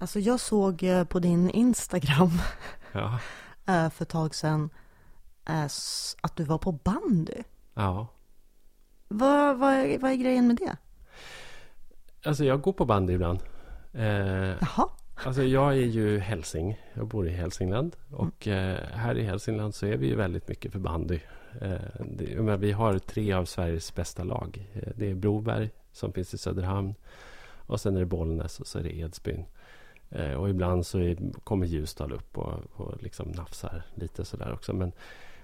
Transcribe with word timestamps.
Alltså 0.00 0.18
jag 0.20 0.40
såg 0.40 0.82
eh, 0.82 1.04
på 1.04 1.18
din 1.18 1.50
Instagram 1.50 2.30
Ja. 2.92 3.18
eh, 3.66 3.90
för 3.90 4.02
ett 4.04 4.08
tag 4.08 4.34
sedan 4.34 4.70
eh, 5.48 5.64
att 6.20 6.36
du 6.36 6.44
var 6.44 6.58
på 6.58 6.72
bandy. 6.72 7.42
Ja. 7.74 8.06
Vad, 9.08 9.58
vad, 9.58 9.72
är, 9.72 9.98
vad 9.98 10.10
är 10.10 10.14
grejen 10.16 10.46
med 10.46 10.56
det? 10.56 10.76
Alltså 12.24 12.44
jag 12.44 12.60
går 12.60 12.72
på 12.72 12.84
bandy 12.84 13.12
ibland. 13.12 13.38
Eh, 13.92 14.04
Jaha, 14.60 14.88
alltså 15.24 15.42
jag 15.42 15.72
är 15.72 15.86
ju 15.86 16.18
hälsing. 16.18 16.80
Jag 16.94 17.06
bor 17.06 17.28
i 17.28 17.30
Hälsingland. 17.30 17.96
Och 18.10 18.48
eh, 18.48 18.78
här 18.92 19.18
i 19.18 19.22
Hälsingland 19.24 19.74
så 19.74 19.86
är 19.86 19.96
vi 19.96 20.06
ju 20.06 20.14
väldigt 20.16 20.48
mycket 20.48 20.72
för 20.72 20.78
bandy. 20.78 21.20
Eh, 21.60 21.72
det, 22.00 22.36
menar, 22.36 22.56
vi 22.56 22.72
har 22.72 22.98
tre 22.98 23.32
av 23.32 23.44
Sveriges 23.44 23.94
bästa 23.94 24.24
lag. 24.24 24.66
Det 24.96 25.10
är 25.10 25.14
Broberg 25.14 25.70
som 25.92 26.12
finns 26.12 26.34
i 26.34 26.38
Söderhamn. 26.38 26.94
Och 27.66 27.80
sen 27.80 27.96
är 27.96 28.00
det 28.00 28.06
Bollnäs 28.06 28.60
och 28.60 28.66
så 28.66 28.78
är 28.78 28.82
det 28.82 28.96
Edsbyn. 28.96 29.44
Eh, 30.10 30.32
och 30.32 30.50
ibland 30.50 30.86
så 30.86 30.98
är, 30.98 31.16
kommer 31.44 31.66
Ljusdal 31.66 32.12
upp 32.12 32.38
och, 32.38 32.54
och 32.72 33.02
liksom 33.02 33.28
nafsar 33.28 33.82
lite 33.94 34.24
sådär 34.24 34.52
också. 34.52 34.72
Men, 34.72 34.92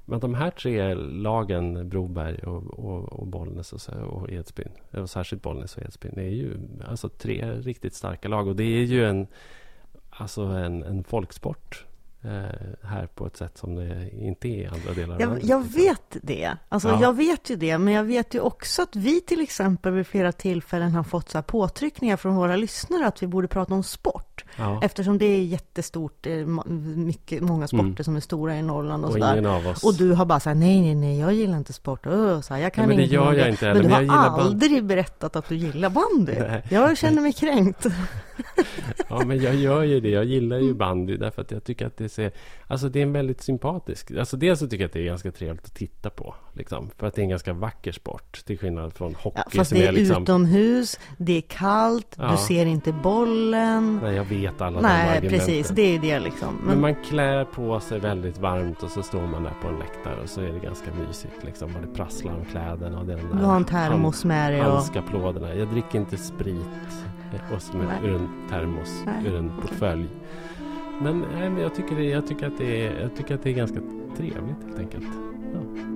men 0.04 0.20
de 0.20 0.34
här 0.34 0.50
tre 0.50 0.94
lagen, 0.94 1.88
Broberg 1.88 2.38
och, 2.38 2.78
och, 2.78 3.12
och 3.12 3.26
Bollnäs 3.26 3.72
och, 3.72 3.80
så, 3.80 3.92
och 3.92 4.30
Edsbyn, 4.30 4.72
och 4.90 5.10
särskilt 5.10 5.42
Bollnäs 5.42 5.76
och 5.76 5.82
Edsbyn, 5.82 6.18
är 6.18 6.30
ju 6.30 6.58
alltså 6.88 7.08
tre 7.08 7.52
riktigt 7.52 7.94
starka 7.94 8.28
lag. 8.28 8.48
Och 8.48 8.56
det 8.56 8.64
är 8.64 8.84
ju 8.84 9.04
en, 9.04 9.26
alltså 10.10 10.42
en, 10.42 10.82
en 10.82 11.04
folksport 11.04 11.86
här 12.82 13.08
på 13.14 13.26
ett 13.26 13.36
sätt 13.36 13.58
som 13.58 13.74
det 13.74 14.10
inte 14.12 14.48
är 14.48 14.62
i 14.62 14.66
andra 14.66 14.92
delar 14.92 15.14
av 15.14 15.20
jag, 15.20 15.28
landet. 15.28 15.48
jag 15.48 15.72
vet 15.72 16.16
det. 16.22 16.56
Alltså 16.68 16.88
Ja. 16.88 16.98
jag 17.02 17.16
vet 17.16 17.50
ju 17.50 17.56
det, 17.56 17.78
men 17.78 17.94
jag 17.94 18.04
vet 18.04 18.34
ju 18.34 18.40
också 18.40 18.82
att 18.82 18.96
vi 18.96 19.20
till 19.20 19.40
exempel 19.40 19.92
vid 19.92 20.06
flera 20.06 20.32
tillfällen 20.32 20.92
har 20.94 21.02
fått 21.02 21.28
så 21.28 21.38
här 21.38 21.42
påtryckningar 21.42 22.16
från 22.16 22.36
våra 22.36 22.56
lyssnare 22.56 23.06
att 23.06 23.22
vi 23.22 23.26
borde 23.26 23.48
prata 23.48 23.74
om 23.74 23.82
sport. 23.82 24.44
Ja. 24.56 24.80
Eftersom 24.82 25.18
det 25.18 25.24
är 25.26 25.42
jättestort, 25.42 26.26
ma- 26.26 26.68
mycket, 26.96 27.42
många 27.42 27.66
sporter 27.68 27.84
Mm. 27.86 28.04
som 28.04 28.16
är 28.16 28.20
stora 28.20 28.56
i 28.56 28.62
Norrland 28.62 29.04
och, 29.04 29.08
Och 29.10 29.14
sådär. 29.14 29.32
ingen 29.32 29.46
av 29.46 29.66
oss... 29.66 29.84
Och 29.84 29.94
du 29.94 30.12
har 30.12 30.24
bara 30.24 30.40
sagt 30.40 30.56
nej, 30.58 30.80
nej, 30.80 30.94
nej, 30.94 31.18
jag 31.20 31.32
gillar 31.34 31.56
inte 31.56 31.72
sport. 31.72 32.06
Öh, 32.06 32.40
så 32.40 32.54
här, 32.54 32.60
jag 32.60 32.72
kan 32.74 32.88
Nej, 32.88 32.96
men 32.96 33.06
det 33.08 33.12
gör 33.14 33.32
jag 33.32 33.48
inte 33.48 33.66
heller, 33.66 33.74
Men 33.74 33.82
du 33.82 33.88
men 33.88 33.94
har 33.94 34.02
gillar 34.02 34.30
band- 34.30 34.40
aldrig 34.42 34.84
berättat 34.84 35.36
att 35.36 35.48
du 35.48 35.56
gillar 35.56 35.90
bandy. 35.90 36.34
Nej. 36.40 36.62
Jag 36.70 36.96
känner 36.98 37.22
mig 37.22 37.32
kränkt. 37.32 37.86
Ja, 39.08 39.24
men 39.26 39.42
jag 39.42 39.54
gör 39.54 39.82
ju 39.82 40.00
det. 40.00 40.08
Jag 40.10 40.24
gillar 40.24 40.58
ju 40.58 40.74
bandy 40.74 41.16
därför 41.16 41.42
att 41.42 41.50
jag 41.50 41.64
tycker 41.64 41.86
att 41.86 41.96
det 41.96 42.08
ser... 42.08 42.32
Alltså 42.66 42.88
det 42.88 42.98
är 42.98 43.02
en 43.02 43.12
väldigt 43.12 43.40
sympatisk... 43.42 44.10
Alltså 44.10 44.36
dels 44.36 44.60
så 44.60 44.66
tycker 44.68 44.82
jag 44.84 44.88
att 44.88 44.92
det 44.92 45.00
är 45.00 45.04
ganska 45.04 45.32
trevligt 45.32 45.64
att 45.64 45.74
titta 45.74 46.10
på. 46.10 46.34
Liksom, 46.52 46.90
för 46.96 47.06
att 47.06 47.14
det 47.14 47.20
är 47.20 47.22
en 47.22 47.28
ganska 47.28 47.52
vacker 47.52 47.92
sport. 47.92 48.44
Till 48.44 48.58
skillnad 48.58 48.92
från 48.92 49.14
hockey 49.14 49.40
Ja, 49.44 49.50
fast 49.58 49.70
som 49.70 49.78
det 49.78 49.86
är 49.86 49.92
liksom... 49.92 50.22
utomhus, 50.22 51.00
det 51.18 51.36
är 51.36 51.40
kallt, 51.40 52.14
Ja. 52.18 52.30
du 52.30 52.36
ser 52.36 52.66
inte 52.66 52.92
bollen. 52.92 54.00
Nej, 54.02 54.14
jag 54.14 54.24
vet 54.24 54.60
alla 54.60 54.76
de 54.80 54.82
Nej, 54.82 55.08
argumenten. 55.16 55.38
precis, 55.38 55.68
det 55.68 55.94
är 55.94 55.98
det 55.98 56.20
liksom. 56.20 56.54
Men 56.54 56.66
Men, 56.66 56.80
man 56.80 56.94
klär 57.04 57.44
på 57.44 57.80
sig 57.80 57.98
väldigt 58.00 58.38
varmt 58.38 58.82
och 58.82 58.90
så 58.90 59.02
står 59.02 59.26
man 59.26 59.42
där 59.42 59.52
på 59.62 59.68
en 59.68 59.78
läktare 59.78 60.22
och 60.22 60.28
så 60.28 60.40
är 60.40 60.52
det 60.52 60.58
ganska 60.58 60.90
mysigt 61.06 61.44
liksom. 61.44 61.76
Och 61.76 61.80
det 61.82 61.94
prasslar 61.94 62.34
om 62.34 62.44
kläderna 62.44 62.98
och 63.00 63.06
den 63.06 63.16
där 63.18 63.38
du 63.38 63.44
har 63.44 63.56
en 63.56 63.64
termos 63.64 64.24
med 64.24 64.52
dig 64.52 64.60
och... 64.60 64.72
handskapplådorna. 64.72 65.54
Jag 65.54 65.68
dricker 65.68 65.98
inte 65.98 66.16
sprit 66.16 66.56
och 67.54 67.62
som 67.62 67.80
Nej. 67.80 68.00
ur 68.04 68.14
en 68.14 68.28
termos, 68.50 69.02
Nej. 69.06 69.26
ur 69.26 69.36
en 69.36 69.52
portfölj. 69.60 70.08
Men, 71.02 71.24
nej, 71.34 71.50
men 71.50 71.62
jag, 71.62 71.74
tycker 71.74 71.96
det, 71.96 72.04
jag, 72.04 72.26
tycker 72.26 72.46
att 72.46 72.58
det 72.58 72.86
är, 72.86 73.00
jag 73.00 73.16
tycker 73.16 73.34
att 73.34 73.42
det 73.42 73.50
är 73.50 73.54
ganska 73.54 73.80
trevligt 74.16 74.64
helt 74.66 74.78
enkelt. 74.78 75.06
Ja. 75.52 75.95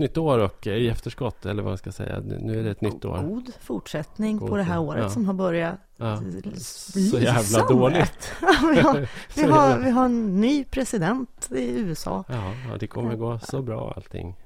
Nytt 0.00 0.18
år 0.18 0.38
och 0.38 0.66
i 0.66 0.88
efterskott, 0.88 1.46
eller 1.46 1.62
vad 1.62 1.70
man 1.70 1.78
ska 1.78 1.92
säga. 1.92 2.20
Nu 2.20 2.58
är 2.58 2.64
det 2.64 2.70
ett 2.70 2.80
nytt 2.80 3.04
år. 3.04 3.22
God 3.22 3.52
fortsättning 3.60 4.38
God, 4.38 4.48
på 4.48 4.56
det 4.56 4.62
här 4.62 4.80
året 4.80 5.02
ja. 5.02 5.10
som 5.10 5.26
har 5.26 5.34
börjat. 5.34 5.74
Ja. 5.96 6.22
Så 6.58 7.18
jävla 7.18 7.66
dåligt. 7.66 8.32
vi, 8.74 8.80
har, 8.80 9.08
vi, 9.36 9.42
har, 9.42 9.78
vi 9.78 9.90
har 9.90 10.04
en 10.04 10.40
ny 10.40 10.64
president 10.64 11.50
i 11.56 11.78
USA. 11.78 12.24
Ja, 12.28 12.52
ja, 12.70 12.76
det 12.80 12.86
kommer 12.86 13.16
gå 13.16 13.38
så 13.38 13.62
bra 13.62 13.92
allting. 13.96 14.36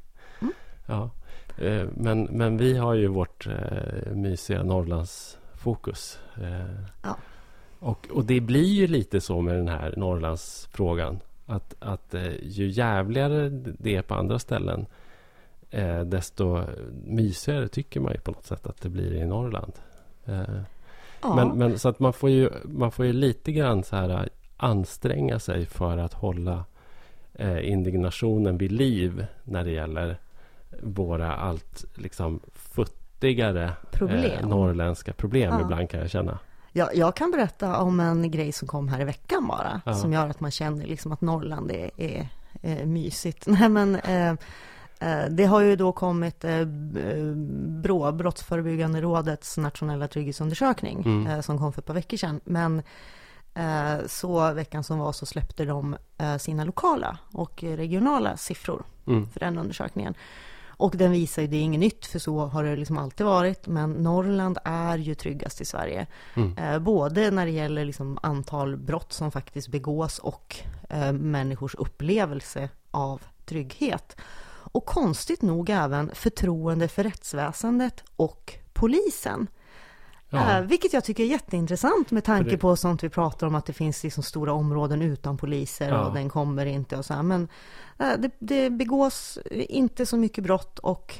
Mm. 0.40 0.52
Ja. 0.86 1.10
Eh, 1.58 1.86
Men, 1.94 2.22
men 2.24 2.56
vi 2.56 2.76
har 2.76 2.94
ju 2.94 3.06
vårt 3.06 3.46
eh, 3.46 4.12
mysiga 4.12 4.62
Norrlandsfokus. 4.62 6.18
Eh, 6.36 6.84
Ja. 7.02 7.16
och, 7.78 8.08
och 8.10 8.24
det 8.24 8.40
blir 8.40 8.64
ju 8.64 8.86
lite 8.86 9.20
så 9.20 9.40
med 9.40 9.56
den 9.56 9.68
här 9.68 9.94
Norrlandsfrågan. 9.96 11.20
Att, 11.46 11.74
att 11.78 12.14
ju 12.42 12.68
jävligare 12.68 13.48
det 13.78 13.96
är 13.96 14.02
på 14.02 14.14
andra 14.14 14.38
ställen 14.38 14.86
eh, 15.74 16.00
desto 16.00 16.62
mysigare 17.04 17.68
tycker 17.68 18.00
man 18.00 18.12
ju 18.12 18.18
på 18.20 18.30
något 18.30 18.46
sätt 18.46 18.66
att 18.66 18.80
det 18.80 18.88
blir 18.88 19.14
i 19.14 19.26
Norrland. 19.26 19.72
Eh, 20.26 20.42
Ja. 21.26 21.34
men, 21.34 21.48
men 21.58 21.78
så 21.78 21.88
att 21.88 21.98
man 22.00 22.12
får 22.12 22.30
ju, 22.30 22.50
man 22.64 22.92
får 22.92 23.06
ju 23.06 23.12
lite 23.12 23.52
grann 23.52 23.84
så 23.84 23.96
här 23.96 24.08
äh, 24.10 24.22
anstränga 24.56 25.38
sig 25.38 25.66
för 25.66 25.98
att 25.98 26.12
hålla 26.12 26.64
eh, 27.34 27.68
indignationen 27.70 28.58
vid 28.58 28.72
liv 28.72 29.26
när 29.44 29.64
det 29.64 29.70
gäller 29.70 30.16
våra 30.82 31.36
allt 31.36 31.84
liksom 31.94 32.40
futtigare 32.52 33.72
Problem. 33.92 34.32
eh, 34.40 34.48
norrländska 34.48 35.12
problem 35.12 35.52
Ja. 35.54 35.60
ibland 35.60 35.90
kan 35.90 36.00
jag 36.00 36.10
känna. 36.10 36.38
Jag, 36.72 36.96
jag 36.96 37.16
kan 37.16 37.30
berätta 37.30 37.80
om 37.80 38.00
en 38.00 38.30
grej 38.30 38.52
som 38.52 38.68
kom 38.68 38.88
här 38.88 39.00
i 39.00 39.04
veckan 39.04 39.46
bara. 39.46 39.80
Ja. 39.86 39.94
Som 39.94 40.12
gör 40.12 40.28
att 40.28 40.40
man 40.40 40.50
känner 40.50 40.86
liksom 40.86 41.12
att 41.12 41.20
Norrland 41.20 41.70
är, 41.70 41.90
är, 41.96 42.28
är 42.62 42.86
mysigt. 42.86 43.46
Nej 43.46 43.68
men 43.68 43.94
eh, 43.96 44.28
eh, 44.28 44.34
det 45.30 45.44
har 45.44 45.60
ju 45.60 45.76
då 45.76 45.92
kommit 45.92 46.44
eh, 46.44 46.58
eh, 46.58 46.66
BRÅ, 47.82 48.12
Brottsförebyggande 48.12 49.00
rådets 49.00 49.56
nationella 49.56 50.08
trygghetsundersökning. 50.08 51.02
Mm. 51.04 51.26
Eh, 51.26 51.40
som 51.40 51.58
kom 51.58 51.72
för 51.72 51.80
ett 51.80 51.86
par 51.86 51.94
veckor 51.94 52.16
sedan. 52.16 52.40
Men 52.44 52.82
eh, 53.54 54.06
så 54.06 54.52
veckan 54.52 54.84
som 54.84 54.98
var 54.98 55.12
så 55.12 55.26
släppte 55.26 55.64
de 55.64 55.96
eh, 56.18 56.36
sina 56.36 56.64
lokala 56.64 57.18
och 57.32 57.62
regionala 57.62 58.36
siffror 58.36 58.84
Mm. 59.06 59.28
för 59.28 59.40
den 59.40 59.58
undersökningen. 59.58 60.14
Och 60.76 60.96
den 60.96 61.12
visar 61.12 61.42
ju, 61.42 61.48
det 61.48 61.56
är 61.56 61.60
inget 61.60 61.80
nytt, 61.80 62.06
för 62.06 62.18
så 62.18 62.46
har 62.46 62.64
det 62.64 62.76
liksom 62.76 62.98
alltid 62.98 63.26
varit, 63.26 63.66
men 63.66 63.92
Norrland 63.92 64.58
är 64.64 64.98
ju 64.98 65.14
tryggast 65.14 65.60
i 65.60 65.64
Sverige. 65.64 66.06
Mm. 66.34 66.58
Eh, 66.58 66.78
både 66.78 67.30
när 67.30 67.46
det 67.46 67.52
gäller 67.52 67.84
liksom 67.84 68.18
antal 68.22 68.76
brott 68.76 69.12
som 69.12 69.30
faktiskt 69.30 69.68
begås 69.68 70.18
och 70.18 70.56
eh, 70.90 71.12
människors 71.12 71.74
upplevelse 71.74 72.68
av 72.90 73.22
trygghet. 73.44 74.16
Och 74.74 74.86
konstigt 74.86 75.42
nog 75.42 75.70
även 75.70 76.10
förtroende 76.14 76.88
för 76.88 77.02
rättsväsendet 77.04 78.04
och 78.16 78.54
polisen. 78.72 79.46
Ja. 80.30 80.58
Eh, 80.58 80.60
vilket 80.64 80.92
jag 80.92 81.04
tycker 81.04 81.22
är 81.24 81.26
jätteintressant 81.28 82.10
med 82.10 82.24
tanke 82.24 82.50
det- 82.50 82.58
på 82.58 82.76
sånt 82.76 83.02
vi 83.04 83.08
pratar 83.08 83.46
om 83.46 83.54
att 83.54 83.66
det 83.66 83.72
finns 83.72 84.02
liksom 84.04 84.22
stora 84.22 84.52
områden 84.52 85.02
utan 85.02 85.36
poliser 85.36 85.88
Ja. 85.88 86.04
och 86.06 86.14
den 86.14 86.28
kommer 86.28 86.66
inte 86.66 86.96
och 86.96 87.04
så 87.04 87.14
här. 87.14 87.22
Men 87.22 87.48
eh, 87.98 88.12
det, 88.18 88.30
det 88.38 88.70
begås 88.70 89.38
inte 89.50 90.06
så 90.06 90.16
mycket 90.16 90.44
brott 90.44 90.78
och 90.78 91.14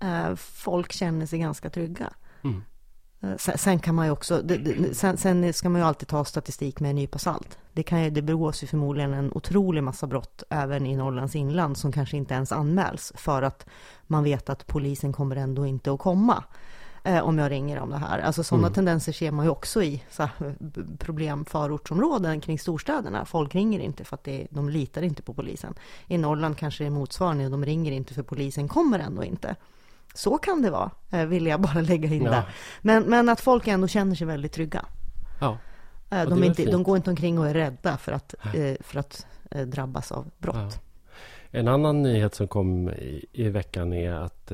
eh, 0.00 0.34
folk 0.36 0.92
känner 0.92 1.26
sig 1.26 1.38
ganska 1.38 1.70
trygga. 1.70 2.12
Mm. 2.44 2.62
Eh, 3.22 3.36
Sen, 3.56 3.78
kan 3.78 3.94
man 3.94 4.06
ju 4.06 4.12
också, 4.12 4.42
sen, 4.92 5.16
sen 5.16 5.52
ska 5.52 5.68
man 5.68 5.80
ju 5.80 5.86
alltid 5.86 6.08
ta 6.08 6.24
statistik 6.24 6.80
med 6.80 6.90
en 6.90 6.96
nypa 6.96 7.18
salt. 7.18 7.58
Det, 7.72 7.82
kan 7.82 8.02
ju, 8.04 8.10
det 8.10 8.22
begås 8.22 8.62
ju 8.62 8.66
förmodligen 8.66 9.12
en 9.14 9.32
otrolig 9.32 9.82
massa 9.82 10.06
brott 10.06 10.42
även 10.50 10.86
i 10.86 10.96
Norrlands 10.96 11.36
inland 11.36 11.76
som 11.76 11.92
kanske 11.92 12.16
inte 12.16 12.34
ens 12.34 12.52
anmäls 12.52 13.12
för 13.16 13.42
att 13.42 13.66
man 14.06 14.24
vet 14.24 14.50
att 14.50 14.66
polisen 14.66 15.12
kommer 15.12 15.36
ändå 15.36 15.66
inte 15.66 15.92
att 15.92 16.00
komma 16.00 16.44
eh, 17.04 17.18
om 17.22 17.38
jag 17.38 17.50
ringer 17.50 17.80
om 17.80 17.90
det 17.90 17.96
här. 17.96 18.18
Alltså 18.18 18.42
sådana 18.44 18.66
Mm. 18.66 18.74
tendenser 18.74 19.12
ser 19.12 19.30
man 19.30 19.44
ju 19.44 19.50
också 19.50 19.82
i 19.82 20.02
så 20.10 20.22
här, 20.22 20.54
b- 20.60 20.80
problem 20.98 21.44
förortsområden 21.44 22.40
kring 22.40 22.58
storstäderna. 22.58 23.24
Folk 23.24 23.54
ringer 23.54 23.80
inte 23.80 24.04
för 24.04 24.14
att 24.16 24.24
det, 24.24 24.46
de 24.50 24.68
litar 24.68 25.02
inte 25.02 25.22
på 25.22 25.34
polisen. 25.34 25.74
I 26.06 26.18
Norrland 26.18 26.56
kanske 26.56 26.84
det 26.84 26.88
är 26.88 26.90
motsvarande, 26.90 27.48
de 27.48 27.64
ringer 27.64 27.92
inte 27.92 28.14
för 28.14 28.22
polisen 28.22 28.68
kommer 28.68 28.98
ändå 28.98 29.24
inte. 29.24 29.56
Så 30.14 30.38
kan 30.38 30.62
det 30.62 30.70
vara, 30.70 30.90
eh, 31.10 31.24
vill 31.26 31.46
jag 31.46 31.60
bara 31.60 31.80
lägga 31.80 32.08
in 32.08 32.22
Ja. 32.24 32.30
där. 32.30 32.42
Men, 32.82 33.02
men 33.02 33.28
att 33.28 33.40
folk 33.40 33.68
ändå 33.68 33.86
känner 33.88 34.14
sig 34.14 34.26
väldigt 34.26 34.52
trygga. 34.52 34.84
Ja, 35.40 35.58
Eh, 36.10 36.28
De, 36.28 36.44
inte, 36.44 36.64
de 36.70 36.82
går 36.82 36.96
inte 36.96 37.10
omkring 37.10 37.38
och 37.38 37.46
är 37.48 37.54
rädda 37.54 37.96
för 37.96 38.12
att, 38.12 38.34
eh, 38.54 38.74
för 38.80 38.98
att 38.98 39.26
drabbas 39.66 40.12
av 40.12 40.30
brott. 40.38 40.56
Ja. 40.56 40.70
En 41.50 41.68
annan 41.68 42.02
nyhet 42.02 42.34
som 42.34 42.48
kom 42.48 42.88
i, 42.90 43.26
i 43.32 43.48
veckan 43.48 43.92
är 43.92 44.12
att, 44.12 44.52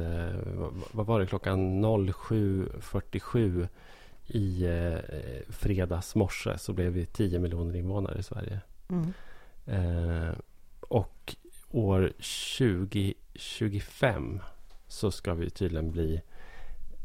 vad 0.93 1.07
var 1.07 1.21
det, 1.21 1.27
klockan 1.27 1.85
07.47 1.85 3.69
i 4.27 4.65
eh, 4.67 4.99
fredags 5.49 6.15
morse 6.15 6.59
så 6.59 6.73
blev 6.73 6.93
vi 6.93 7.07
10 7.07 7.39
miljoner 7.39 7.77
invånare 7.77 8.19
i 8.19 8.23
Sverige. 8.23 8.61
Mm. 8.89 9.13
Eh, 9.67 10.33
och 10.81 11.37
år 11.71 12.13
2025 12.59 14.41
så 14.89 15.11
ska 15.11 15.35
vi 15.35 15.51
tydligen 15.51 15.91
bli 15.91 16.21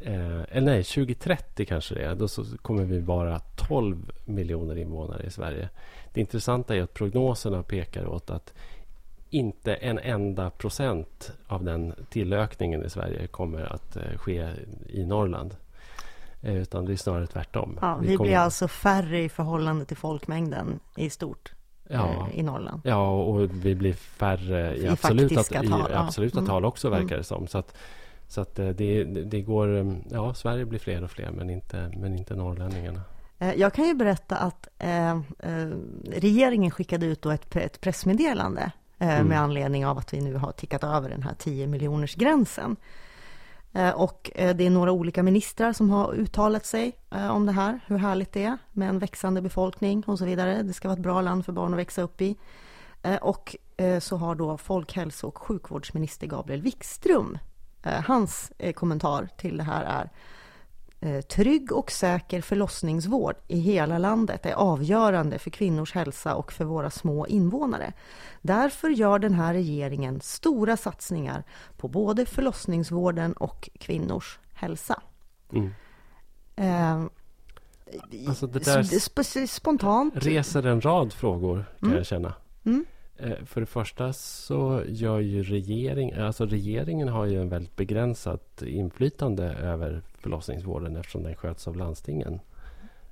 Eh, 0.05 0.41
eller 0.51 0.61
nej, 0.61 0.83
2030 0.83 1.65
kanske 1.65 1.95
det 1.95 2.05
är. 2.05 2.15
Då 2.15 2.27
så 2.27 2.57
kommer 2.57 2.83
vi 2.83 2.99
vara 2.99 3.39
12 3.39 4.11
miljoner 4.25 4.75
invånare 4.77 5.23
i 5.23 5.29
Sverige. 5.29 5.69
Det 6.13 6.21
intressanta 6.21 6.75
är 6.75 6.81
att 6.81 6.93
prognoserna 6.93 7.63
pekar 7.63 8.05
åt 8.07 8.29
att 8.29 8.53
inte 9.29 9.73
en 9.73 9.99
enda 9.99 10.49
procent 10.49 11.31
av 11.47 11.63
den 11.63 11.93
tillökningen 12.09 12.85
i 12.85 12.89
Sverige 12.89 13.27
kommer 13.27 13.61
att 13.73 13.95
eh, 13.95 14.17
ske 14.17 14.49
i 14.87 15.05
Norrland. 15.05 15.55
Eh, 16.41 16.55
utan 16.55 16.85
det 16.85 16.91
är 16.93 16.97
snarare 16.97 17.27
tvärtom. 17.27 17.77
Ja, 17.81 17.97
vi 18.01 18.15
kommer- 18.15 18.29
blir 18.29 18.37
alltså 18.37 18.67
färre 18.67 19.19
i 19.23 19.29
förhållande 19.29 19.85
till 19.85 19.97
folkmängden 19.97 20.79
i 20.97 21.09
stort 21.09 21.53
ja, 21.89 22.27
eh, 22.33 22.39
i 22.39 22.43
Norrland. 22.43 22.81
Ja, 22.83 23.09
och 23.11 23.65
vi 23.65 23.75
blir 23.75 23.93
färre 23.93 24.75
i, 24.75 24.83
I 24.83 24.87
absoluta, 24.87 25.35
faktiska 25.35 25.63
i 25.63 25.67
tal, 25.67 25.89
ja. 25.93 25.99
absoluta 25.99 26.37
Mm. 26.39 26.49
tal 26.49 26.65
också, 26.65 26.89
verkar 26.89 27.03
Mm. 27.05 27.17
det 27.17 27.23
som. 27.23 27.47
Så 27.47 27.57
att, 27.57 27.75
så 28.27 28.41
att 28.41 28.59
eh, 28.59 28.69
det, 28.69 29.03
det 29.03 29.41
går... 29.41 29.77
eh, 29.77 29.93
Ja, 30.11 30.33
Sverige 30.33 30.65
blir 30.65 30.79
fler 30.79 31.03
och 31.03 31.11
fler, 31.11 31.31
men 31.31 31.49
inte, 31.49 31.91
men 31.97 32.15
inte 32.15 32.35
norrlänningarna. 32.35 33.01
Jag 33.55 33.73
kan 33.73 33.85
ju 33.87 33.93
berätta 33.93 34.35
att 34.37 34.67
eh, 34.79 35.19
regeringen 36.11 36.71
skickade 36.71 37.05
ut 37.05 37.25
ett, 37.25 37.55
ett 37.55 37.81
pressmeddelande 37.81 38.61
eh, 38.99 39.13
Mm. 39.15 39.27
med 39.27 39.39
anledning 39.39 39.85
av 39.85 39.97
att 39.97 40.13
vi 40.13 40.21
nu 40.21 40.35
har 40.35 40.51
tickat 40.51 40.83
över 40.83 41.09
den 41.09 41.23
här 41.23 41.33
10 41.37 41.67
miljoners 41.67 42.15
gränsen. 42.15 42.75
Eh, 43.73 43.89
och 43.89 44.31
eh, 44.35 44.55
det 44.55 44.65
är 44.65 44.69
några 44.69 44.91
olika 44.91 45.23
ministrar 45.23 45.73
som 45.73 45.89
har 45.89 46.13
uttalat 46.13 46.65
sig 46.65 46.97
eh, 47.11 47.35
om 47.35 47.45
det 47.45 47.51
här, 47.51 47.79
hur 47.87 47.97
härligt 47.97 48.31
det 48.31 48.43
är 48.43 48.57
med 48.71 48.89
en 48.89 48.99
växande 48.99 49.41
befolkning 49.41 50.03
och 50.07 50.19
så 50.19 50.25
vidare. 50.25 50.63
Det 50.63 50.73
ska 50.73 50.87
vara 50.87 50.97
ett 50.97 51.03
bra 51.03 51.21
land 51.21 51.45
för 51.45 51.51
barn 51.51 51.73
att 51.73 51.79
växa 51.79 52.01
upp 52.01 52.21
i. 52.21 52.35
Och 53.21 53.55
så 53.99 54.17
har 54.17 54.35
då 54.35 54.57
folkhälso 54.57 55.27
och 55.27 55.37
sjukvårdsminister 55.37 56.27
Gabriel 56.27 56.61
Wikström, 56.61 57.37
hans 58.05 58.51
kommentar 58.75 59.29
till 59.37 59.57
det 59.57 59.63
här 59.63 59.83
är 59.83 60.09
Trygg 61.29 61.71
och 61.71 61.91
säker 61.91 62.41
förlossningsvård 62.41 63.35
i 63.47 63.59
hela 63.59 63.97
landet 63.97 64.45
är 64.45 64.53
avgörande 64.53 65.39
för 65.39 65.49
kvinnors 65.49 65.93
hälsa 65.93 66.35
och 66.35 66.51
för 66.53 66.65
våra 66.65 66.89
små 66.89 67.27
invånare. 67.27 67.93
Därför 68.41 68.89
gör 68.89 69.19
den 69.19 69.33
här 69.33 69.53
regeringen 69.53 70.21
stora 70.21 70.77
satsningar 70.77 71.43
på 71.77 71.87
både 71.87 72.25
förlossningsvården 72.25 73.33
och 73.33 73.69
kvinnors 73.79 74.39
hälsa. 74.53 75.01
Mm. 75.53 75.73
Eh, 76.55 77.03
Alltså 78.27 78.47
det 78.47 78.65
där- 78.65 78.83
sp- 78.83 79.21
sp- 79.21 79.47
spontant. 79.47 80.13
Reser 80.17 80.65
en 80.65 80.81
rad 80.81 81.13
frågor, 81.13 81.65
kan 81.79 81.87
Mm. 81.87 81.97
jag 81.97 82.05
känna. 82.05 82.33
Mm. 82.65 82.85
Eh, 83.17 83.45
För 83.45 83.61
det 83.61 83.67
första 83.67 84.13
så 84.13 84.83
gör 84.87 85.19
ju 85.19 85.43
regering, 85.43 86.13
alltså 86.13 86.45
regeringen 86.45 87.07
har 87.07 87.25
ju 87.25 87.41
en 87.41 87.49
väldigt 87.49 87.75
begränsat 87.75 88.61
inflytande 88.61 89.43
över 89.43 90.01
förlossningsvården 90.19 90.95
eftersom 90.95 91.23
den 91.23 91.35
sköts 91.35 91.67
av 91.67 91.75
landstingen. 91.75 92.39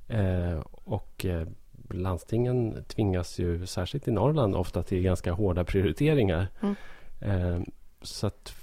Eh, 0.07 0.59
och 0.71 1.25
eh, 1.25 1.47
landstingen 1.89 2.83
tvingas 2.87 3.39
ju, 3.39 3.65
särskilt 3.67 4.07
i 4.07 4.11
Norrland, 4.11 4.55
ofta 4.55 4.83
till 4.83 5.01
ganska 5.01 5.31
hårda 5.31 5.63
prioriteringar. 5.63 6.47
Mm. 6.61 7.65
Så 8.01 8.27
att 8.27 8.53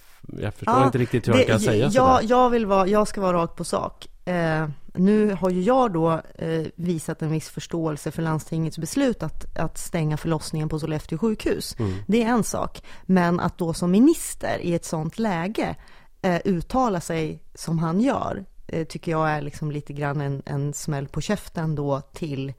jag 0.43 0.55
förstår 0.55 0.75
Ja, 0.75 0.85
inte 0.87 0.99
riktigt 0.99 1.29
hur 1.29 1.33
man 1.33 1.43
kan 1.45 1.61
säga 1.61 1.77
jag, 1.85 1.93
sådär. 1.93 2.21
jag, 2.31 2.51
vill 2.51 2.67
vara, 2.67 2.87
jag 2.87 3.09
ska 3.09 3.21
vara 3.21 3.37
rakt 3.37 3.57
på 3.57 3.65
sak. 3.65 4.09
Eh, 4.25 4.69
nu 4.99 5.35
har 5.35 5.51
ju 5.51 5.63
jag 5.63 5.93
då 5.93 6.21
eh, 6.35 6.67
visat 6.75 7.23
en 7.23 7.31
viss 7.31 7.49
förståelse 7.49 8.11
för 8.11 8.23
landstingets 8.23 8.79
beslut 8.79 9.23
att, 9.23 9.59
att 9.59 9.79
stänga 9.79 10.17
förlossningen 10.17 10.69
på 10.69 10.79
Sollefteå 10.79 11.19
sjukhus. 11.19 11.77
Mm. 11.79 11.95
Det 12.07 12.23
är 12.23 12.29
en 12.29 12.45
sak. 12.45 12.83
Men 13.03 13.41
att 13.41 13.59
då 13.59 13.75
som 13.75 13.91
minister 13.91 14.59
i 14.59 14.75
ett 14.75 14.85
sånt 14.85 15.19
läge 15.19 15.77
eh, 16.23 16.41
uttala 16.45 17.01
sig 17.01 17.43
som 17.55 17.79
han 17.79 18.01
gör, 18.01 18.45
eh, 18.67 18.87
tycker 18.87 19.13
jag 19.13 19.31
är 19.31 19.41
liksom 19.43 19.71
lite 19.71 19.93
grann 19.93 20.21
en, 20.21 20.43
en 20.47 20.75
smäll 20.75 21.09
på 21.09 21.21
käften 21.21 21.75
då 21.75 22.01
till 22.01 22.53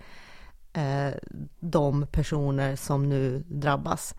eh, 0.74 1.14
de 1.60 2.08
personer 2.12 2.76
som 2.76 3.10
nu 3.10 3.44
drabbas 3.48 4.16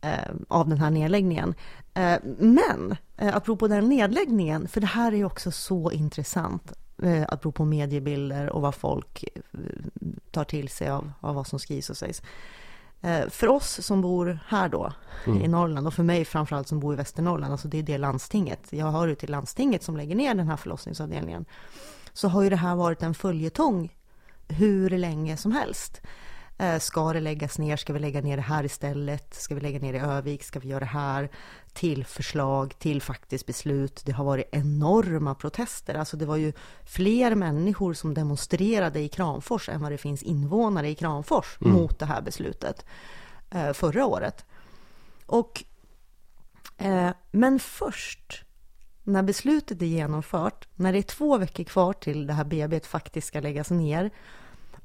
eh, 0.00 0.34
av 0.48 0.68
den 0.68 0.78
här 0.78 0.90
nedläggningen. 0.90 1.54
Eh, 1.94 2.18
men 2.38 2.96
eh, 3.16 3.36
apropå 3.36 3.68
den 3.68 3.88
nedläggningen, 3.88 4.68
för 4.68 4.80
det 4.80 4.86
här 4.86 5.12
är 5.12 5.16
ju 5.16 5.24
också 5.24 5.50
så 5.50 5.92
intressant, 5.92 6.72
eh, 7.02 7.24
apropå 7.28 7.64
mediebilder 7.64 8.50
och 8.50 8.62
vad 8.62 8.74
folk 8.74 9.24
eh, 9.24 9.60
tar 10.30 10.44
till 10.44 10.68
sig 10.68 10.88
av, 10.88 11.12
av 11.20 11.34
vad 11.34 11.46
som 11.46 11.58
skrivs 11.58 11.90
och 11.90 11.96
sägs. 11.96 12.22
Eh, 13.00 13.28
för 13.28 13.48
oss 13.48 13.86
som 13.86 14.00
bor 14.00 14.38
här 14.46 14.68
då, 14.68 14.92
Mm. 15.26 15.42
i 15.42 15.48
Norrland, 15.48 15.86
och 15.86 15.94
för 15.94 16.02
mig 16.02 16.24
framförallt 16.24 16.68
som 16.68 16.80
bor 16.80 16.94
i 16.94 16.96
Västernorrland, 16.96 17.52
alltså 17.52 17.68
det 17.68 17.78
är 17.78 17.82
det 17.82 17.98
landstinget, 17.98 18.60
jag 18.70 18.90
hör 18.92 19.06
ju 19.08 19.14
till 19.14 19.30
landstinget 19.30 19.82
som 19.82 19.96
lägger 19.96 20.14
ner 20.16 20.34
den 20.34 20.48
här 20.48 20.56
förlossningsavdelningen, 20.56 21.44
så 22.12 22.28
har 22.28 22.42
ju 22.42 22.50
det 22.50 22.56
här 22.56 22.74
varit 22.74 23.02
en 23.02 23.14
följetong 23.14 23.96
hur 24.48 24.90
länge 24.90 25.36
som 25.36 25.52
helst. 25.52 26.00
Eh, 26.58 26.78
Ska 26.78 27.12
det 27.12 27.20
läggas 27.20 27.58
ner? 27.58 27.76
Ska 27.76 27.92
vi 27.92 27.98
lägga 27.98 28.20
ner 28.20 28.36
det 28.36 28.42
här 28.42 28.64
istället? 28.64 29.34
Ska 29.34 29.54
vi 29.54 29.60
lägga 29.60 29.78
ner 29.78 29.92
det 29.92 29.98
i 29.98 30.02
Övik? 30.02 30.42
Ska 30.44 30.60
vi 30.60 30.68
göra 30.68 30.80
det 30.80 30.86
här? 30.86 31.30
Till 31.72 32.04
förslag, 32.04 32.74
till 32.78 33.02
faktiskt 33.02 33.46
beslut. 33.46 34.02
Det 34.04 34.12
har 34.12 34.24
varit 34.24 34.48
enorma 34.52 35.34
protester. 35.34 35.94
Alltså 35.94 36.16
det 36.16 36.26
var 36.26 36.36
ju 36.36 36.52
fler 36.84 37.34
människor 37.34 37.94
som 37.94 38.14
demonstrerade 38.14 39.00
i 39.00 39.08
Kramfors 39.08 39.68
än 39.68 39.80
vad 39.80 39.92
det 39.92 39.98
finns 39.98 40.22
invånare 40.22 40.88
i 40.88 40.94
Kramfors 40.94 41.58
Mm. 41.60 41.72
mot 41.72 41.98
det 41.98 42.06
här 42.06 42.22
beslutet 42.22 42.84
eh, 43.50 43.72
förra 43.72 44.06
året. 44.06 44.44
Och, 45.26 45.64
eh, 46.76 47.10
men 47.30 47.58
först 47.58 48.44
när 49.04 49.22
beslutet 49.22 49.82
är 49.82 49.86
genomfört, 49.86 50.68
när 50.74 50.92
det 50.92 50.98
är 50.98 51.02
två 51.02 51.38
veckor 51.38 51.64
kvar 51.64 51.92
till 51.92 52.26
det 52.26 52.32
här 52.32 52.44
BB 52.44 52.80
faktiskt 52.80 53.28
ska 53.28 53.40
läggas 53.40 53.70
ner 53.70 54.10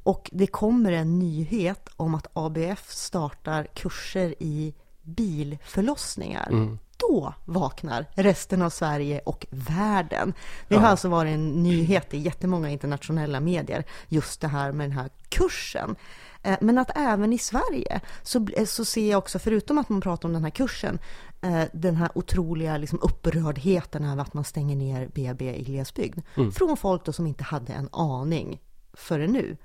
och 0.03 0.29
det 0.33 0.47
kommer 0.47 0.91
en 0.91 1.19
nyhet 1.19 1.89
om 1.95 2.15
att 2.15 2.27
ABF 2.33 2.91
startar 2.91 3.67
kurser 3.73 4.35
i 4.39 4.73
bilförlossningar. 5.05 6.47
Mm. 6.51 6.79
Då 6.97 7.33
vaknar 7.45 8.05
resten 8.13 8.61
av 8.61 8.69
Sverige 8.69 9.19
och 9.25 9.45
världen. 9.49 10.33
Det 10.67 10.75
har 10.75 10.83
Ja. 10.83 10.87
alltså 10.89 11.09
varit 11.09 11.33
en 11.33 11.63
nyhet 11.63 12.13
i 12.13 12.17
jättemånga 12.17 12.69
internationella 12.69 13.39
medier, 13.39 13.83
just 14.07 14.41
det 14.41 14.47
här 14.47 14.71
med 14.71 14.89
den 14.89 14.97
här 14.97 15.09
kursen. 15.29 15.95
Eh, 16.43 16.57
Men 16.61 16.77
att 16.77 16.91
även 16.97 17.33
i 17.33 17.37
Sverige 17.37 18.01
så, 18.23 18.39
bl- 18.39 18.65
så 18.65 18.85
ser 18.85 19.11
jag 19.11 19.17
också, 19.17 19.39
förutom 19.39 19.77
att 19.77 19.89
man 19.89 20.01
pratar 20.01 20.29
om 20.29 20.33
den 20.33 20.43
här 20.43 20.49
kursen, 20.51 20.99
eh, 21.41 21.63
den 21.73 21.95
här 21.95 22.09
otroliga 22.15 22.77
liksom 22.77 22.99
upprördheten 23.01 24.03
över 24.03 24.21
att 24.21 24.33
man 24.33 24.43
stänger 24.43 24.75
ner 24.75 25.07
BB 25.07 25.55
i 25.55 25.63
glesbygd. 25.63 26.21
Mm. 26.37 26.51
Från 26.51 26.77
folk 26.77 27.05
då 27.05 27.13
som 27.13 27.27
inte 27.27 27.43
hade 27.43 27.73
en 27.73 27.89
aning 27.91 28.61
förrän 28.93 29.31
nu. 29.31 29.57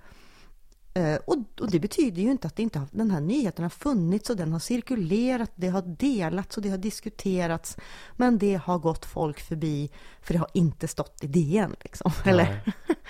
Eh, 0.94 1.16
Och, 1.26 1.37
och 1.61 1.70
det 1.70 1.80
betyder 1.80 2.23
ju 2.23 2.30
inte 2.30 2.47
att 2.47 2.59
inte 2.59 2.78
har, 2.78 2.88
den 2.90 3.11
här 3.11 3.20
nyheten 3.20 3.62
har 3.62 3.70
funnits 3.70 4.30
och 4.30 4.37
den 4.37 4.52
har 4.52 4.59
cirkulerat, 4.59 5.50
det 5.54 5.68
har 5.68 5.82
delats 5.82 6.56
och 6.56 6.62
det 6.62 6.68
har 6.70 6.78
diskuterats. 6.78 7.76
Men 8.16 8.38
det 8.38 8.54
har 8.54 8.78
gått 8.78 9.04
folk 9.04 9.40
förbi 9.40 9.90
för 10.23 10.35
det 10.35 10.38
har 10.40 10.49
inte 10.54 10.88
stått 10.88 11.25
i 11.25 11.26
DN 11.26 11.76
liksom. 11.80 12.12
Eller? 12.25 12.44
Nej. 12.44 12.62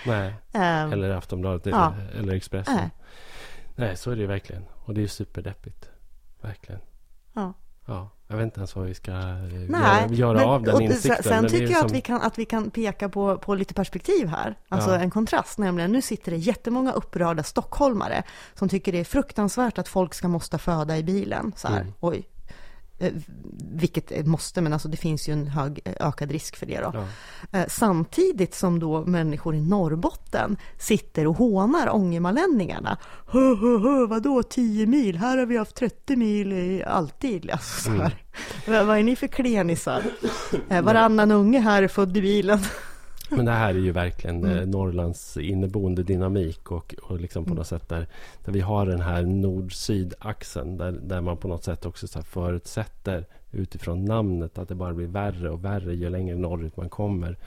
Nej. 0.05 0.33
Eh, 0.53 0.91
Eller 0.91 1.09
Aftonbladet 1.09 1.65
Ja. 1.65 1.93
eller, 1.93 2.11
eller 2.11 2.33
Expressen. 2.33 2.75
Nej. 2.75 2.89
Nej, 3.75 3.97
så 3.97 4.11
är 4.11 4.15
det 4.15 4.21
ju 4.21 4.27
verkligen. 4.27 4.63
Och 4.85 4.93
det 4.93 4.99
är 4.99 5.03
ju 5.03 5.07
superdeppigt. 5.07 5.89
Verkligen. 6.41 6.81
Ja. 7.33 7.53
Ja, 7.85 8.09
jag 8.31 8.37
vet 8.37 8.43
inte 8.45 8.59
ens 8.59 8.75
vad 8.75 8.85
vi 8.85 8.93
ska 8.93 9.11
eh, 9.11 9.17
Nej, 9.17 9.69
göra, 9.69 10.13
göra 10.13 10.33
men- 10.37 10.45
av 10.49 10.63
den 10.63 10.75
och 10.75 10.81
insikten. 10.81 11.23
Sen, 11.23 11.47
tycker 11.47 11.67
jag 11.67 11.77
som- 11.77 11.85
att 11.85 11.91
vi 11.93 12.01
kan, 12.01 12.21
att 12.21 12.37
vi 12.39 12.45
kan 12.45 12.69
peka 12.71 13.09
på, 13.09 13.37
på 13.37 13.55
lite 13.55 13.73
perspektiv 13.73 14.27
här. 14.27 14.55
Alltså 14.69 14.89
Ja. 14.89 14.97
en 14.99 15.09
kontrast, 15.09 15.57
nämligen 15.57 15.91
nu 15.91 16.01
sitter 16.01 16.31
det 16.31 16.37
jättemånga 16.37 16.91
upprörda 16.91 17.43
stockholmare 17.43 18.23
som 18.55 18.69
tycker 18.69 18.91
det 18.91 18.99
är 18.99 19.03
fruktansvärt 19.03 19.77
att 19.77 19.87
folk 19.87 20.13
ska 20.13 20.27
måste 20.27 20.57
föda 20.57 20.97
i 20.97 21.03
bilen. 21.03 21.51
Så 21.55 21.67
här, 21.67 21.81
Mm. 21.81 21.93
oj. 21.99 22.27
Eh, 23.01 23.11
vilket 23.73 24.25
måste, 24.25 24.61
men 24.61 24.73
alltså 24.73 24.87
det 24.87 24.97
finns 24.97 25.29
ju 25.29 25.33
en 25.33 25.47
hög 25.47 25.79
ökad 25.99 26.31
risk 26.31 26.55
för 26.55 26.65
det 26.65 26.79
då. 26.81 26.91
Ja. 26.93 27.59
Eh, 27.59 27.65
samtidigt 27.67 28.55
som 28.55 28.79
då 28.79 29.05
människor 29.05 29.55
i 29.55 29.61
Norrbotten 29.61 30.57
sitter 30.79 31.27
och 31.27 31.35
hånar 31.37 31.95
ångermanlänningarna. 31.95 32.97
Hö, 33.27 33.55
hö, 33.55 33.77
hö, 33.77 34.05
vadå 34.07 34.43
10 34.43 34.85
mil? 34.85 35.17
Här 35.17 35.37
har 35.37 35.45
vi 35.45 35.57
haft 35.57 35.75
30 35.75 36.15
mil 36.15 36.53
i 36.53 36.83
alltid. 36.83 37.51
Alltså, 37.51 37.81
så 37.81 37.91
här. 37.91 38.15
Vad- 38.85 38.97
är 38.97 39.03
ni 39.03 39.15
för 39.15 39.27
klenisar? 39.27 40.03
Eh, 40.69 40.81
varannan 40.81 41.31
unge 41.31 41.59
här 41.59 41.83
är 41.83 41.87
född 41.87 42.17
i 42.17 42.21
bilen. 42.21 42.59
Men 43.35 43.45
det 43.45 43.51
här 43.51 43.69
är 43.69 43.79
ju 43.79 43.91
verkligen 43.91 44.43
Mm. 44.43 44.57
eh, 44.57 44.65
Norrlands 44.65 45.37
inneboende 45.37 46.03
dynamik 46.03 46.71
och, 46.71 46.95
och 47.03 47.19
liksom 47.19 47.45
på 47.45 47.53
något 47.53 47.67
sätt 47.67 47.89
där, 47.89 48.07
där 48.45 48.51
vi 48.53 48.59
har 48.59 48.85
den 48.85 49.01
här 49.01 49.21
nord-syd-axeln 49.23 50.77
där, 50.77 50.91
där 50.91 51.21
man 51.21 51.37
på 51.37 51.47
något 51.47 51.63
sätt 51.63 51.85
också 51.85 52.07
så 52.07 52.21
förutsätter 52.21 53.25
utifrån 53.51 54.05
namnet 54.05 54.57
att 54.57 54.67
det 54.69 54.75
bara 54.75 54.93
blir 54.93 55.07
värre 55.07 55.49
och 55.49 55.65
värre 55.65 55.93
ju 55.95 56.09
längre 56.09 56.35
norrut 56.35 56.77
man 56.77 56.89
kommer. 56.89 57.37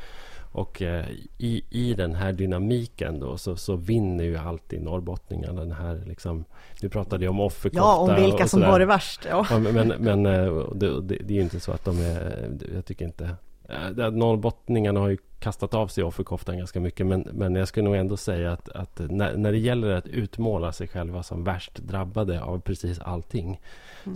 Och 0.52 0.82
eh, 0.82 1.04
i, 1.38 1.64
i 1.70 1.94
den 1.94 2.14
här 2.14 2.32
dynamiken 2.32 3.20
då 3.20 3.36
så, 3.36 3.56
så 3.56 3.76
vinner 3.76 4.24
ju 4.24 4.36
alltid 4.36 4.82
norrbottningarna 4.82 5.60
den 5.60 5.72
här 5.72 6.02
liksom... 6.06 6.44
Du 6.80 6.88
pratade 6.88 7.24
ju 7.24 7.28
om 7.28 7.40
offerkofta 7.40 7.78
Ja, 7.78 7.96
om 7.96 8.22
vilka 8.22 8.48
som 8.48 8.62
har 8.62 8.78
det 8.78 8.86
värst. 8.86 9.26
Ja. 9.30 9.46
Ja, 9.50 9.58
men 9.58 9.88
men 9.88 10.26
eh, 10.26 10.68
det, 10.74 11.00
det, 11.00 11.16
det 11.16 11.34
är 11.34 11.36
ju 11.36 11.40
inte 11.42 11.60
så 11.60 11.72
att 11.72 11.84
de 11.84 11.98
är... 11.98 12.50
Jag 12.74 12.84
tycker 12.84 13.04
inte... 13.04 13.36
Eh, 13.68 14.10
norrbottningarna 14.10 15.00
har 15.00 15.08
ju 15.08 15.18
kastat 15.38 15.74
av 15.74 15.88
sig 15.88 16.04
offerkoftan 16.04 16.58
ganska 16.58 16.80
mycket 16.80 17.06
men, 17.06 17.20
men 17.32 17.54
jag 17.54 17.68
skulle 17.68 17.84
nog 17.84 17.96
ändå 17.96 18.16
säga 18.16 18.52
att, 18.52 18.68
att 18.68 18.98
när, 18.98 19.36
när 19.36 19.52
det 19.52 19.58
gäller 19.58 19.90
att 19.90 20.06
utmåla 20.06 20.72
sig 20.72 20.88
själva 20.88 21.22
som 21.22 21.44
värst 21.44 21.74
drabbade 21.74 22.42
av 22.42 22.60
precis 22.60 22.98
allting 22.98 23.60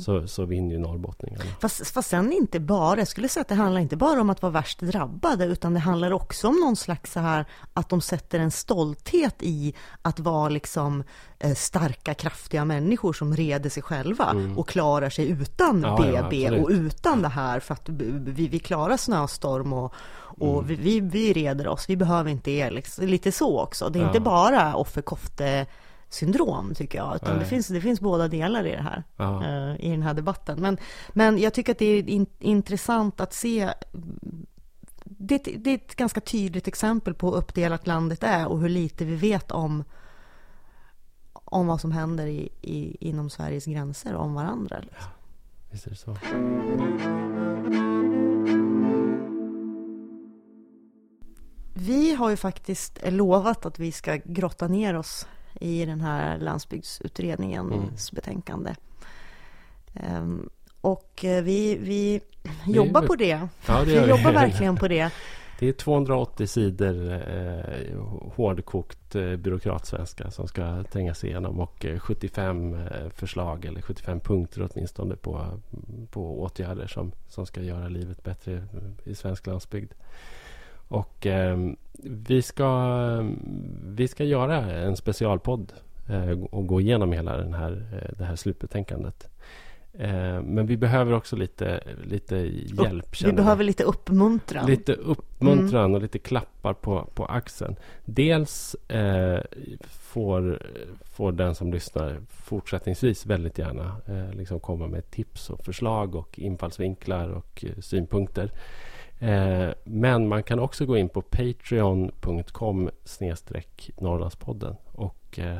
så, 0.00 0.26
så 0.26 0.44
vinner 0.44 0.72
ju 0.74 0.78
norrbottningarna. 0.78 1.44
Fast, 1.60 1.86
fast 1.90 2.08
sen 2.10 2.32
inte 2.32 2.60
bara, 2.60 2.98
jag 2.98 3.08
skulle 3.08 3.28
säga 3.28 3.42
att 3.42 3.48
det 3.48 3.54
handlar 3.54 3.80
inte 3.80 3.96
bara 3.96 4.20
om 4.20 4.30
att 4.30 4.42
vara 4.42 4.52
värst 4.52 4.80
drabbade, 4.80 5.44
utan 5.44 5.74
det 5.74 5.80
handlar 5.80 6.10
också 6.12 6.48
om 6.48 6.60
någon 6.60 6.76
slags 6.76 7.12
så 7.12 7.20
här 7.20 7.44
att 7.74 7.88
de 7.88 8.00
sätter 8.00 8.38
en 8.38 8.50
stolthet 8.50 9.34
i 9.40 9.74
att 10.02 10.20
vara 10.20 10.48
liksom 10.48 11.04
eh, 11.38 11.54
starka, 11.54 12.14
kraftiga 12.14 12.64
människor 12.64 13.12
som 13.12 13.36
reder 13.36 13.70
sig 13.70 13.82
själva 13.82 14.34
och 14.56 14.68
klarar 14.68 15.10
sig 15.10 15.28
utan 15.28 15.68
Mm. 15.84 15.90
Ja, 15.90 16.06
ja, 16.06 16.22
BB 16.22 16.46
absolut. 16.46 16.64
och 16.64 16.70
utan 16.70 17.22
det 17.22 17.28
här 17.28 17.60
för 17.60 17.74
att 17.74 17.88
vi, 17.88 18.48
vi 18.48 18.58
klarar 18.58 18.96
snöstorm 18.96 19.72
och, 19.72 19.92
och 20.40 20.54
Mm. 20.62 20.66
vi, 20.66 20.74
vi, 20.74 21.00
vi 21.00 21.32
reder 21.32 21.68
oss, 21.68 21.84
vi 21.88 21.96
behöver 21.96 22.30
inte 22.30 22.50
er. 22.50 22.70
Liksom. 22.70 23.06
Lite 23.06 23.32
så 23.32 23.60
också. 23.60 23.88
Det 23.88 23.98
är 23.98 24.02
Ja. 24.02 24.08
inte 24.08 24.20
bara 24.20 24.74
offerkofte 24.74 25.66
syndrom 26.08 26.74
tycker 26.74 26.98
jag, 26.98 27.16
utan 27.16 27.38
det 27.38 27.44
finns, 27.44 27.68
det 27.68 27.80
finns 27.80 28.00
båda 28.00 28.28
delar 28.28 28.66
i 28.66 28.70
det 28.70 28.82
här 28.82 29.04
Ja. 29.16 29.44
eh, 29.44 29.84
i 29.86 29.90
den 29.90 30.02
här 30.02 30.14
debatten. 30.14 30.60
Men, 30.60 30.78
men 31.08 31.38
jag 31.38 31.54
tycker 31.54 31.72
att 31.72 31.78
det 31.78 31.86
är 31.86 32.08
in, 32.08 32.26
intressant 32.38 33.20
att 33.20 33.32
se 33.32 33.70
det, 35.04 35.38
det 35.38 35.70
är 35.70 35.74
ett 35.74 35.96
ganska 35.96 36.20
tydligt 36.20 36.68
exempel 36.68 37.14
på 37.14 37.30
hur 37.30 37.36
uppdelat 37.36 37.86
landet 37.86 38.22
är 38.22 38.46
och 38.46 38.60
hur 38.60 38.68
lite 38.68 39.04
vi 39.04 39.14
vet 39.16 39.50
om, 39.50 39.84
om 41.32 41.66
vad 41.66 41.80
som 41.80 41.92
händer 41.92 42.26
i, 42.26 42.48
i, 42.62 43.08
inom 43.08 43.30
Sveriges 43.30 43.64
gränser 43.64 44.14
om 44.14 44.34
varandra. 44.34 44.78
Liksom. 44.80 45.10
Visst 45.70 45.86
är 45.86 45.90
det 45.90 45.96
så. 45.96 46.16
Vi 51.74 52.14
har 52.14 52.30
ju 52.30 52.36
faktiskt 52.36 52.98
lovat 53.04 53.66
att 53.66 53.78
vi 53.78 53.92
ska 53.92 54.16
grotta 54.24 54.68
ner 54.68 54.96
oss 54.96 55.26
i 55.60 55.84
den 55.84 56.00
här 56.00 56.38
landsbygdsutredningens 56.38 58.12
betänkande. 58.12 58.74
Ehm, 59.94 60.48
och 60.80 61.24
eh, 61.24 61.42
vi, 61.44 61.76
vi 61.76 62.20
jobbar 62.66 63.02
på 63.02 63.14
det. 63.14 63.48
Ja, 63.66 63.84
det 63.84 63.84
vi. 64.02 64.08
jobbar 64.08 64.32
verkligen 64.32 64.76
på 64.76 64.88
det. 64.88 65.12
Det 65.58 65.68
är 65.68 65.72
280 65.72 66.46
sidor 66.46 67.12
eh, 67.12 68.00
hårdkokt 68.34 69.14
eh, 69.14 69.36
byråkratsvenska 69.36 70.30
som 70.30 70.48
ska 70.48 70.84
trängas 70.84 71.24
igenom 71.24 71.60
och 71.60 71.84
eh, 71.84 71.98
75 71.98 72.74
eh, 72.74 73.08
förslag 73.14 73.64
eller 73.64 73.82
75 73.82 74.20
punkter 74.20 74.68
åtminstone 74.70 75.16
på, 75.16 75.60
på 76.10 76.40
åtgärder 76.42 76.86
som, 76.86 77.12
som 77.28 77.46
ska 77.46 77.62
göra 77.62 77.88
livet 77.88 78.22
bättre 78.22 78.64
i 79.04 79.14
svensk 79.14 79.46
landsbygd. 79.46 79.92
Och 80.88 81.26
eh, 81.26 81.58
vi, 82.02 82.42
ska, 82.42 82.90
vi 83.84 84.08
ska 84.08 84.24
göra 84.24 84.56
en 84.56 84.96
specialpodd 84.96 85.72
eh, 86.08 86.44
och 86.44 86.66
gå 86.66 86.80
igenom 86.80 87.12
hela 87.12 87.36
den 87.36 87.54
här, 87.54 87.86
eh, 87.92 88.18
det 88.18 88.24
här 88.24 88.36
slutbetänkandet. 88.36 89.28
Eh, 89.98 90.42
men 90.42 90.66
vi 90.66 90.76
behöver 90.76 91.12
också 91.12 91.36
lite, 91.36 91.80
lite 92.04 92.36
hjälp. 92.36 93.06
Vi 93.10 93.16
känner 93.16 93.32
jag. 93.32 93.36
behöver 93.36 93.64
lite 93.64 93.84
uppmuntran. 93.84 94.66
Lite 94.66 94.92
uppmuntran 94.92 95.94
och 95.94 96.02
lite 96.02 96.18
klappar 96.18 96.74
på, 96.74 97.08
på 97.14 97.24
axeln. 97.24 97.76
Dels 98.04 98.74
eh, 98.74 99.40
får, 99.88 100.62
får 101.02 101.32
den 101.32 101.54
som 101.54 101.72
lyssnar 101.72 102.20
fortsättningsvis 102.28 103.26
väldigt 103.26 103.58
gärna 103.58 103.96
eh, 104.06 104.32
liksom 104.32 104.60
komma 104.60 104.86
med 104.86 105.10
tips 105.10 105.50
och 105.50 105.64
förslag 105.64 106.14
och 106.14 106.38
infallsvinklar 106.38 107.28
och 107.28 107.64
synpunkter. 107.80 108.50
Eh, 109.18 109.68
men 109.84 110.28
man 110.28 110.42
kan 110.42 110.58
också 110.58 110.86
gå 110.86 110.96
in 110.96 111.08
på 111.08 111.22
patreon.com 111.22 112.90
Norrlandspodden 113.98 114.76
och 114.92 115.38
eh, 115.38 115.58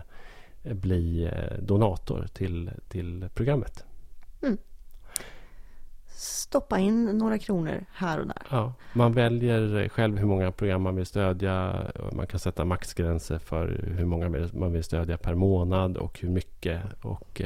bli 0.62 1.24
eh, 1.24 1.58
donator 1.62 2.26
till, 2.32 2.70
till 2.88 3.28
programmet. 3.34 3.84
Stoppa 6.20 6.78
in 6.78 7.04
några 7.04 7.38
kronor 7.38 7.84
här 7.92 8.18
och 8.18 8.26
där. 8.26 8.42
Ja, 8.50 8.72
man 8.92 9.12
väljer 9.12 9.88
själv 9.88 10.18
hur 10.18 10.26
många 10.26 10.52
program 10.52 10.82
man 10.82 10.96
vill 10.96 11.06
stödja. 11.06 11.86
Man 12.12 12.26
kan 12.26 12.40
sätta 12.40 12.64
maxgränser 12.64 13.38
för 13.38 13.92
hur 13.96 14.04
många 14.04 14.48
man 14.52 14.72
vill 14.72 14.84
stödja 14.84 15.18
per 15.18 15.34
månad 15.34 15.96
och 15.96 16.20
hur 16.20 16.28
mycket. 16.28 16.82
Och, 17.02 17.42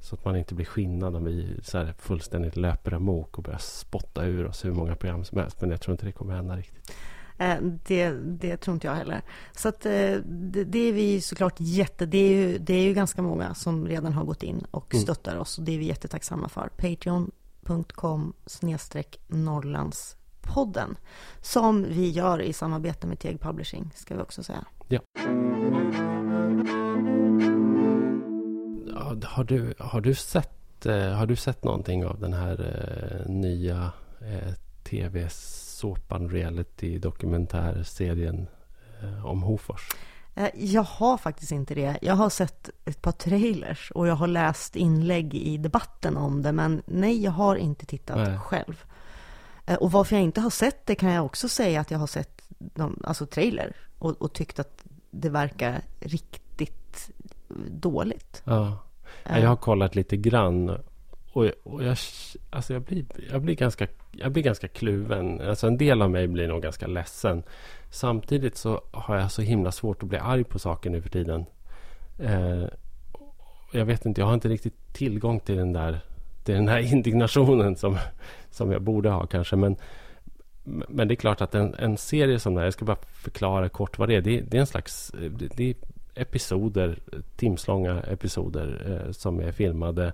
så 0.00 0.14
att 0.14 0.24
man 0.24 0.36
inte 0.36 0.54
blir 0.54 0.66
skinnad 0.66 1.16
om 1.16 1.24
vi 1.24 1.56
så 1.62 1.78
här 1.78 1.94
fullständigt 1.98 2.56
löper 2.56 2.92
amok 2.92 3.38
och 3.38 3.44
börjar 3.44 3.58
spotta 3.58 4.24
ur 4.24 4.46
oss 4.46 4.64
hur 4.64 4.72
många 4.72 4.96
program 4.96 5.24
som 5.24 5.38
helst. 5.38 5.60
Men 5.60 5.70
jag 5.70 5.80
tror 5.80 5.92
inte 5.92 6.06
det 6.06 6.12
kommer 6.12 6.34
hända 6.34 6.56
riktigt. 6.56 6.92
Eh, 7.38 7.56
Det, 7.86 8.10
det 8.10 8.56
tror 8.56 8.74
inte 8.74 8.86
jag 8.86 8.94
heller. 8.94 9.22
Så 9.56 9.68
att 9.68 9.86
eh, 9.86 9.92
det, 10.24 10.64
det 10.64 10.78
är 10.78 10.92
vi 10.92 11.20
såklart 11.20 11.54
jätte... 11.58 12.06
Det 12.06 12.18
är, 12.18 12.28
ju, 12.34 12.58
det 12.58 12.74
är 12.74 12.82
ju 12.82 12.94
ganska 12.94 13.22
många 13.22 13.54
som 13.54 13.86
redan 13.86 14.12
har 14.12 14.24
gått 14.24 14.42
in 14.42 14.66
och 14.70 14.94
Mm. 14.94 15.02
stöttar 15.02 15.36
oss. 15.36 15.58
Och 15.58 15.64
det 15.64 15.72
är 15.74 15.78
vi 15.78 15.84
jättetacksamma 15.84 16.48
för. 16.48 16.68
Patreon.com 16.76 18.32
snedstreck 18.46 19.20
Norrlandspodden. 19.28 20.96
Som 21.42 21.82
vi 21.88 22.10
gör 22.10 22.40
i 22.42 22.52
samarbete 22.52 23.06
med 23.06 23.18
Teg 23.18 23.40
Publishing, 23.40 23.90
ska 23.94 24.16
vi 24.16 24.22
också 24.22 24.42
säga. 24.42 24.64
Ja, 24.88 25.00
har, 29.24 29.44
du, 29.44 29.74
har, 29.78 30.00
du 30.00 30.14
sett, 30.14 30.86
eh, 30.86 31.10
har 31.10 31.26
du 31.26 31.36
sett 31.36 31.64
någonting 31.64 32.06
av 32.06 32.20
den 32.20 32.32
här 32.32 32.60
eh, 32.60 33.30
nya 33.30 33.92
eh, 34.20 34.54
tv-såpan 34.84 36.30
reality 36.30 36.98
dokumentärserien 36.98 38.46
eh, 39.02 39.26
om 39.26 39.42
Hofors? 39.42 39.88
Jag 40.54 40.82
har 40.82 41.16
faktiskt 41.16 41.52
inte 41.52 41.74
det. 41.74 41.98
Jag 42.02 42.14
har 42.14 42.30
sett 42.30 42.70
ett 42.84 43.02
par 43.02 43.12
trailers 43.12 43.90
och 43.90 44.08
jag 44.08 44.14
har 44.14 44.26
läst 44.26 44.76
inlägg 44.76 45.34
i 45.34 45.56
debatten 45.56 46.16
om 46.16 46.42
det. 46.42 46.52
Men 46.52 46.82
nej, 46.86 47.22
jag 47.22 47.30
har 47.30 47.56
inte 47.56 47.86
tittat 47.86 48.16
Nej. 48.16 48.38
själv. 48.38 48.84
Och 49.80 49.92
varför 49.92 50.16
jag 50.16 50.22
inte 50.22 50.40
har 50.40 50.50
sett 50.50 50.86
det 50.86 50.94
kan 50.94 51.12
jag 51.12 51.24
också 51.24 51.48
säga 51.48 51.80
att 51.80 51.90
jag 51.90 51.98
har 51.98 52.06
sett 52.06 52.42
de, 52.58 53.02
alltså 53.04 53.26
trailer 53.26 53.76
och, 53.98 54.22
och 54.22 54.32
tyckt 54.32 54.58
att 54.58 54.84
det 55.10 55.28
verkar 55.28 55.82
riktigt 56.00 57.10
dåligt. 57.70 58.42
Ja. 58.44 58.78
Ja. 59.28 59.38
Jag 59.38 59.48
har 59.48 59.56
kollat 59.56 59.94
lite 59.94 60.16
grann. 60.16 60.78
Och, 61.32 61.44
och 61.62 61.84
jag, 61.84 61.96
alltså 62.50 62.72
jag, 62.72 62.82
blir, 62.82 63.04
jag, 63.30 63.42
blir 63.42 63.54
ganska, 63.54 63.86
jag 64.12 64.32
blir 64.32 64.42
ganska 64.42 64.68
kluven. 64.68 65.40
Alltså 65.40 65.66
en 65.66 65.76
del 65.76 66.02
av 66.02 66.10
mig 66.10 66.28
blir 66.28 66.48
nog 66.48 66.62
ganska 66.62 66.86
ledsen. 66.86 67.42
Samtidigt 67.90 68.56
så 68.56 68.80
har 68.90 69.16
jag 69.16 69.30
så 69.30 69.42
himla 69.42 69.72
svårt 69.72 70.02
att 70.02 70.08
bli 70.08 70.18
arg 70.18 70.44
på 70.44 70.58
saker 70.58 70.90
nu 70.90 71.02
för 71.02 71.10
tiden. 71.10 71.44
Eh, 72.18 72.64
jag 73.72 73.84
vet 73.84 74.06
inte, 74.06 74.20
jag 74.20 74.26
har 74.26 74.34
inte 74.34 74.48
riktigt 74.48 74.92
tillgång 74.92 75.40
till 75.40 75.56
den 75.56 75.72
där 75.72 76.00
till 76.48 76.54
den 76.54 76.68
här 76.68 76.78
indignationen 76.92 77.76
som, 77.76 77.98
som 78.50 78.72
jag 78.72 78.82
borde 78.82 79.10
ha 79.10 79.26
kanske. 79.26 79.56
Men, 79.56 79.76
men 80.64 81.08
det 81.08 81.14
är 81.14 81.16
klart 81.16 81.40
att 81.40 81.54
en, 81.54 81.74
en 81.74 81.96
serie 81.96 82.38
som 82.38 82.54
den 82.54 82.58
här, 82.58 82.66
jag 82.66 82.72
ska 82.72 82.84
bara 82.84 82.96
förklara 83.12 83.68
kort 83.68 83.98
vad 83.98 84.08
det 84.08 84.14
är. 84.14 84.20
Det, 84.20 84.40
det 84.40 84.56
är 84.56 84.60
en 84.60 84.66
slags 84.66 85.12
det, 85.38 85.56
det 85.56 85.70
är 85.70 85.74
episoder, 86.18 86.98
timslånga 87.36 88.00
episoder 88.00 89.00
eh, 89.06 89.12
som 89.12 89.40
är 89.40 89.52
filmade. 89.52 90.12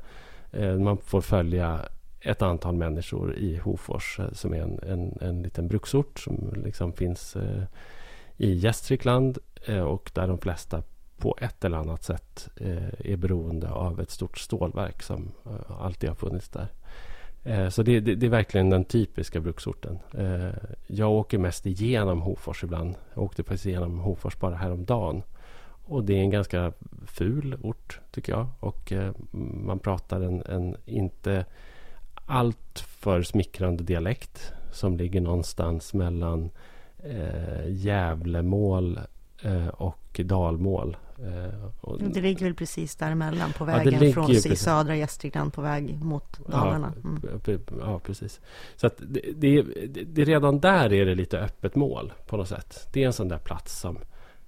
Eh, 0.52 0.75
man 0.75 0.99
får 0.99 1.20
följa 1.20 1.80
ett 2.20 2.42
antal 2.42 2.75
människor 2.75 3.37
i 3.37 3.56
Hofors 3.56 4.20
eh, 4.20 4.32
som 4.32 4.54
är 4.54 4.61
en, 4.61 4.80
en, 4.88 5.18
en 5.20 5.42
liten 5.42 5.68
bruksort 5.68 6.18
som 6.18 6.52
liksom 6.64 6.92
finns 6.92 7.37
eh, 7.37 7.62
i 8.37 8.52
Gästrikland 8.54 9.38
eh, 9.66 9.82
och 9.82 10.11
där 10.14 10.28
de 10.28 10.38
flesta 10.38 10.82
på 11.18 11.37
ett 11.40 11.64
eller 11.64 11.78
annat 11.78 12.04
sätt 12.04 12.49
eh, 12.56 13.12
är 13.12 13.16
beroende 13.16 13.70
av 13.70 14.00
ett 14.00 14.11
stort 14.11 14.38
stålverk 14.38 15.02
som 15.02 15.32
eh, 15.46 15.80
alltid 15.80 16.08
har 16.08 16.16
funnits 16.16 16.49
där. 16.49 16.68
Eh, 17.44 17.68
så 17.68 17.82
det, 17.82 18.00
det, 18.00 18.14
det, 18.14 18.26
är 18.26 18.30
verkligen 18.30 18.70
den 18.70 18.84
typiska 18.84 19.40
bruksorten. 19.40 19.99
Eh, 20.18 20.54
jag 20.87 21.12
åker 21.12 21.38
mest 21.38 21.66
igenom 21.66 22.23
Hofors 22.23 22.64
ibland. 22.64 22.94
Jag 23.14 23.25
åkte 23.25 23.42
precis 23.42 23.66
igenom 23.66 23.99
Hofors 23.99 24.38
bara 24.38 24.54
häromdagen. 24.54 25.23
Och 25.85 26.05
det 26.05 26.14
är 26.14 26.21
en 26.21 26.31
ganska 26.31 26.73
ful 27.07 27.59
ort 27.62 28.00
tycker 28.11 28.33
jag. 28.33 28.47
Och 28.61 28.93
eh, 28.93 29.12
man 29.64 29.79
pratar 29.79 30.21
en, 30.21 30.43
en 30.43 30.76
inte 30.85 31.45
alltför 32.26 33.23
smickrande 33.23 33.85
dialekt 33.85 34.53
som 34.73 34.97
ligger 34.97 35.21
någonstans 35.21 35.95
mellan 35.95 36.50
eh, 36.99 37.69
Gävlemål 37.69 39.00
eh, 39.43 39.69
och 39.69 40.21
dalmål. 40.25 40.97
Eh, 41.19 41.64
och, 41.81 42.03
det 42.03 42.21
ligger 42.21 42.45
väl 42.47 42.55
precis 42.55 42.97
däremellan 42.97 43.53
på 43.53 43.64
vägen 43.64 44.03
ja, 44.03 44.12
från 44.12 44.31
i 44.31 44.41
södra 44.41 44.97
Gästrikland 44.97 45.53
på 45.53 45.62
väg 45.62 46.05
mot 46.05 46.47
Dalarna. 46.47 46.93
Mm. 47.05 47.61
Ja, 47.81 47.99
precis. 47.99 48.41
Så 48.76 48.87
att 48.87 48.97
det, 48.99 49.21
det, 49.37 49.62
det, 50.05 50.25
redan 50.25 50.61
där 50.61 50.93
är 50.93 51.07
det 51.07 51.14
lite 51.14 51.38
öppet 51.38 51.75
mål 51.75 52.12
på 52.26 52.37
något 52.37 52.49
sätt. 52.49 52.88
Det 52.93 53.03
är 53.03 53.07
en 53.07 53.12
sån 53.12 53.29
där 53.29 53.38
plats 53.38 53.81
som, 53.81 53.99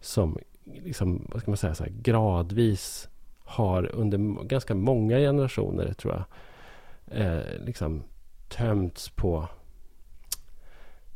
som 0.01 0.39
liksom, 0.67 1.27
vad 1.29 1.43
ska 1.43 1.51
man 1.51 1.57
säga, 1.57 1.75
så 1.75 1.85
här, 1.85 1.93
gradvis 2.03 3.09
har 3.45 3.95
under 3.95 4.45
ganska 4.45 4.75
många 4.75 5.19
generationer, 5.19 5.93
tror 5.93 6.15
jag, 6.15 6.25
eh, 7.21 7.43
liksom 7.65 8.03
tömts 8.49 9.09
på 9.09 9.49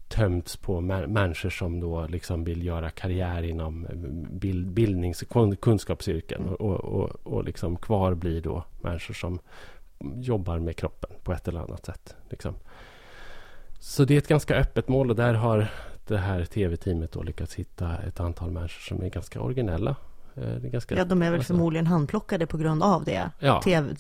tömts 0.09 0.57
på 0.57 0.81
människor 0.81 1.51
som 1.51 1.81
då 1.81 2.07
liksom 2.07 2.45
vill 2.45 2.65
göra 2.65 2.91
karriär 2.91 3.43
inom 3.43 3.87
eh, 3.87 3.97
bild, 4.31 4.67
bildnings 4.67 5.23
och 5.23 5.61
kunskapsyrken. 5.61 6.49
Och, 6.49 6.61
och, 6.61 6.81
och, 6.81 7.11
och 7.23 7.45
liksom 7.45 7.77
kvar 7.77 8.15
blir 8.15 8.41
då 8.41 8.65
människor 8.81 9.15
som 9.15 9.39
jobbar 10.15 10.59
med 10.59 10.77
kroppen 10.77 11.11
på 11.23 11.33
ett 11.33 11.49
eller 11.49 11.61
annat 11.61 11.87
sätt. 11.87 12.17
Liksom. 12.31 12.55
Så 13.79 14.05
det 14.05 14.15
är 14.15 14.19
ett 14.19 14.29
ganska 14.29 14.57
öppet 14.57 14.89
mål 14.89 15.11
och 15.11 15.17
där 15.17 15.35
har 15.35 15.69
det 16.07 16.19
här 16.19 16.45
tv-teamet 16.45 17.13
då 17.13 17.23
lyckats 17.23 17.55
hitta 17.55 17.97
ett 17.97 18.21
antal 18.21 18.51
människor 18.51 18.81
som 18.81 19.03
är 19.03 19.09
ganska 19.09 19.41
originella. 19.41 19.97
Eh, 20.35 20.59
ganska, 20.59 20.97
ja, 20.97 21.05
de 21.05 21.23
är 21.23 21.31
väl 21.31 21.39
alltså, 21.39 21.53
förmodligen 21.53 21.87
handplockade 21.87 22.47
på 22.47 22.59
grund 22.59 22.83
av 22.83 23.05
det. 23.05 23.31
Ja, 23.39 23.63
TV, 23.63 23.95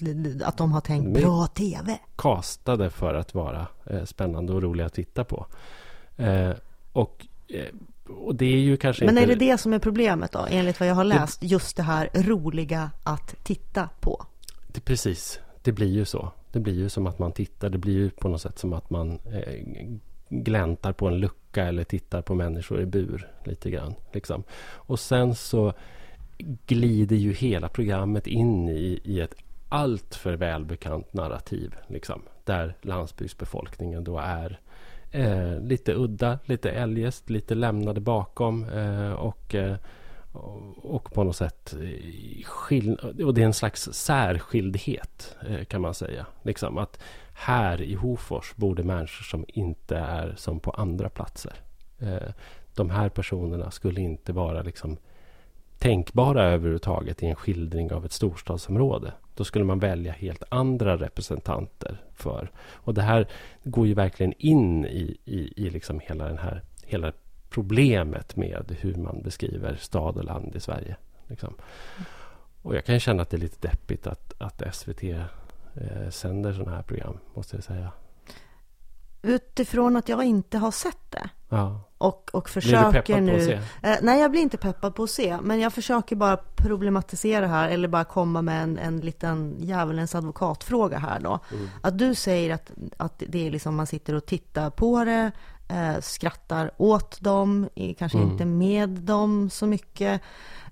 att 0.44 0.56
de 0.56 0.72
har 0.72 0.80
tänkt 0.80 1.20
bra 1.20 1.46
tv. 1.46 1.98
Kastade 2.16 2.90
för 2.90 3.14
att 3.14 3.34
vara 3.34 3.66
eh, 3.86 4.04
spännande 4.04 4.52
och 4.52 4.62
roliga 4.62 4.86
att 4.86 4.94
titta 4.94 5.24
på. 5.24 5.46
Eh, 6.16 6.50
och, 6.92 7.26
eh, 7.48 7.64
och 8.08 8.34
det 8.34 8.46
är 8.46 8.58
ju 8.58 8.76
kanske 8.76 9.04
Men 9.04 9.18
inte... 9.18 9.32
är 9.32 9.36
det 9.36 9.46
det 9.46 9.58
som 9.58 9.72
är 9.72 9.78
problemet 9.78 10.32
då, 10.32 10.46
enligt 10.50 10.80
vad 10.80 10.88
jag 10.88 10.94
har 10.94 11.04
läst? 11.04 11.40
Det... 11.40 11.46
Just 11.46 11.76
det 11.76 11.82
här 11.82 12.10
roliga 12.14 12.90
att 13.02 13.44
titta 13.44 13.88
på. 14.00 14.26
Det, 14.66 14.80
precis, 14.80 15.40
det 15.62 15.72
blir 15.72 15.90
ju 15.90 16.04
så. 16.04 16.32
Det 16.52 16.60
blir 16.60 16.74
ju 16.74 16.88
som 16.88 17.06
att 17.06 17.18
man 17.18 17.32
tittar. 17.32 17.68
Det 17.68 17.78
blir 17.78 17.94
ju 17.94 18.10
på 18.10 18.28
något 18.28 18.42
sätt 18.42 18.58
som 18.58 18.72
att 18.72 18.90
man 18.90 19.10
eh, 19.10 19.86
gläntar 20.30 20.92
på 20.92 21.08
en 21.08 21.18
lucka 21.18 21.64
eller 21.64 21.84
tittar 21.84 22.22
på 22.22 22.34
människor 22.34 22.80
i 22.80 22.86
bur 22.86 23.28
lite 23.44 23.70
grann. 23.70 23.94
Liksom. 24.12 24.42
Och 24.72 25.00
sen 25.00 25.34
så 25.34 25.72
glider 26.66 27.16
ju 27.16 27.32
hela 27.32 27.68
programmet 27.68 28.26
in 28.26 28.68
i, 28.68 29.00
i 29.04 29.20
ett 29.20 29.34
alltför 29.68 30.32
välbekant 30.32 31.12
narrativ. 31.12 31.74
Liksom, 31.86 32.22
där 32.44 32.74
landsbygdsbefolkningen 32.82 34.04
då 34.04 34.18
är 34.18 34.60
eh, 35.10 35.60
lite 35.60 35.94
udda, 35.94 36.38
lite 36.44 36.70
eljest, 36.70 37.30
lite 37.30 37.54
lämnade 37.54 38.00
bakom. 38.00 38.64
Eh, 38.64 39.12
och, 39.12 39.54
eh, 39.54 39.76
och 40.32 41.12
på 41.12 41.24
något 41.24 41.36
sätt 41.36 41.74
och 43.24 43.34
det 43.34 43.42
är 43.42 43.46
en 43.46 43.54
slags 43.54 43.82
särskildhet 43.92 45.36
eh, 45.48 45.64
kan 45.64 45.80
man 45.80 45.94
säga. 45.94 46.26
Liksom 46.42 46.78
att 46.78 46.98
här 47.34 47.82
i 47.82 47.94
Hofors 47.94 48.54
bor 48.56 48.74
det 48.74 48.82
människor 48.82 49.24
som 49.24 49.44
inte 49.48 49.96
är 49.96 50.34
som 50.36 50.60
på 50.60 50.70
andra 50.70 51.08
platser. 51.08 51.52
Eh, 51.98 52.32
de 52.74 52.90
här 52.90 53.08
personerna 53.08 53.70
skulle 53.70 54.00
inte 54.00 54.32
vara 54.32 54.62
liksom 54.62 54.96
tänkbara 55.78 56.44
överhuvudtaget 56.44 57.22
i 57.22 57.26
en 57.26 57.36
skildring 57.36 57.92
av 57.92 58.04
ett 58.04 58.12
storstadsområde. 58.12 59.12
Då 59.34 59.44
skulle 59.44 59.64
man 59.64 59.78
välja 59.78 60.12
helt 60.12 60.42
andra 60.48 60.96
representanter 60.96 62.00
för. 62.14 62.50
Och 62.58 62.94
det 62.94 63.02
här 63.02 63.28
går 63.64 63.86
ju 63.86 63.94
verkligen 63.94 64.32
in 64.38 64.84
i, 64.84 65.16
i, 65.24 65.52
i 65.66 65.70
liksom 65.70 66.00
hela, 66.00 66.24
den 66.24 66.38
här, 66.38 66.62
hela 66.84 67.12
problemet 67.50 68.36
med 68.36 68.76
hur 68.80 68.94
man 68.94 69.22
beskriver 69.22 69.76
stad 69.76 70.16
och 70.16 70.24
land 70.24 70.56
i 70.56 70.60
Sverige. 70.60 70.96
Liksom. 71.26 71.54
Och 72.62 72.76
jag 72.76 72.84
kan 72.84 73.00
känna 73.00 73.22
att 73.22 73.30
det 73.30 73.36
är 73.36 73.38
lite 73.38 73.68
deppigt 73.68 74.06
att, 74.06 74.34
att 74.38 74.74
SVT 74.74 75.02
eh, 75.02 76.10
sänder 76.10 76.52
sådana 76.52 76.76
här 76.76 76.82
program, 76.82 77.18
måste 77.34 77.56
jag 77.56 77.64
säga. 77.64 77.92
Utifrån 79.22 79.96
att 79.96 80.08
jag 80.08 80.24
inte 80.24 80.58
har 80.58 80.70
sett 80.70 81.10
det. 81.10 81.30
Ja. 81.48 81.80
Och, 81.98 82.30
och 82.32 82.48
försöker 82.48 83.20
nu... 83.20 83.52
Eh, 83.82 83.96
nej, 84.02 84.20
jag 84.20 84.30
blir 84.30 84.40
inte 84.40 84.56
peppad 84.56 84.94
på 84.94 85.02
att 85.02 85.10
se. 85.10 85.38
Men 85.42 85.60
jag 85.60 85.72
försöker 85.72 86.16
bara 86.16 86.36
problematisera 86.36 87.46
här, 87.46 87.68
eller 87.68 87.88
bara 87.88 88.04
komma 88.04 88.42
med 88.42 88.62
en, 88.62 88.78
en 88.78 89.00
liten 89.00 89.56
djävulens 89.58 90.14
advokatfråga 90.14 90.98
här 90.98 91.20
då. 91.20 91.38
Mm. 91.52 91.68
Att 91.80 91.98
du 91.98 92.14
säger 92.14 92.54
att, 92.54 92.70
att 92.96 93.22
det 93.28 93.46
är 93.46 93.50
liksom 93.50 93.76
man 93.76 93.86
sitter 93.86 94.14
och 94.14 94.26
tittar 94.26 94.70
på 94.70 95.04
det, 95.04 95.30
eh, 95.70 96.00
skrattar 96.00 96.70
åt 96.76 97.20
dem, 97.20 97.68
kanske 97.98 98.18
mm. 98.18 98.30
inte 98.30 98.44
med 98.44 98.88
dem 98.88 99.50
så 99.50 99.66
mycket. 99.66 100.22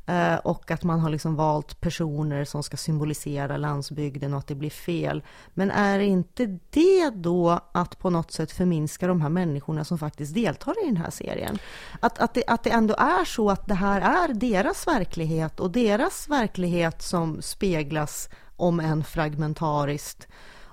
Eh, 0.09 0.37
och 0.37 0.71
att 0.71 0.85
man 0.85 1.01
har 1.01 1.11
liksom 1.11 1.37
valt 1.37 1.81
personer 1.81 2.45
som 2.45 2.63
ska 2.63 2.77
symbolisera 2.77 3.57
landsbygden 3.57 4.33
och 4.33 4.39
att 4.39 4.47
det 4.47 4.55
blir 4.55 4.71
fel. 4.71 5.23
Men 5.55 5.71
är 5.71 5.99
inte 5.99 6.59
det 6.71 7.11
då 7.11 7.61
att 7.73 7.99
på 7.99 8.11
något 8.11 8.33
sätt 8.33 8.53
förminska 8.53 9.07
de 9.07 9.21
här 9.21 9.29
människorna 9.29 9.85
som 9.85 9.99
faktiskt 9.99 10.35
deltar 10.35 10.85
i 10.85 10.87
den 10.87 10.97
här 10.97 11.11
serien? 11.11 11.59
Att, 12.01 12.19
att, 12.19 12.35
det, 12.35 12.45
att 12.47 12.65
det 12.65 12.71
ändå 12.71 12.95
är 12.95 13.25
så 13.25 13.51
att 13.51 13.67
det 13.67 13.75
här 13.75 14.01
är 14.01 14.35
deras 14.35 14.87
verklighet 14.87 15.61
och 15.61 15.71
deras 15.71 16.29
verklighet 16.29 17.03
som 17.03 17.43
speglas 17.43 18.29
om 18.57 18.81
än 18.81 19.05
fragmentariskt 19.05 20.29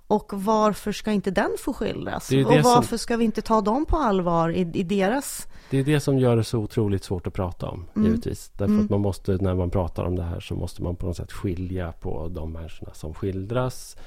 och 0.08 0.32
varför 0.34 0.92
ska 0.92 1.12
inte 1.12 1.32
den 1.32 1.52
få 1.60 1.74
skildras? 1.74 2.28
Det 2.28 2.36
det 2.36 2.46
och 2.46 2.64
varför 2.64 2.90
som... 2.90 2.98
ska 2.98 3.18
vi 3.18 3.26
inte 3.26 3.42
ta 3.42 3.62
dem 3.62 3.86
på 3.86 3.98
allvar 3.98 4.50
i, 4.50 4.60
i, 4.74 4.84
deras... 4.84 5.48
Det 5.70 5.78
är 5.78 5.84
det 5.84 6.00
som 6.00 6.20
gör 6.20 6.36
det 6.36 6.44
så 6.44 6.60
otroligt 6.60 7.04
svårt 7.04 7.28
att 7.28 7.34
prata 7.34 7.68
om, 7.70 7.86
mm. 7.96 8.08
givetvis. 8.08 8.52
Därför 8.54 8.74
mm. 8.74 8.86
att 8.86 8.90
man 8.90 9.02
måste, 9.02 9.32
när 9.32 9.56
man 9.56 9.70
pratar 9.70 10.04
om 10.04 10.16
det 10.16 10.24
här 10.24 10.40
så 10.40 10.56
måste 10.56 10.84
man 10.84 10.96
på 10.96 11.06
något 11.06 11.18
sätt 11.18 11.32
skilja 11.32 11.92
på 11.92 12.28
de 12.28 12.52
människorna 12.52 12.94
som 12.94 13.14
skildras 13.14 13.98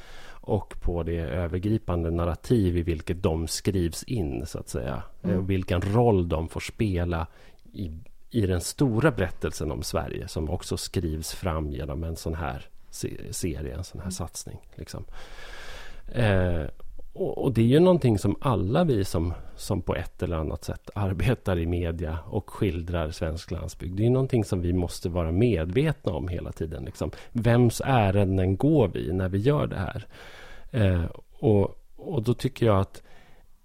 och 0.48 0.80
på 0.80 1.02
det 1.02 1.18
övergripande 1.18 2.10
narrativ 2.10 2.76
i 2.76 2.82
vilket 2.82 3.22
de 3.22 3.48
skrivs 3.48 4.02
in, 4.02 4.46
så 4.46 4.58
att 4.58 4.68
säga. 4.68 5.02
Mm. 5.22 5.38
Och 5.38 5.50
vilken 5.50 5.80
roll 5.80 6.28
de 6.28 6.48
får 6.48 6.60
spela 6.60 7.26
i, 7.72 7.90
i 8.30 8.46
den 8.46 8.60
stora 8.60 9.10
berättelsen 9.10 9.72
om 9.72 9.82
Sverige 9.82 10.28
som 10.28 10.50
också 10.50 10.76
skrivs 10.76 11.32
fram 11.32 11.70
genom 11.70 12.04
en 12.04 12.16
sån 12.16 12.34
här 12.34 12.66
serie, 13.30 13.74
en 13.74 13.84
sån 13.84 14.00
här 14.00 14.06
mm. 14.06 14.12
satsning. 14.12 14.58
Liksom. 14.74 15.04
Eh, 16.12 16.62
och, 17.12 17.44
och, 17.44 17.52
det 17.52 17.60
är 17.60 17.66
ju 17.66 17.80
någonting 17.80 18.18
som 18.18 18.36
alla 18.40 18.84
vi 18.84 19.04
som, 19.04 19.34
som 19.56 19.82
på 19.82 19.94
ett 19.94 20.22
eller 20.22 20.36
annat 20.36 20.64
sätt 20.64 20.90
arbetar 20.94 21.58
i 21.58 21.66
media 21.66 22.18
och 22.26 22.50
skildrar 22.50 23.10
svensk 23.10 23.50
landsbygd. 23.50 23.96
Det 23.96 24.06
är 24.06 24.10
någonting 24.10 24.44
som 24.44 24.60
vi 24.60 24.72
måste 24.72 25.08
vara 25.08 25.32
medvetna 25.32 26.12
om 26.12 26.28
hela 26.28 26.52
tiden. 26.52 26.84
Liksom. 26.84 27.10
Vems 27.32 27.82
ärenden 27.84 28.56
går 28.56 28.88
vi 28.88 29.12
när 29.12 29.28
vi 29.28 29.38
gör 29.38 29.66
det 29.66 29.76
här? 29.76 30.06
Eh, 30.70 31.04
och, 31.38 31.78
och 31.96 32.22
då 32.22 32.34
tycker 32.34 32.66
jag 32.66 32.80
att 32.80 33.02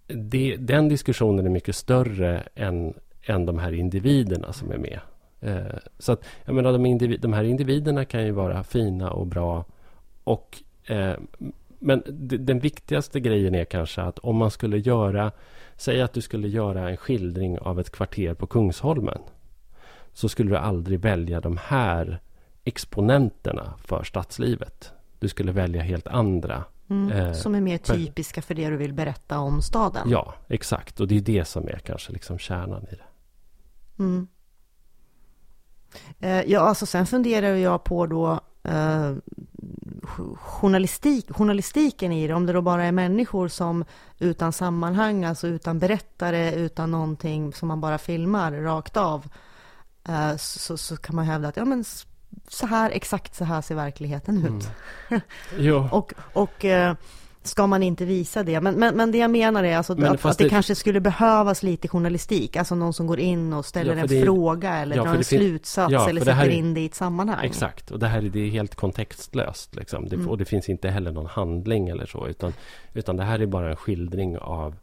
det, 0.07 0.55
den 0.55 0.89
diskussionen 0.89 1.45
är 1.45 1.49
mycket 1.49 1.75
större 1.75 2.43
än, 2.55 2.93
än 3.21 3.45
de 3.45 3.59
här 3.59 3.71
individerna 3.71 4.53
som 4.53 4.71
är 4.71 4.77
med. 4.77 4.99
Eh, 5.41 5.77
så 5.99 6.11
att, 6.11 6.25
jag 6.45 6.55
menar, 6.55 6.71
de, 6.71 6.85
individ, 6.85 7.21
de 7.21 7.33
här 7.33 7.43
individerna 7.43 8.05
kan 8.05 8.25
ju 8.25 8.31
vara 8.31 8.63
fina 8.63 9.11
och 9.11 9.27
bra 9.27 9.65
och 10.23 10.63
eh, 10.85 11.13
men 11.83 12.03
den 12.45 12.59
viktigaste 12.59 13.19
grejen 13.19 13.55
är 13.55 13.65
kanske 13.65 14.01
att 14.01 14.19
om 14.19 14.35
man 14.35 14.51
skulle 14.51 14.77
göra... 14.77 15.31
Säg 15.75 16.01
att 16.01 16.13
du 16.13 16.21
skulle 16.21 16.47
göra 16.47 16.89
en 16.89 16.97
skildring 16.97 17.59
av 17.59 17.79
ett 17.79 17.89
kvarter 17.89 18.33
på 18.33 18.47
Kungsholmen. 18.47 19.21
Så 20.13 20.29
skulle 20.29 20.49
du 20.49 20.57
aldrig 20.57 20.99
välja 20.99 21.41
de 21.41 21.59
här 21.63 22.19
exponenterna 22.63 23.73
för 23.85 24.03
stadslivet. 24.03 24.91
Du 25.19 25.27
skulle 25.27 25.51
välja 25.51 25.81
helt 25.81 26.07
andra. 26.07 26.63
Mm, 26.89 27.11
eh, 27.11 27.33
som 27.33 27.55
är 27.55 27.61
mer 27.61 27.77
typiska 27.77 28.41
för 28.41 28.55
det 28.55 28.69
du 28.69 28.77
vill 28.77 28.93
berätta 28.93 29.39
om 29.39 29.61
staden. 29.61 30.09
Ja, 30.09 30.33
exakt. 30.47 30.99
Och 30.99 31.07
det 31.07 31.17
är 31.17 31.21
det 31.21 31.45
som 31.45 31.67
är 31.67 31.79
kanske 31.85 32.11
liksom 32.11 32.37
kärnan 32.37 32.83
i 32.91 32.95
det. 32.95 33.05
Mm. 34.03 34.27
Eh, 36.19 36.51
ja, 36.51 36.59
alltså 36.59 36.85
sen 36.85 37.05
funderar 37.05 37.55
jag 37.55 37.83
på 37.83 38.05
då 38.05 38.39
eh, 38.63 39.13
journalistik, 40.35 41.25
journalistiken 41.29 42.11
i 42.11 42.27
det, 42.27 42.33
om 42.33 42.45
det 42.45 42.53
då 42.53 42.61
bara 42.61 42.85
är 42.85 42.91
människor 42.91 43.47
som 43.47 43.85
utan 44.19 44.53
sammanhang, 44.53 45.25
alltså 45.25 45.47
utan 45.47 45.79
berättare, 45.79 46.55
utan 46.55 46.91
någonting 46.91 47.53
som 47.53 47.67
man 47.67 47.81
bara 47.81 47.97
filmar 47.97 48.51
rakt 48.51 48.97
av, 48.97 49.27
eh, 50.07 50.35
så, 50.37 50.77
så 50.77 50.97
kan 50.97 51.15
man 51.15 51.25
hävda 51.25 51.47
att 51.47 51.57
ja, 51.57 51.65
men 51.65 51.85
så 52.47 52.67
här, 52.67 52.91
exakt 52.91 53.35
så 53.35 53.45
här 53.45 53.61
ser 53.61 53.75
verkligheten 53.75 54.37
ut. 54.37 54.69
Mm. 55.57 55.85
och 55.91 56.13
och 56.33 56.65
eh, 56.65 56.95
ska 57.47 57.67
man 57.67 57.83
inte 57.83 58.05
visa 58.05 58.43
det. 58.43 58.61
Men, 58.61 58.75
men, 58.75 58.97
men 58.97 59.11
det 59.11 59.17
jag 59.17 59.31
menar 59.31 59.63
är 59.63 59.77
alltså 59.77 59.93
att, 59.93 60.25
att 60.25 60.37
det, 60.37 60.43
det, 60.43 60.49
kanske 60.49 60.75
skulle 60.75 60.99
behövas 60.99 61.63
lite 61.63 61.87
journalistik. 61.87 62.55
Alltså 62.55 62.75
någon 62.75 62.93
som 62.93 63.07
går 63.07 63.19
in 63.19 63.53
och 63.53 63.65
ställer 63.65 63.95
ja, 63.95 64.01
en 64.01 64.07
det, 64.07 64.23
fråga 64.23 64.75
eller 64.75 64.95
ja, 64.95 65.03
drar 65.03 65.15
en 65.15 65.23
slutsats 65.23 65.91
ja, 65.91 66.09
eller 66.09 66.21
sätter 66.21 66.49
in 66.49 66.73
det 66.73 66.81
i 66.81 66.85
ett 66.85 66.95
sammanhang. 66.95 67.45
Exakt, 67.45 67.91
och 67.91 67.99
det 67.99 68.07
här 68.07 68.17
är, 68.17 68.29
det 68.29 68.39
är 68.39 68.49
helt 68.49 68.75
kontextlöst. 68.75 69.75
Liksom. 69.75 70.09
Det, 70.09 70.15
mm. 70.15 70.29
Och 70.29 70.37
det 70.37 70.45
finns 70.45 70.69
inte 70.69 70.89
heller 70.89 71.11
någon 71.11 71.25
handling 71.25 71.89
eller 71.89 72.05
så. 72.05 72.27
Utan, 72.27 72.53
utan 72.93 73.17
det 73.17 73.23
här 73.23 73.39
är 73.39 73.45
bara 73.45 73.69
en 73.69 73.75
skildring 73.75 74.37
av 74.37 74.75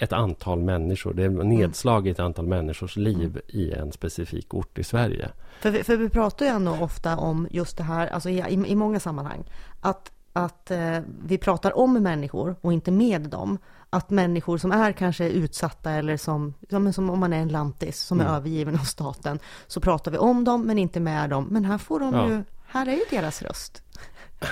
ett 0.00 0.12
antal 0.12 0.62
människor. 0.62 1.14
Det 1.14 1.24
är 1.24 1.28
nedslag 1.28 2.06
i 2.06 2.10
ett 2.10 2.20
antal 2.20 2.46
människors 2.46 2.96
liv 2.96 3.30
mm. 3.30 3.42
i 3.46 3.72
en 3.72 3.92
specifik 3.92 4.54
ort 4.54 4.78
i 4.78 4.84
Sverige. 4.84 5.28
För 5.60 5.70
vi, 5.70 5.84
för 5.84 5.96
vi 5.96 6.08
pratar 6.08 6.46
ju 6.46 6.52
ändå 6.52 6.76
ofta 6.80 7.16
om 7.16 7.48
just 7.50 7.76
det 7.76 7.82
här, 7.82 8.06
alltså 8.06 8.30
i, 8.30 8.38
i, 8.38 8.70
i 8.70 8.74
många 8.74 9.00
sammanhang, 9.00 9.44
att 9.80 10.12
att 10.32 10.70
eh, 10.70 10.98
vi 11.24 11.38
pratar 11.38 11.78
om 11.78 11.92
människor 11.92 12.56
och 12.60 12.72
inte 12.72 12.90
med 12.90 13.20
dem. 13.20 13.58
Att 13.90 14.10
människor 14.10 14.58
som 14.58 14.72
är 14.72 14.92
kanske 14.92 15.28
utsatta 15.28 15.90
eller 15.90 16.16
som, 16.16 16.54
ja, 16.68 16.92
som 16.92 17.10
om 17.10 17.20
man 17.20 17.32
är 17.32 17.38
en 17.38 17.48
lantis 17.48 18.00
som 18.00 18.20
mm. 18.20 18.32
är 18.32 18.36
övergiven 18.36 18.74
av 18.74 18.84
staten, 18.84 19.38
så 19.66 19.80
pratar 19.80 20.10
vi 20.10 20.18
om 20.18 20.44
dem 20.44 20.66
men 20.66 20.78
inte 20.78 21.00
med 21.00 21.30
dem. 21.30 21.46
Men 21.50 21.64
här 21.64 21.78
får 21.78 22.00
de 22.00 22.14
ja. 22.14 22.28
ju, 22.28 22.42
här 22.66 22.86
är 22.86 22.92
ju 22.92 23.04
deras 23.10 23.42
röst. 23.42 23.82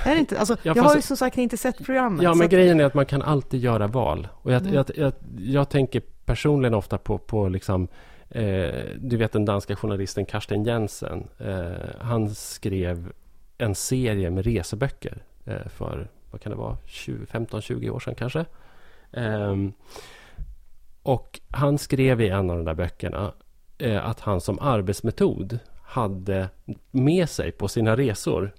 Är 0.05 0.15
det 0.15 0.21
inte? 0.21 0.39
Alltså, 0.39 0.57
ja, 0.63 0.73
jag 0.77 0.83
har 0.83 0.97
ju 0.97 1.03
som 1.03 1.17
sagt 1.17 1.39
inte 1.39 1.57
sett 1.57 1.85
programmet. 1.85 2.23
Ja, 2.23 2.35
men 2.35 2.45
att... 2.45 2.51
grejen 2.51 2.81
är 2.81 2.85
att 2.85 2.95
man 2.95 3.07
kan 3.07 3.23
alltid 3.23 3.61
göra 3.61 3.87
val. 3.87 4.29
Och 4.33 4.53
jag, 4.53 4.63
mm. 4.63 4.75
jag, 4.75 4.91
jag, 4.95 5.13
jag 5.39 5.69
tänker 5.69 6.03
personligen 6.25 6.75
ofta 6.75 6.99
på, 6.99 7.19
på 7.19 7.49
liksom, 7.49 7.89
eh, 8.29 8.69
du 8.99 9.17
vet 9.17 9.33
den 9.33 9.45
danska 9.45 9.77
journalisten 9.77 10.27
Karsten 10.27 10.65
Jensen. 10.65 11.29
Eh, 11.39 11.71
han 12.01 12.35
skrev 12.35 13.13
en 13.59 13.75
serie 13.75 14.31
med 14.31 14.45
reseböcker 14.45 15.23
Eh, 15.49 15.69
för, 15.69 16.09
vad 16.31 16.41
kan 16.41 16.53
det 16.53 16.59
vara, 16.59 16.77
15-20 16.87 17.91
år 17.91 18.01
sedan 18.01 18.15
kanske. 18.15 18.45
Ehm, 19.13 19.73
och 21.03 21.41
han 21.51 21.79
skrev 21.79 22.21
i 22.21 22.29
en 22.29 22.51
av 22.51 22.57
de 22.57 22.65
där 22.65 22.75
böckerna 22.75 23.33
eh, 23.79 24.09
att 24.09 24.21
han 24.21 24.41
som 24.41 24.59
arbetsmetod 24.59 25.59
hade 25.83 26.49
med 26.91 27.29
sig 27.29 27.53
på 27.53 27.69
sina 27.69 27.97
resor 27.97 28.55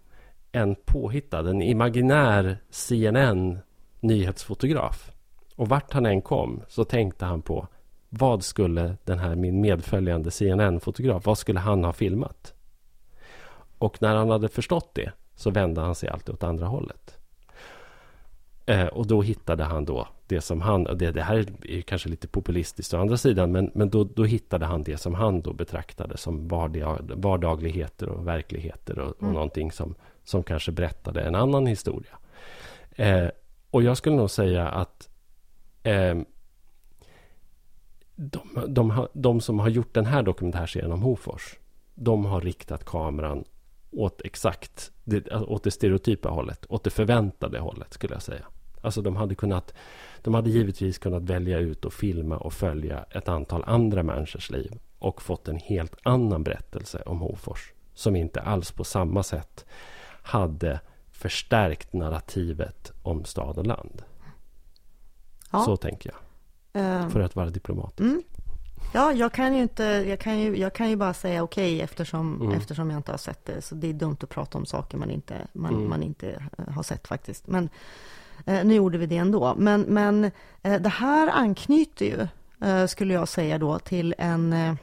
en 0.52 0.76
påhittad, 0.86 1.50
en 1.50 1.62
imaginär 1.62 2.58
CNN 2.70 3.60
nyhetsfotograf. 4.00 5.12
Och 5.56 5.70
vart 5.70 5.94
han 5.94 6.06
än 6.06 6.22
kom 6.22 6.62
så 6.68 6.84
tänkte 6.84 7.26
han 7.26 7.42
på 7.42 7.68
vad 8.10 8.44
skulle 8.44 8.96
den 9.04 9.20
här 9.20 9.36
min 9.36 9.62
medföljande 9.62 10.32
CNN-fotograf, 10.32 11.26
vad 11.26 11.38
skulle 11.38 11.60
han 11.60 11.84
ha 11.84 11.94
filmat? 11.94 12.54
Och 13.78 14.02
när 14.02 14.16
han 14.16 14.30
hade 14.30 14.50
förstått 14.50 14.90
det 14.94 15.12
så 15.40 15.50
vände 15.50 15.82
han 15.82 15.96
sig 15.96 16.10
alltid 16.10 16.36
åt 16.36 16.44
andra 16.44 16.66
hållet. 16.66 17.18
Eh, 18.66 18.86
och 18.86 19.08
då 19.08 19.22
hittade 19.22 19.64
han 19.64 19.86
då 19.86 20.08
det 20.28 20.42
som 20.42 20.62
han, 20.62 20.84
det, 20.84 21.12
det 21.12 21.22
här 21.22 21.46
är 21.64 21.82
kanske 21.82 22.10
lite 22.10 22.28
populistiskt 22.28 22.94
å 22.94 22.98
andra 22.98 23.18
sidan, 23.18 23.52
men, 23.52 23.72
men 23.74 23.90
då, 23.90 24.04
då 24.04 24.24
hittade 24.24 24.66
han 24.66 24.84
det 24.84 24.98
som 24.98 25.16
han 25.16 25.42
då 25.42 25.54
betraktade 25.54 26.18
som 26.18 26.48
vardag, 26.48 27.12
vardagligheter 27.16 28.10
och 28.10 28.28
verkligheter 28.28 29.00
och, 29.00 29.10
och 29.10 29.22
mm. 29.22 29.34
någonting 29.34 29.72
som, 29.72 29.96
som 30.24 30.44
kanske 30.44 30.72
berättade 30.72 31.22
en 31.22 31.36
annan 31.36 31.66
historia. 31.66 32.18
Eh, 32.92 33.28
och 33.72 33.84
jag 33.84 33.98
skulle 33.98 34.16
nog 34.16 34.30
säga 34.30 34.68
att 34.70 35.10
eh, 35.84 36.18
de, 38.16 38.42
de, 38.68 39.08
de, 39.14 39.42
som 39.42 39.60
har 39.60 39.70
gjort 39.70 39.94
den 39.94 40.06
här 40.06 40.24
dokumentärserien 40.24 40.92
om 40.92 41.02
Hofors, 41.02 41.56
de 41.96 42.26
har 42.26 42.42
riktat 42.42 42.86
kameran 42.86 43.44
åt 43.92 44.22
exakt 44.24 44.92
åt 45.32 45.64
det 45.64 45.72
stereotypa 45.72 46.30
hållet, 46.30 46.66
åt 46.70 46.84
det 46.84 46.90
förväntade 46.90 47.60
hållet 47.60 47.94
skulle 47.94 48.14
jag 48.14 48.22
säga. 48.22 48.46
Alltså 48.82 49.02
de 49.02 49.16
hade 49.16 49.36
kunnat, 49.36 49.74
de 50.22 50.34
hade 50.34 50.50
givetvis 50.50 50.98
kunnat 50.98 51.24
välja 51.24 51.60
ut 51.60 51.86
och 51.86 51.94
filma 51.94 52.38
och 52.38 52.54
följa 52.54 53.06
ett 53.10 53.28
antal 53.28 53.64
andra 53.68 54.04
människors 54.04 54.50
liv 54.50 54.80
och 55.00 55.22
fått 55.22 55.48
en 55.48 55.58
helt 55.58 55.96
annan 56.04 56.44
berättelse 56.44 57.04
om 57.06 57.20
Hofors 57.20 57.74
som 57.94 58.16
inte 58.16 58.42
alls 58.42 58.72
på 58.72 58.84
samma 58.84 59.24
sätt 59.24 59.66
hade 60.22 60.80
förstärkt 61.12 61.94
narrativet 61.94 62.92
om 63.04 63.26
stad 63.26 63.58
och 63.58 63.66
land. 63.66 64.02
Ja. 65.52 65.60
Så 65.60 65.78
tänker 65.78 66.12
jag. 66.12 66.20
Uh, 66.82 67.10
för 67.10 67.20
att 67.20 67.36
vara 67.36 67.50
diplomatisk. 67.50 68.00
Mm. 68.00 68.24
Ja, 68.92 69.14
jag 69.14 69.32
kan 69.32 69.56
ju 69.56 69.62
inte, 69.62 69.84
jag 69.84 70.20
kan 70.20 70.40
ju, 70.40 70.58
jag 70.58 70.74
kan 70.74 70.90
ju 70.90 70.96
bara 70.96 71.14
säga 71.14 71.44
okej 71.44 71.76
okay, 71.76 71.84
eftersom, 71.84 72.42
mm. 72.42 72.54
eftersom 72.54 72.90
jag 72.90 73.00
inte 73.00 73.12
har 73.12 73.18
sett 73.18 73.46
det. 73.46 73.62
Så 73.62 73.76
det 73.76 73.90
är 73.90 73.94
dumt 73.94 74.18
att 74.22 74.30
prata 74.30 74.58
om 74.58 74.66
saker 74.66 74.98
man 74.98 75.12
inte, 75.12 75.48
man, 75.54 75.74
mm. 75.74 75.90
man 75.90 76.04
inte 76.04 76.44
eh, 76.58 76.74
har 76.74 76.84
sett 76.84 77.08
faktiskt. 77.08 77.48
Men 77.48 77.70
eh, 78.46 78.66
nu 78.66 78.74
gjorde 78.74 78.98
vi 78.98 79.06
det 79.06 79.18
ändå. 79.18 79.56
Men, 79.58 79.82
men 79.82 80.32
eh, 80.62 80.82
det 80.82 80.90
här 80.90 81.28
anknyter 81.28 82.06
ju, 82.06 82.28
eh, 82.68 82.86
skulle 82.86 83.14
jag 83.14 83.28
säga 83.28 83.58
då, 83.58 83.80
till 83.80 84.16
en 84.18 84.54
eh, 84.54 84.76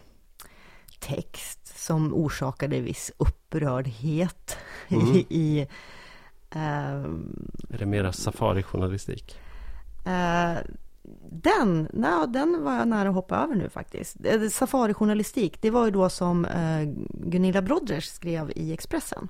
text 0.99 1.79
som 1.79 2.15
orsakade 2.15 2.81
viss 2.81 3.13
upprördhet 3.17 4.57
mm. 4.89 5.07
i, 5.07 5.27
i 5.31 5.67
är 6.51 7.79
det 7.79 7.87
mera 7.87 8.13
safari-journalistik? 8.13 9.39
Den, 11.31 11.89
na, 11.93 12.27
den 12.27 12.65
var 12.65 12.75
jag 12.75 12.89
nära 12.89 13.09
att 13.09 13.15
hoppa 13.15 13.37
över 13.37 13.55
nu 13.55 13.69
faktiskt. 13.69 14.17
Safarijournalistik, 14.51 15.63
det 15.63 15.71
var 15.71 15.85
ju 15.85 15.91
då 15.91 16.09
som 16.09 16.45
eh, 16.45 16.83
Gunilla 17.11 17.63
Brodres 17.63 18.15
skrev 18.15 18.53
i 18.57 18.73
Expressen. 18.73 19.29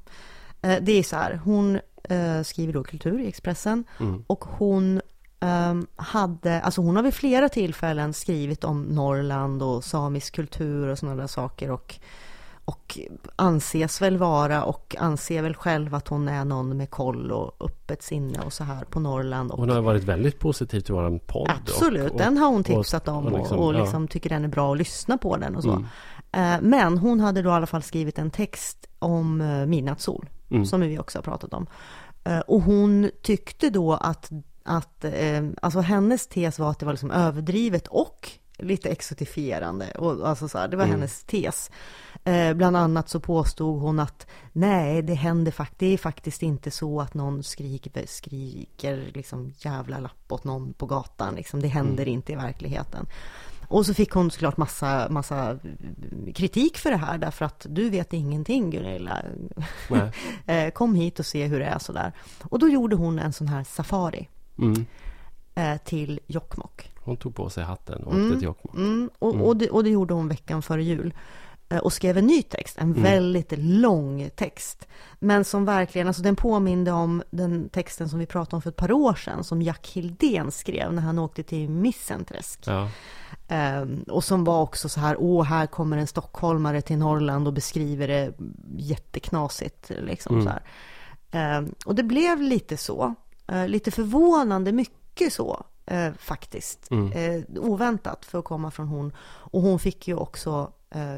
Eh, 0.63 0.83
det 0.83 0.93
är 0.93 1.03
så 1.03 1.17
här, 1.17 1.41
hon 1.45 1.81
eh, 2.05 2.43
skriver 2.43 2.73
då 2.73 2.85
kultur 2.85 3.21
i 3.21 3.29
Expressen 3.29 3.85
mm. 4.01 4.25
och 4.27 4.45
hon 4.45 5.01
ehm, 5.41 5.87
hade, 5.97 6.61
alltså 6.61 6.81
hon 6.81 6.97
har 6.97 7.03
vid 7.03 7.15
flera 7.15 7.49
tillfällen 7.49 8.13
skrivit 8.13 8.65
om 8.65 8.83
Norrland 8.83 9.63
och 9.63 9.85
samisk 9.85 10.35
kultur 10.35 10.89
och 10.89 10.99
sådana 10.99 11.17
där 11.17 11.27
saker 11.27 11.71
och 11.71 11.95
och 12.67 12.99
anses 13.37 14.03
väl 14.03 14.17
vara 14.17 14.65
och 14.65 14.97
anser 14.99 15.43
väl 15.43 15.55
själv 15.55 15.95
att 15.95 16.09
hon 16.09 16.29
är 16.29 16.45
någon 16.45 16.77
med 16.77 16.91
koll 16.91 17.33
och 17.33 17.57
öppet 17.61 18.03
sinne 18.03 18.41
och 18.41 18.53
så 18.53 18.65
här 18.65 18.85
på 18.85 19.01
Norrland. 19.01 19.51
Och, 19.51 19.59
hon 19.59 19.71
har 19.71 19.81
varit 19.81 20.05
väldigt 20.05 20.39
positiv 20.39 20.81
till 20.81 20.95
våran 20.95 21.19
podd. 21.19 21.51
Absolut, 21.51 22.13
och, 22.13 22.19
den 22.19 22.39
har 22.39 22.49
hon 22.49 22.65
tipsat 22.65 23.09
om 23.09 23.27
och, 23.27 23.39
liksom, 23.39 23.59
och 23.59 23.75
liksom 23.75 24.03
ja. 24.03 24.09
tycker 24.09 24.31
den 24.31 24.45
är 24.45 24.49
bra 24.49 24.73
att 24.73 24.79
lyssna 24.79 25.19
på 25.19 25.37
den 25.37 25.57
och 25.57 25.63
så. 25.63 25.71
Mm. 25.73 25.87
Eh, 26.33 26.61
men 26.63 26.99
hon 26.99 27.21
hade 27.21 27.43
då 27.43 27.51
i 27.51 27.53
alla 27.53 27.67
fall 27.67 27.83
skrivit 27.83 28.19
en 28.19 28.31
text 28.31 28.87
om 28.99 29.41
eh, 29.41 29.67
midnattssol, 29.67 30.29
mm. 30.51 30.67
som 30.67 30.81
vi 30.81 30.99
också 30.99 31.19
har 31.19 31.23
pratat 31.23 31.55
om. 31.55 31.67
Eh, 32.25 32.39
och 32.39 32.63
hon 32.63 33.11
tyckte 33.23 33.71
då 33.71 33.93
att, 33.95 34.31
att 34.65 35.05
alltså 35.63 35.81
hennes 35.81 36.27
tes 36.27 36.59
var 36.59 36.71
att 36.71 36.79
det 36.79 36.87
var 36.87 36.93
liksom 36.93 37.11
överdrivet 37.11 37.87
och 37.87 38.31
lite 38.59 38.89
exotifierande. 38.89 39.91
Och, 39.91 40.29
alltså 40.29 40.49
så 40.49 40.59
här, 40.59 40.69
det 40.69 40.77
var 40.77 40.85
mm. 40.85 40.95
hennes 40.95 41.23
tes. 41.23 41.71
Eh, 42.25 42.55
bland 42.55 42.77
annat 42.77 43.09
så 43.09 43.21
påstod 43.21 43.81
hon 43.81 43.99
att 44.01 44.27
nej, 44.53 45.03
det 45.03 45.15
händer 45.15 45.53
faktiskt, 45.53 45.79
det 45.79 45.87
är 45.87 45.99
faktiskt 45.99 46.43
inte 46.43 46.71
så 46.71 47.01
att 47.01 47.15
någon 47.15 47.43
skriker, 47.43 48.07
skriker 48.07 49.11
liksom 49.15 49.53
jävla 49.59 49.99
lapp 49.99 50.33
åt 50.33 50.45
någon 50.45 50.73
på 50.73 50.87
gatan. 50.87 51.35
Liksom. 51.35 51.61
Det 51.61 51.69
händer 51.69 52.03
mm. 52.03 52.15
inte 52.15 52.33
i 52.33 52.37
verkligheten. 52.37 53.07
Och 53.69 53.87
så 53.87 53.95
fick 53.95 54.11
hon 54.11 54.31
såklart 54.31 54.57
massa, 54.57 55.09
massa 55.11 55.59
kritik 56.35 56.79
för 56.79 56.91
det 56.91 56.97
här 56.97 57.19
därför 57.19 57.45
att 57.45 57.67
du 57.69 57.91
vet 57.91 58.13
ingenting 58.13 58.71
Gunilla. 58.71 59.23
eh, 60.47 60.71
kom 60.71 60.95
hit 60.95 61.19
och 61.19 61.27
se 61.27 61.47
hur 61.47 61.59
det 61.59 61.67
är 61.67 61.79
sådär. 61.79 62.13
Och 62.43 62.59
då 62.59 62.69
gjorde 62.69 62.97
hon 62.97 63.19
en 63.19 63.33
sån 63.33 63.49
här 63.49 63.65
safari. 63.65 64.29
Mm. 64.59 64.87
Eh, 65.55 65.77
till 65.77 66.21
Jokkmokk. 66.27 66.91
Hon 67.07 67.17
tog 67.17 67.35
på 67.35 67.51
sig 67.51 67.65
hatten 67.65 68.03
och 68.03 68.09
åkte 68.09 68.21
mm, 68.21 68.39
till 68.39 68.45
Jokkmokk. 68.45 68.75
Mm, 68.75 69.11
och, 69.19 69.35
mm. 69.35 69.47
och, 69.47 69.57
det, 69.57 69.71
och 69.71 69.85
det 69.85 69.91
gjorde 69.91 70.15
hon 70.15 70.29
veckan 70.29 70.63
före 70.63 70.85
jul. 70.85 71.15
Eh, 71.69 71.79
och 71.79 71.93
skrev 71.93 72.19
en 72.19 72.27
ny 72.27 72.43
text, 72.43 72.79
en 72.79 72.91
mm. 72.91 73.03
väldigt 73.03 73.53
lång 73.59 74.31
text. 74.37 74.89
Men 75.19 75.45
som 75.45 75.65
verkligen, 75.65 76.07
alltså 76.07 76.23
den 76.23 76.37
påminde 76.37 76.93
om 76.93 77.23
den 77.31 77.69
texten 77.69 78.09
som 78.09 78.19
vi 78.19 78.27
pratade 78.27 78.57
om 78.57 78.63
för 78.63 78.71
ett 78.71 78.77
par 78.77 78.93
år 78.93 79.15
sedan, 79.15 79.45
som 79.45 79.63
Jack 79.63 79.89
Hildén 79.89 80.51
skrev 80.51 80.93
när 80.93 81.03
han 81.03 81.19
åkte 81.19 81.43
till 81.43 81.71
Missenträsk. 81.71 82.61
Ja. 82.67 82.89
Um, 83.83 84.03
och 84.03 84.25
som 84.25 84.45
var 84.45 84.63
också 84.63 84.89
så 84.89 85.01
här, 85.01 85.17
åh, 85.19 85.45
här 85.45 85.67
kommer 85.67 85.97
en 85.97 86.07
stockholmare 86.07 86.83
till 86.83 86.99
Norrland 86.99 87.47
och 87.47 87.53
beskriver 87.53 88.09
det 88.09 88.33
jätteknasigt. 88.77 89.91
Liksom, 90.03 90.41
mm. 90.41 90.47
så 90.47 90.53
här. 90.53 91.59
Um, 91.59 91.75
och 91.87 91.95
det 91.95 92.03
blev 92.03 92.43
lite 92.43 92.77
så, 92.77 93.15
uh, 93.53 93.69
lite 93.69 93.91
förvånande 93.91 94.73
mycket 94.73 95.33
så. 95.33 95.67
Uh, 95.93 96.13
faktiskt. 96.19 96.91
Mm. 96.91 97.13
Uh, 97.13 97.45
oväntat 97.57 98.25
för 98.25 98.39
att 98.39 98.45
komma 98.45 98.71
från 98.71 98.89
hon. 98.89 99.13
Och 99.27 99.63
hon 99.63 99.79
fick 99.79 100.09
ju 100.09 100.15
också 100.15 100.73
eh, 100.91 101.17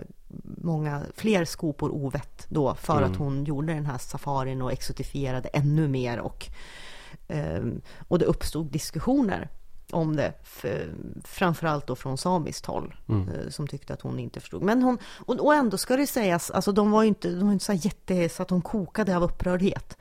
många 0.57 1.03
fler 1.15 1.45
skopor 1.45 1.91
ovett 1.91 2.47
då 2.49 2.75
för 2.75 2.99
mm. 2.99 3.11
att 3.11 3.17
hon 3.17 3.45
gjorde 3.45 3.75
den 3.75 3.87
här 3.87 3.99
safarin 3.99 4.63
och 4.63 4.73
exotifierade 4.73 5.49
ännu 5.49 5.89
mer 5.89 6.19
och, 6.19 6.47
eh, 7.29 7.65
och 8.09 8.19
det 8.19 8.25
uppstod 8.25 8.67
diskussioner 8.67 9.49
om 9.91 10.17
det, 10.17 10.33
framförallt 11.25 11.87
då 11.87 11.97
från 11.97 12.19
samiskt 12.19 12.67
håll, 12.67 12.95
Mm. 13.09 13.29
eh, 13.29 13.49
som 13.51 13.67
tyckte 13.67 13.93
att 13.93 14.03
hon 14.03 14.19
inte 14.19 14.41
förstod. 14.41 14.63
Men 14.63 14.83
hon, 14.83 14.99
och, 15.27 15.55
ändå 15.55 15.79
ska 15.79 15.97
det 15.97 16.07
sägas, 16.07 16.51
alltså 16.51 16.73
de 16.73 16.91
var 16.91 17.03
ju 17.03 17.09
inte, 17.09 17.31
de 17.31 17.47
var 17.47 17.53
inte 17.53 17.65
så 17.65 17.73
jätte, 17.73 18.29
så 18.29 18.43
att 18.43 18.51
hon 18.51 18.63
kokade 18.63 19.17
av 19.17 19.23
upprördhet. 19.23 19.97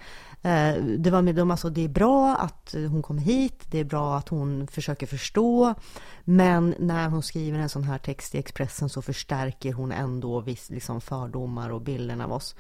Eh, 0.47 0.83
det 0.83 1.11
var 1.11 1.21
med 1.21 1.35
dem, 1.35 1.51
alltså 1.51 1.69
det 1.69 1.83
är 1.83 1.89
bra 1.89 2.35
att 2.35 2.75
hon 2.89 3.01
kom 3.01 3.17
hit, 3.17 3.63
det 3.71 3.79
är 3.79 3.83
bra 3.83 4.17
att 4.17 4.29
hon 4.29 4.67
försöker 4.67 5.07
förstå, 5.07 5.73
men 6.23 6.75
när 6.79 7.09
hon 7.09 7.23
skriver 7.23 7.59
en 7.59 7.69
sån 7.69 7.83
här 7.83 7.97
text 7.97 8.35
i 8.35 8.37
Expressen 8.37 8.89
så 8.89 9.01
förstärker 9.01 9.73
hon 9.73 9.91
ändå 9.91 10.39
viss, 10.39 10.69
liksom 10.69 11.01
fördomar 11.01 11.69
och 11.69 11.81
bilden 11.81 12.21
av 12.21 12.31
oss. 12.31 12.55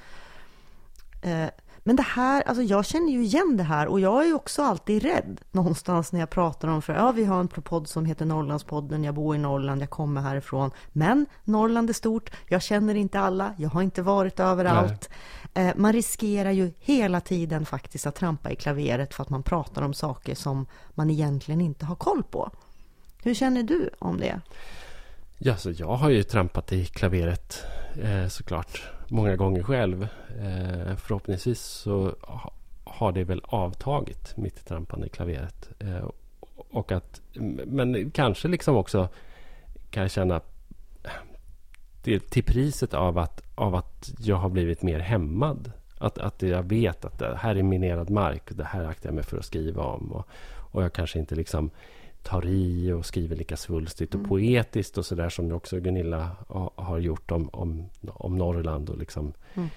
Eh, 1.21 1.49
men 1.87 1.95
det 1.95 2.03
här, 2.03 2.41
alltså 2.47 2.63
jag 2.63 2.85
känner 2.85 3.11
ju 3.11 3.23
igen 3.23 3.57
det 3.57 3.63
här 3.63 3.87
och 3.87 3.99
jag 3.99 4.21
är 4.21 4.27
ju 4.27 4.33
också 4.33 4.63
alltid 4.63 5.03
rädd 5.03 5.41
någonstans 5.51 6.11
när 6.11 6.19
jag 6.19 6.29
pratar 6.29 6.67
om, 6.67 6.81
för 6.81 6.93
ja, 6.93 7.11
vi 7.11 7.25
har 7.25 7.39
en 7.39 7.47
podd 7.47 7.87
som 7.87 8.05
heter 8.05 8.25
Norrlandspodden, 8.25 9.03
jag 9.03 9.15
bor 9.15 9.35
i 9.35 9.37
Norrland, 9.37 9.81
jag 9.81 9.89
kommer 9.89 10.21
härifrån, 10.21 10.71
men 10.93 11.25
Norrland 11.43 11.89
är 11.89 11.93
stort, 11.93 12.31
jag 12.47 12.61
känner 12.61 12.95
inte 12.95 13.19
alla, 13.19 13.53
jag 13.57 13.69
har 13.69 13.81
inte 13.81 14.01
varit 14.01 14.39
överallt. 14.39 15.09
Eh, 15.53 15.75
Man 15.75 15.93
riskerar 15.93 16.51
ju 16.51 16.71
hela 16.79 17.21
tiden 17.21 17.65
faktiskt 17.65 18.07
att 18.07 18.15
trampa 18.15 18.51
i 18.51 18.55
klaveret 18.55 19.13
för 19.13 19.23
att 19.23 19.29
man 19.29 19.43
pratar 19.43 19.81
om 19.81 19.93
saker 19.93 20.35
som 20.35 20.65
man 20.89 21.09
egentligen 21.09 21.61
inte 21.61 21.85
har 21.85 21.95
koll 21.95 22.23
på. 22.23 22.51
Hur 23.23 23.33
känner 23.33 23.63
du 23.63 23.89
om 23.99 24.19
det? 24.19 24.41
Ja, 25.37 25.57
så 25.57 25.71
jag 25.71 25.95
har 25.95 26.09
ju 26.09 26.23
trampat 26.23 26.71
i 26.71 26.85
klaveret 26.85 27.63
eh, 28.03 28.27
såklart 28.27 28.96
många 29.07 29.35
gånger 29.35 29.63
själv. 29.63 30.07
Eh, 30.39 30.95
förhoppningsvis 30.95 31.61
så 31.61 32.15
ha, 32.21 32.51
har 32.83 33.11
det 33.11 33.23
väl 33.23 33.41
avtagit 33.43 34.37
mitt 34.37 34.65
trampande 34.65 35.07
i 35.07 35.09
klaveret. 35.09 35.69
Eh, 35.79 36.09
och 36.69 36.91
att, 36.91 37.21
men 37.65 38.11
kanske 38.11 38.47
liksom 38.47 38.75
också 38.75 39.09
kan 39.89 40.01
jag 40.01 40.11
känna 40.11 40.41
till, 42.01 42.21
till 42.21 42.43
priset 42.43 42.93
av 42.93 43.17
att, 43.17 43.41
av 43.55 43.75
att 43.75 44.13
jag 44.19 44.35
har 44.35 44.49
blivit 44.49 44.81
mer 44.81 44.99
hämmad. 44.99 45.71
Att, 45.97 46.17
att 46.17 46.41
jag 46.41 46.63
vet 46.63 47.05
att 47.05 47.19
det 47.19 47.37
här 47.37 47.55
är 47.55 47.63
minerad 47.63 48.09
mark. 48.09 48.43
Det 48.49 48.63
här 48.63 48.85
aktar 48.85 49.09
jag 49.09 49.15
mig 49.15 49.23
för 49.23 49.37
att 49.37 49.45
skriva 49.45 49.83
om. 49.83 50.11
Och, 50.11 50.27
och 50.71 50.83
jag 50.83 50.93
kanske 50.93 51.19
inte 51.19 51.35
liksom 51.35 51.69
tar 52.27 52.45
i 52.45 52.91
och 52.91 53.05
skriver 53.05 53.35
lika 53.35 53.57
svulstigt 53.57 54.13
och 54.13 54.19
Mm. 54.19 54.29
poetiskt 54.29 54.97
och 54.97 55.05
sådär 55.05 55.29
som 55.29 55.51
också 55.51 55.79
Gunilla 55.79 56.29
ha, 56.47 56.71
har 56.75 56.97
gjort 56.99 57.31
om, 57.31 57.49
om, 57.53 57.89
om 58.09 58.37
Norrland 58.37 58.89
och 58.89 58.97
liksom 58.97 59.33
Mm. 59.55 59.69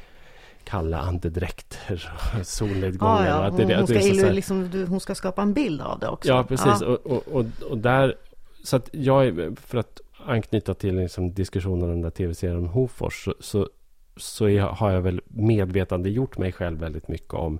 kalla 0.64 0.98
andedräkter 0.98 2.12
och 2.40 2.46
solnedgångar. 2.46 3.26
Ja, 3.26 3.44
ja, 3.44 3.50
hon, 3.50 3.56
det- 3.66 3.76
hon, 3.76 3.86
ska, 3.86 3.94
här- 3.98 4.32
liksom, 4.32 4.70
du- 4.70 4.86
hon 4.86 5.00
ska 5.00 5.14
skapa 5.14 5.42
en 5.42 5.54
bild 5.54 5.80
av 5.80 5.98
det 5.98 6.08
också. 6.08 6.28
Ja, 6.28 6.44
precis. 6.44 6.80
Ja. 6.80 6.86
Och, 6.86 7.06
och, 7.06 7.28
och, 7.28 7.44
och 7.70 7.78
där... 7.78 8.16
Så 8.64 8.76
att 8.76 8.88
jag, 8.92 9.56
för 9.60 9.78
att 9.78 10.00
anknyta 10.26 10.74
till 10.74 10.96
liksom 10.96 11.32
diskussionen 11.34 11.82
om 11.82 11.88
den 11.90 12.00
där 12.02 12.10
tv-serien 12.10 12.56
om 12.56 12.66
Hofors, 12.66 13.24
så, 13.24 13.34
så, 13.40 13.68
så 14.16 14.48
är, 14.48 14.60
har 14.60 14.90
jag 14.90 15.00
väl 15.00 15.20
medvetande 15.28 16.10
gjort 16.10 16.38
mig 16.38 16.52
själv 16.52 16.78
väldigt 16.78 17.08
mycket 17.08 17.34
om 17.34 17.58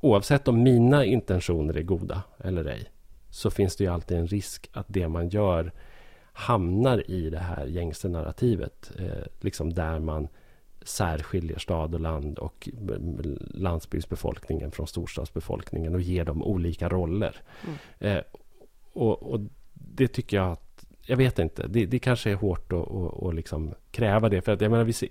oavsett 0.00 0.48
om 0.48 0.62
mina 0.62 1.04
intentioner 1.04 1.76
är 1.76 1.82
goda 1.82 2.22
eller 2.38 2.64
ej, 2.64 2.90
så 3.36 3.50
finns 3.50 3.76
det 3.76 3.84
ju 3.84 3.90
alltid 3.90 4.18
en 4.18 4.26
risk 4.26 4.70
att 4.72 4.86
det 4.88 5.08
man 5.08 5.28
gör 5.28 5.72
hamnar 6.32 7.10
i 7.10 7.30
det 7.30 7.38
här 7.38 7.66
gängse 7.66 8.08
narrativet, 8.08 8.92
eh, 8.98 9.26
liksom 9.40 9.74
där 9.74 9.98
man 9.98 10.28
särskiljer 10.82 11.58
stad 11.58 11.94
och 11.94 12.00
land 12.00 12.38
och 12.38 12.68
landsbygdsbefolkningen 13.54 14.70
från 14.70 14.86
storstadsbefolkningen 14.86 15.94
och 15.94 16.00
ger 16.00 16.24
dem 16.24 16.42
olika 16.42 16.88
roller. 16.88 17.36
Mm. 17.66 18.16
Eh, 18.16 18.22
och, 18.92 19.22
och 19.22 19.40
det 19.74 20.08
tycker 20.08 20.36
jag 20.36 20.52
att, 20.52 20.86
jag 21.02 21.16
vet 21.16 21.38
inte, 21.38 21.66
det, 21.66 21.86
det 21.86 21.98
kanske 21.98 22.30
är 22.30 22.34
hårt 22.34 22.72
att, 22.72 22.90
att, 22.90 23.22
att 23.22 23.34
liksom 23.34 23.74
kräva 23.90 24.28
det. 24.28 24.42
För 24.42 24.52
att 24.52 24.60
jag 24.60 24.70
menar, 24.70 24.84
vi 24.84 24.92
ser, 24.92 25.08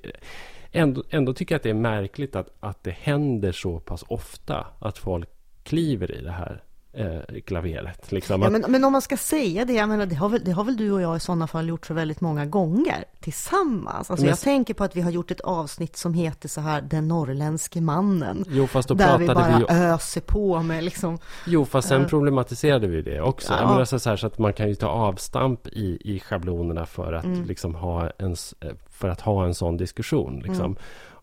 ändå, 0.72 1.04
ändå 1.10 1.34
tycker 1.34 1.56
jag 1.56 1.60
att 1.60 1.64
det 1.64 1.70
är 1.70 1.74
märkligt 1.74 2.36
att, 2.36 2.50
att 2.60 2.84
det 2.84 2.92
händer 2.92 3.52
så 3.52 3.80
pass 3.80 4.04
ofta 4.08 4.68
att 4.80 4.98
folk 4.98 5.30
kliver 5.64 6.12
i 6.12 6.22
det 6.22 6.32
här 6.32 6.65
eh, 6.96 7.42
klaveret. 7.46 8.12
Liksom 8.12 8.42
Ja, 8.42 8.50
men, 8.50 8.66
men 8.68 8.84
om 8.84 8.92
man 8.92 9.02
ska 9.02 9.18
säga 9.18 9.66
det, 9.66 9.74
jag 9.74 9.90
menar, 9.90 10.06
det, 10.06 10.16
har 10.16 10.30
väl, 10.30 10.42
det 10.44 10.52
har 10.52 10.64
väl 10.64 10.78
du 10.78 10.92
och 10.92 11.02
jag 11.02 11.18
i 11.18 11.20
sådana 11.20 11.48
fall 11.48 11.70
gjort 11.70 11.86
så 11.86 11.94
väldigt 11.94 12.22
många 12.22 12.46
gånger 12.46 13.06
tillsammans. 13.20 14.12
Alltså 14.12 14.26
Men- 14.26 14.30
jag 14.30 14.40
tänker 14.40 14.74
på 14.74 14.84
att 14.84 14.96
vi 14.96 15.02
har 15.02 15.12
gjort 15.12 15.32
ett 15.32 15.42
avsnitt 15.42 15.98
som 15.98 16.14
heter 16.14 16.50
så 16.50 16.62
här, 16.62 16.82
Den 16.82 17.08
norrländske 17.08 17.82
mannen. 17.82 18.46
jo, 18.50 18.68
fast 18.68 18.88
då 18.90 18.96
där 18.96 19.18
vi 19.18 19.28
bara 19.28 19.58
vi 19.60 19.66
öser 19.74 20.22
på 20.22 20.62
med 20.64 20.84
liksom, 20.84 21.18
Jo, 21.46 21.66
fast 21.66 21.88
sen 21.88 22.02
Eh. 22.02 22.08
problematiserade 22.08 22.88
vi 22.88 23.02
det 23.02 23.22
också. 23.22 23.54
Ja. 23.54 23.72
Menar 23.72 23.86
så, 23.86 24.10
här, 24.10 24.16
så 24.18 24.28
att 24.28 24.40
man 24.40 24.54
kan 24.54 24.68
ju 24.70 24.76
ta 24.76 24.88
avstamp 24.88 25.68
i, 25.68 25.98
i 26.16 26.20
schablonerna 26.20 26.86
för 26.86 27.14
att, 27.14 27.26
Mm. 27.26 27.46
liksom 27.46 27.76
ha 27.76 28.10
en, 28.18 28.32
eh, 28.32 28.70
för 28.90 29.10
att 29.10 29.22
ha 29.22 29.46
en 29.46 29.54
sån 29.54 29.78
diskussion. 29.78 30.40
Liksom. 30.40 30.66
Mm. 30.66 30.78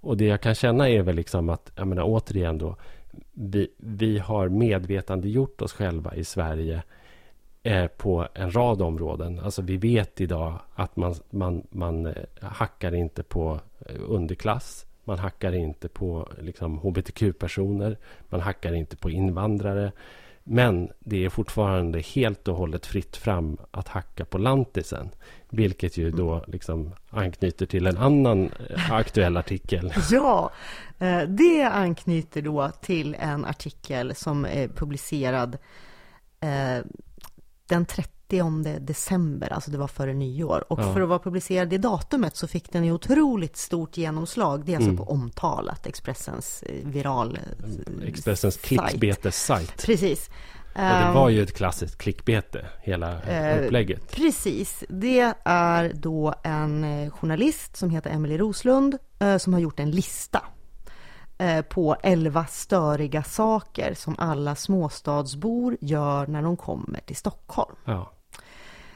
Och 0.04 0.16
det 0.16 0.24
jag 0.24 0.40
kan 0.40 0.54
känna 0.54 0.88
är 0.88 1.02
väl 1.02 1.16
liksom 1.16 1.48
att, 1.48 1.70
jag 1.76 1.86
menar 1.86 2.02
återigen 2.06 2.58
då, 2.58 2.76
vi, 3.32 3.68
vi 3.76 4.18
har 4.18 4.48
medvetandegjort 4.48 5.62
oss 5.62 5.72
själva 5.72 6.14
i 6.14 6.24
Sverige 6.24 6.82
eh, 7.62 7.86
på 7.86 8.28
en 8.34 8.54
rad 8.54 8.82
områden. 8.82 9.38
Alltså 9.38 9.62
vi 9.62 9.76
vet 9.76 10.20
idag 10.20 10.58
att 10.74 10.96
man, 10.96 11.14
man, 11.30 11.66
man 11.70 12.06
eh, 12.06 12.12
hackar 12.40 12.94
inte 12.94 13.22
på 13.22 13.60
eh, 13.86 13.96
underklass. 14.08 14.86
Man 15.04 15.18
hackar 15.18 15.52
inte 15.52 15.88
på 15.88 16.28
liksom, 16.40 16.78
hbtq-personer. 16.78 17.96
Man 18.28 18.40
hackar 18.40 18.72
inte 18.72 18.96
på 18.96 19.10
invandrare. 19.10 19.92
Men 20.44 20.90
det 20.98 21.24
är 21.24 21.28
fortfarande 21.28 22.00
helt 22.00 22.48
och 22.48 22.56
hållet 22.56 22.86
fritt 22.86 23.16
fram 23.16 23.58
att 23.70 23.88
hacka 23.88 24.24
på 24.24 24.38
lantisen. 24.38 25.10
Vilket 25.50 25.96
ju 25.96 26.10
då 26.10 26.44
liksom 26.46 26.94
anknyter 27.10 27.66
till 27.66 27.86
en 27.86 27.96
annan 27.96 28.50
eh, 28.70 28.92
aktuell 28.92 29.36
artikel. 29.36 29.92
ja, 30.10 30.50
eh, 30.98 31.20
det 31.20 31.62
anknyter 31.62 32.42
då 32.42 32.70
till 32.80 33.16
en 33.20 33.44
artikel 33.44 34.14
som 34.14 34.44
är 34.44 34.68
publicerad 34.68 35.58
eh, 36.40 36.84
den 37.66 37.86
30 37.86 38.21
december, 38.80 39.52
alltså 39.52 39.70
det 39.70 39.78
var 39.78 39.86
före 39.88 40.14
nyår. 40.14 40.64
Och 40.68 40.80
Ja. 40.80 40.94
för 40.94 41.00
att 41.00 41.08
vara 41.08 41.18
publicerad 41.18 41.72
i 41.72 41.78
datumet 41.78 42.36
så 42.36 42.46
fick 42.46 42.72
den 42.72 42.84
ju 42.84 42.92
otroligt 42.92 43.56
stort 43.56 43.96
genomslag. 43.96 44.64
Det 44.64 44.72
är 44.72 44.76
alltså 44.76 44.90
Mm. 44.90 45.04
på 45.06 45.12
Omtalat, 45.12 45.86
Expressens 45.86 46.62
eh, 46.62 46.86
viral 46.88 47.38
eh, 48.02 48.08
Expressens 48.08 48.54
sajt. 48.54 48.64
klickbetessajt. 48.90 49.82
Precis. 49.86 50.28
Och 50.74 50.78
det 50.78 50.84
Ehm, 50.84 51.14
var 51.14 51.28
ju 51.28 51.42
ett 51.42 51.56
klassiskt 51.56 51.98
klickbete, 51.98 52.66
hela 52.82 53.22
Eh, 53.22 53.64
upplägget. 53.64 54.10
Precis. 54.12 54.84
Det 54.88 55.34
är 55.44 55.92
då 55.94 56.34
en 56.44 56.84
eh, 56.84 57.10
journalist 57.10 57.76
som 57.76 57.90
heter 57.90 58.10
Emily 58.10 58.38
Roslund 58.38 58.98
eh, 59.18 59.36
som 59.38 59.52
har 59.52 59.60
gjort 59.60 59.80
en 59.80 59.90
lista 59.90 60.42
eh, 61.38 61.62
på 61.62 61.96
11 62.02 62.46
störiga 62.46 63.22
saker 63.22 63.94
som 63.94 64.14
alla 64.18 64.54
småstadsbor 64.54 65.76
gör 65.80 66.26
när 66.26 66.42
de 66.42 66.56
kommer 66.56 67.00
till 67.00 67.16
Stockholm. 67.16 67.74
Ja. 67.84 68.12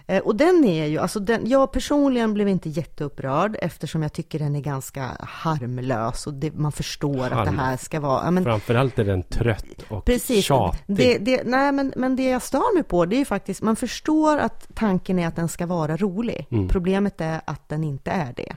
Eh, 0.09 0.23
Och 0.23 0.37
den 0.37 0.65
är 0.65 0.87
ju, 0.87 0.99
alltså 0.99 1.21
den, 1.21 1.47
jag 1.49 1.73
personligen 1.73 2.35
blev 2.35 2.49
inte 2.49 2.69
jätteupprörd 2.69 3.57
eftersom 3.63 4.03
jag 4.03 4.13
tycker 4.13 4.39
den 4.39 4.57
är 4.57 4.61
ganska 4.61 5.11
harmlös 5.21 6.27
och 6.27 6.35
det, 6.35 6.55
man 6.55 6.73
förstår 6.73 7.25
att 7.27 7.33
Harm. 7.33 7.57
det 7.57 7.63
här 7.63 7.77
ska 7.77 8.01
vara, 8.01 8.25
ja, 8.25 8.31
men, 8.31 8.45
Framförallt 8.45 8.99
är 8.99 9.05
den 9.05 9.23
trött 9.23 9.65
och 9.89 10.05
Precis. 10.05 10.45
tjatig. 10.45 10.81
Det, 10.87 11.19
det, 11.19 11.43
nej, 11.45 11.73
men, 11.73 11.93
men 11.97 12.17
det 12.17 12.25
jag 12.29 12.43
stör 12.43 12.75
mig 12.75 12.83
på, 12.83 13.07
det 13.07 13.17
är 13.17 13.19
ju 13.19 13.25
faktiskt, 13.25 13.63
man 13.63 13.77
förstår 13.77 14.39
att 14.39 14.69
tanken 14.75 15.19
är 15.19 15.27
att 15.29 15.37
den 15.37 15.49
ska 15.49 15.67
vara 15.67 15.97
rolig. 15.97 16.47
Mm. 16.51 16.69
Problemet 16.69 17.21
är 17.21 17.41
att 17.45 17.69
den 17.69 17.85
inte 17.85 18.11
är 18.11 18.33
det. 18.37 18.57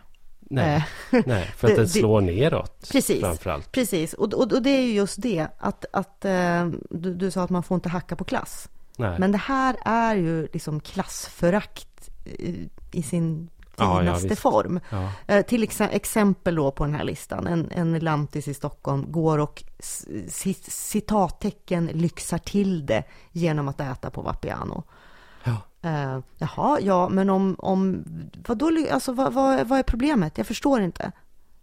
Nej, 0.52 0.86
Eh, 1.12 1.20
nej, 1.26 1.44
för 1.58 1.68
att 1.68 1.74
det- 1.76 1.82
den 1.82 1.90
slår 1.90 2.22
neråt. 2.22 2.90
Precis. 2.92 3.20
Framförallt. 3.22 3.72
Precis, 3.72 4.14
och, 4.14 4.34
och, 4.34 4.54
och 4.54 4.62
det 4.62 4.70
är 4.70 4.82
ju 4.82 4.94
just 4.94 5.22
det, 5.22 5.48
att, 5.58 5.86
att 5.94 6.26
eh, 6.26 6.68
du, 6.90 7.14
du 7.14 7.32
sa 7.32 7.44
att 7.44 7.50
man 7.50 7.64
får 7.64 7.76
inte 7.76 7.90
hacka 7.90 8.16
på 8.16 8.24
klass. 8.24 8.70
Nej. 9.00 9.16
Men 9.20 9.32
det 9.32 9.38
här 9.38 9.76
är 9.86 10.16
ju 10.16 10.48
liksom 10.54 10.80
klassförakt 10.80 12.10
i 12.92 13.04
sin 13.04 13.50
Ja, 13.78 13.94
ja, 13.96 14.00
finaste 14.00 14.28
visst. 14.28 14.42
form. 14.42 14.80
Ja. 14.90 15.12
Eh, 15.28 15.46
till 15.46 15.64
exempel 15.92 16.56
då 16.56 16.72
på 16.72 16.86
den 16.86 16.96
här 16.96 17.04
listan, 17.04 17.48
en, 17.48 17.72
en 17.72 18.00
lantis 18.00 18.48
i 18.48 18.54
Stockholm 18.54 19.12
går 19.12 19.38
och 19.38 19.64
citattecken 20.68 21.86
lyxar 21.86 22.38
till 22.38 22.86
det 22.86 23.04
genom 23.32 23.68
att 23.68 23.80
äta 23.80 24.10
på 24.10 24.22
Vapiano. 24.22 24.84
Ja. 25.44 25.56
Eh, 25.82 26.20
jaha, 26.38 26.80
ja, 26.82 27.10
men 27.10 27.30
om, 27.30 27.56
om 27.60 28.04
vadå, 28.48 28.72
alltså 28.92 29.14
vad, 29.14 29.34
vad, 29.34 29.68
vad 29.68 29.80
är 29.80 29.84
problemet? 29.84 30.38
Jag 30.38 30.48
förstår 30.48 30.82
inte. 30.82 31.12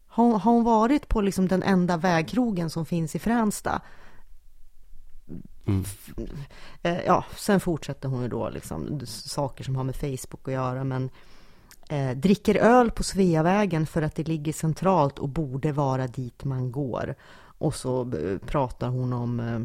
Har, 0.09 0.25
hon- 0.25 0.41
har 0.41 0.53
hon 0.53 0.65
varit 0.65 1.09
på 1.09 1.21
liksom 1.21 1.49
den 1.49 1.63
enda 1.63 1.97
vägkrogen 1.97 2.71
som 2.71 2.87
finns 2.87 3.15
i 3.15 3.19
Fränsta? 3.19 3.81
Mm. 5.67 5.85
Eh, 6.83 7.05
ja, 7.07 7.25
sen 7.37 7.61
fortsätter 7.61 8.09
hon 8.09 8.23
ju 8.23 8.29
då 8.29 8.49
liksom 8.49 9.01
saker 9.07 9.65
som 9.65 9.77
har 9.77 9.85
med 9.85 9.97
Facebook 9.97 10.49
att 10.49 10.55
göra, 10.55 10.85
men 10.85 11.11
eh, 11.89 12.11
dricker 12.11 12.55
öl 12.55 12.91
på 12.91 13.03
Sveavägen 13.03 13.87
för 13.87 14.03
att 14.03 14.15
det 14.15 14.29
ligger 14.29 14.53
centralt 14.53 15.19
och 15.19 15.29
borde 15.29 15.73
vara 15.73 16.07
dit 16.07 16.45
man 16.45 16.73
går. 16.73 17.15
Och 17.59 17.75
så 17.75 18.01
eh, 18.01 18.39
pratar 18.39 18.89
hon 18.89 19.13
om 19.13 19.41
eh, 19.41 19.61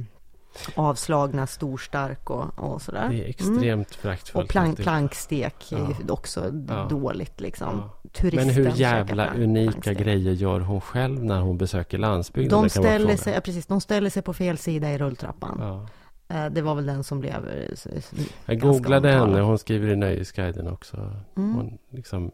avslagna 0.76 1.48
storstark 1.48 2.30
och, 2.30 2.60
och 2.60 2.82
sådär. 2.82 3.10
Det 3.10 3.24
är 3.26 3.30
extremt 3.30 3.96
föraktfullt. 3.96 4.44
Och 4.46 4.50
plank, 4.50 4.78
plankstek 4.78 5.72
är 5.72 5.78
ju 5.78 5.96
Ja. 6.08 6.14
också 6.14 6.52
Ja. 6.68 6.88
dåligt 6.90 7.42
liksom. 7.42 7.68
Ja. 8.04 8.10
Turisten 8.14 8.46
Men 8.48 8.56
hur 8.56 8.72
jävla 8.76 9.24
plank- 9.26 9.38
unika 9.44 9.72
plankstek. 9.72 9.98
grejer 9.98 10.34
gör 10.34 10.60
hon 10.60 10.82
själv 10.82 11.24
när 11.24 11.40
hon 11.42 11.58
besöker 11.58 11.98
landsbygden? 11.98 12.62
De 12.62 12.70
ställer, 12.70 13.16
sig, 13.18 13.42
precis, 13.42 13.66
de 13.66 13.82
ställer 13.82 14.10
sig 14.10 14.22
på 14.22 14.34
fel 14.34 14.58
sida 14.58 14.92
i 14.94 14.98
rulltrappan. 14.98 15.58
Ja. 15.60 15.88
Eh, 16.36 16.46
Det 16.52 16.62
var 16.62 16.76
väl 16.76 16.86
den 16.86 17.04
som 17.04 17.20
blev 17.20 17.48
eh, 17.48 18.02
Jag 18.46 18.60
googlade 18.60 19.10
henne, 19.10 19.42
hon 19.42 19.60
skriver 19.60 19.88
i 19.88 19.96
Nöjesguiden 19.96 20.68
också. 20.68 20.98
Mm. 21.38 21.54
Hon 21.56 21.78
liksom, 21.90 22.32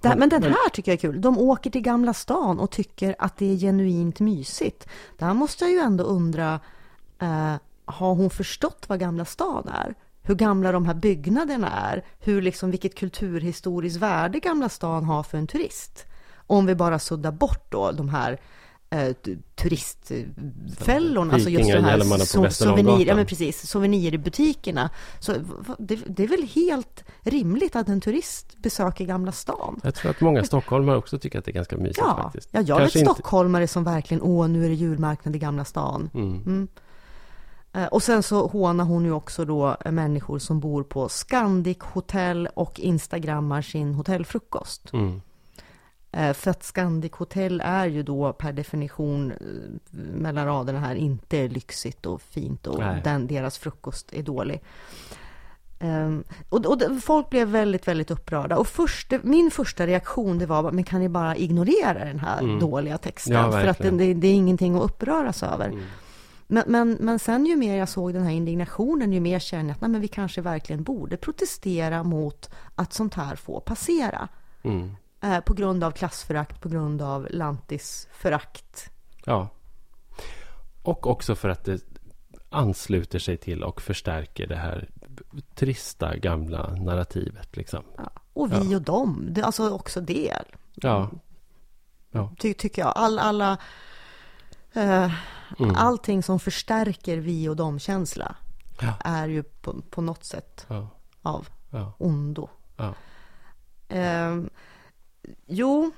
Det 0.00 0.08
här, 0.08 0.16
men 0.16 0.28
den 0.28 0.42
här 0.42 0.70
tycker 0.72 0.92
jag 0.92 0.96
är 0.96 1.00
kul. 1.12 1.20
De 1.20 1.38
åker 1.38 1.70
till 1.70 1.82
Gamla 1.82 2.14
stan 2.14 2.60
och 2.60 2.70
tycker 2.70 3.14
att 3.18 3.36
det 3.36 3.52
är 3.52 3.56
genuint 3.56 4.20
mysigt. 4.20 4.88
Där 5.18 5.34
måste 5.34 5.64
jag 5.64 5.72
ju 5.72 5.78
ändå 5.78 6.04
undra, 6.04 6.60
eh, 7.18 7.54
har 7.84 8.14
hon 8.14 8.30
förstått 8.30 8.84
vad 8.88 9.00
Gamla 9.00 9.24
stan 9.24 9.68
är? 9.68 9.94
Hur 10.22 10.34
gamla 10.34 10.72
de 10.72 10.86
här 10.86 10.94
byggnaderna 10.94 11.70
är? 11.70 12.04
Hur 12.20 12.42
liksom, 12.42 12.70
vilket 12.70 12.94
kulturhistoriskt 12.94 14.00
värde 14.02 14.38
Gamla 14.40 14.68
stan 14.68 15.04
har 15.04 15.22
för 15.22 15.38
en 15.38 15.46
turist? 15.46 16.04
Om 16.46 16.66
vi 16.66 16.74
bara 16.74 16.98
suddar 16.98 17.32
bort 17.32 17.66
då 17.72 17.92
de 17.92 18.08
här 18.08 18.40
eh, 18.90 19.12
turistfällorna, 19.54 21.34
alltså 21.34 21.48
just 21.50 21.72
de 21.72 21.84
här 21.84 21.98
so- 21.98 22.48
souvenir, 22.50 23.06
ja 23.06 23.14
men 23.14 23.26
precis, 23.26 23.66
souvenirbutikerna. 23.68 24.90
Så 25.20 25.32
v- 25.32 25.38
v- 25.68 25.74
det, 25.78 25.96
det 26.06 26.24
är 26.24 26.28
väl 26.28 26.42
helt 26.54 27.04
rimligt 27.20 27.76
att 27.76 27.88
en 27.88 28.00
turist 28.00 28.56
besöker 28.58 29.04
Gamla 29.04 29.32
stan? 29.32 29.80
jag 29.84 29.94
tror 29.94 30.10
att 30.10 30.20
många 30.20 30.44
stockholmare 30.44 30.96
också 30.96 31.18
tycker 31.18 31.38
att 31.38 31.44
det 31.44 31.50
är 31.50 31.54
ganska 31.54 31.76
mysigt 31.76 31.98
Ja, 31.98 32.20
faktiskt. 32.22 32.48
ja 32.52 32.60
jag 32.60 32.78
Kanske 32.78 32.98
vet 32.98 33.02
inte- 33.08 33.14
stockholmare 33.14 33.68
som 33.68 33.84
verkligen, 33.84 34.22
åh 34.22 34.48
nu 34.48 34.64
är 34.64 34.68
det 34.68 34.74
julmarknad 34.74 35.36
i 35.36 35.38
Gamla 35.38 35.64
stan. 35.64 36.10
Mm. 36.14 36.42
Mm. 36.42 36.68
Eh, 37.76 37.86
Och 37.86 38.02
sen 38.02 38.22
så 38.22 38.46
hånar 38.46 38.84
hon 38.84 39.04
ju 39.04 39.12
också 39.12 39.44
då 39.44 39.76
eh, 39.84 39.92
människor 39.92 40.38
som 40.38 40.60
bor 40.60 40.82
på 40.82 41.08
Scandic 41.08 41.78
hotell 41.80 42.48
och 42.54 42.80
instagrammar 42.80 43.62
sin 43.62 43.94
hotellfrukost. 43.94 44.92
Mm. 44.92 45.20
Eh, 46.12 46.32
För 46.32 46.50
att 46.50 46.62
Scandic 46.64 47.12
hotell 47.12 47.62
är 47.64 47.86
ju 47.86 48.02
då 48.02 48.32
per 48.32 48.52
definition 48.52 49.32
mellan 49.90 50.46
raderna 50.46 50.80
här 50.80 50.94
inte 50.94 51.48
lyxigt 51.48 52.06
och 52.06 52.22
fint 52.22 52.66
och 52.66 52.78
Nej. 52.78 53.00
den, 53.04 53.26
deras 53.26 53.58
frukost 53.58 54.12
är 54.12 54.22
dålig. 54.22 54.62
Ehm, 55.80 56.24
och, 56.48 56.66
och 56.66 56.82
folk 57.02 57.30
blev 57.30 57.48
väldigt, 57.48 57.88
väldigt 57.88 58.10
upprörda. 58.10 58.56
Och 58.56 58.66
först, 58.68 59.12
min 59.22 59.50
första 59.50 59.86
reaktion 59.86 60.38
det 60.38 60.46
var, 60.46 60.72
men 60.72 60.84
kan 60.84 61.00
ni 61.00 61.08
bara 61.08 61.36
ignorera 61.36 62.04
den 62.04 62.18
här 62.18 62.40
Mm. 62.42 62.58
dåliga 62.58 62.98
texten? 62.98 63.34
Ja, 63.34 63.50
för 63.52 63.66
att 63.66 63.78
det, 63.78 64.14
det 64.14 64.28
är 64.28 64.34
ingenting 64.34 64.76
att 64.76 64.82
uppröras 64.82 65.42
över. 65.42 65.68
Mm. 65.68 65.84
Men, 66.46 66.64
men, 66.66 66.96
men 67.00 67.18
sen 67.18 67.46
ju 67.46 67.56
mer 67.56 67.76
jag 67.76 67.88
såg 67.88 68.14
den 68.14 68.22
här 68.22 68.32
indignationen, 68.32 69.12
ju 69.12 69.20
mer 69.20 69.38
känner 69.38 69.64
jag 69.64 69.74
att 69.74 69.80
nej, 69.80 69.90
men 69.90 70.00
vi 70.00 70.08
kanske 70.08 70.40
verkligen 70.40 70.82
borde 70.82 71.16
protestera 71.16 72.02
mot 72.02 72.50
att 72.74 72.92
sånt 72.92 73.14
här 73.14 73.36
får 73.36 73.60
passera. 73.60 74.28
Mm. 74.62 74.96
Eh, 75.20 75.40
på 75.40 75.54
grund 75.54 75.84
av 75.84 75.90
klassförakt, 75.90 76.60
på 76.60 76.68
grund 76.68 77.02
av 77.02 77.28
lantisförakt. 77.30 78.90
Ja. 79.24 79.48
Och 80.82 81.06
också 81.06 81.34
för 81.34 81.48
att 81.48 81.64
det 81.64 81.80
ansluter 82.50 83.18
sig 83.18 83.36
till 83.36 83.62
och 83.62 83.82
förstärker 83.82 84.46
det 84.46 84.56
här 84.56 84.88
trista 85.54 86.16
gamla 86.16 86.74
narrativet. 86.74 87.56
Liksom. 87.56 87.82
Ja. 87.96 88.10
Och 88.32 88.52
vi 88.52 88.76
och 88.76 88.82
dem, 88.82 89.28
det, 89.30 89.42
alltså 89.42 89.70
också 89.70 90.00
det. 90.00 90.32
Ja. 90.74 91.10
Ty, 92.38 92.54
tycker 92.54 92.82
jag. 92.82 92.92
All, 92.96 93.18
alla, 93.18 93.58
eh, 94.76 95.12
Mm. 95.58 95.74
Allting 95.76 96.22
som 96.22 96.40
förstärker 96.40 97.16
vi 97.18 97.48
och 97.48 97.56
dem-känsla 97.56 98.36
Ja. 98.80 98.94
är 99.04 99.28
ju 99.28 99.42
på, 99.42 99.82
på 99.90 100.00
något 100.00 100.24
sätt 100.24 100.66
Ja. 100.68 100.88
av 101.22 101.48
Ja. 101.70 101.92
ondo. 101.98 102.48
Eh, 103.88 104.36
jo, 105.46 105.90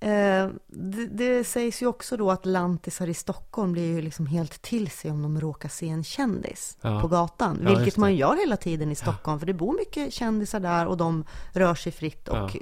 eh, 0.00 0.48
det, 0.66 1.06
det 1.06 1.44
sägs 1.44 1.82
ju 1.82 1.86
också 1.86 2.16
då 2.16 2.30
att 2.30 2.46
lantisar 2.46 3.08
i 3.08 3.14
Stockholm 3.14 3.72
blir 3.72 3.86
ju 3.86 4.02
liksom 4.02 4.26
helt 4.26 4.62
till 4.62 4.90
sig 4.90 5.10
om 5.10 5.22
de 5.22 5.40
råkar 5.40 5.68
se 5.68 5.88
en 5.88 6.04
kändis 6.04 6.76
på 6.80 7.08
gatan. 7.08 7.58
Vilket 7.76 7.96
man 7.96 8.14
gör 8.16 8.36
hela 8.36 8.56
tiden 8.56 8.90
i 8.92 8.94
Stockholm, 8.94 9.38
för 9.38 9.46
det 9.46 9.54
bor 9.54 9.76
mycket 9.76 10.12
kändisar 10.12 10.60
där 10.60 10.86
och 10.86 10.96
de 10.96 11.24
rör 11.52 11.74
sig 11.74 11.92
fritt. 11.92 12.28
Och. 12.28 12.56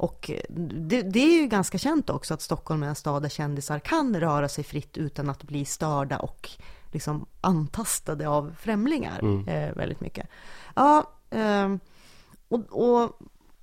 Och 0.00 0.30
det, 0.48 1.02
det 1.02 1.20
är 1.20 1.40
ju 1.40 1.46
ganska 1.46 1.78
känt 1.78 2.10
också 2.10 2.34
att 2.34 2.42
Stockholm 2.42 2.82
är 2.82 2.86
en 2.86 2.94
stad 2.94 3.22
där 3.22 3.28
kändisar 3.28 3.78
kan 3.78 4.20
röra 4.20 4.48
sig 4.48 4.64
fritt 4.64 4.98
utan 4.98 5.30
att 5.30 5.42
bli 5.42 5.64
störda 5.64 6.18
och 6.18 6.50
liksom 6.92 7.26
antastade 7.40 8.28
av 8.28 8.54
främlingar 8.60 9.18
Mm. 9.18 9.48
eh, 9.48 9.76
väldigt 9.76 10.00
mycket. 10.00 10.26
Ja, 10.74 11.10
ehm, 11.30 11.80
och, 12.48 12.60
och, 12.70 13.02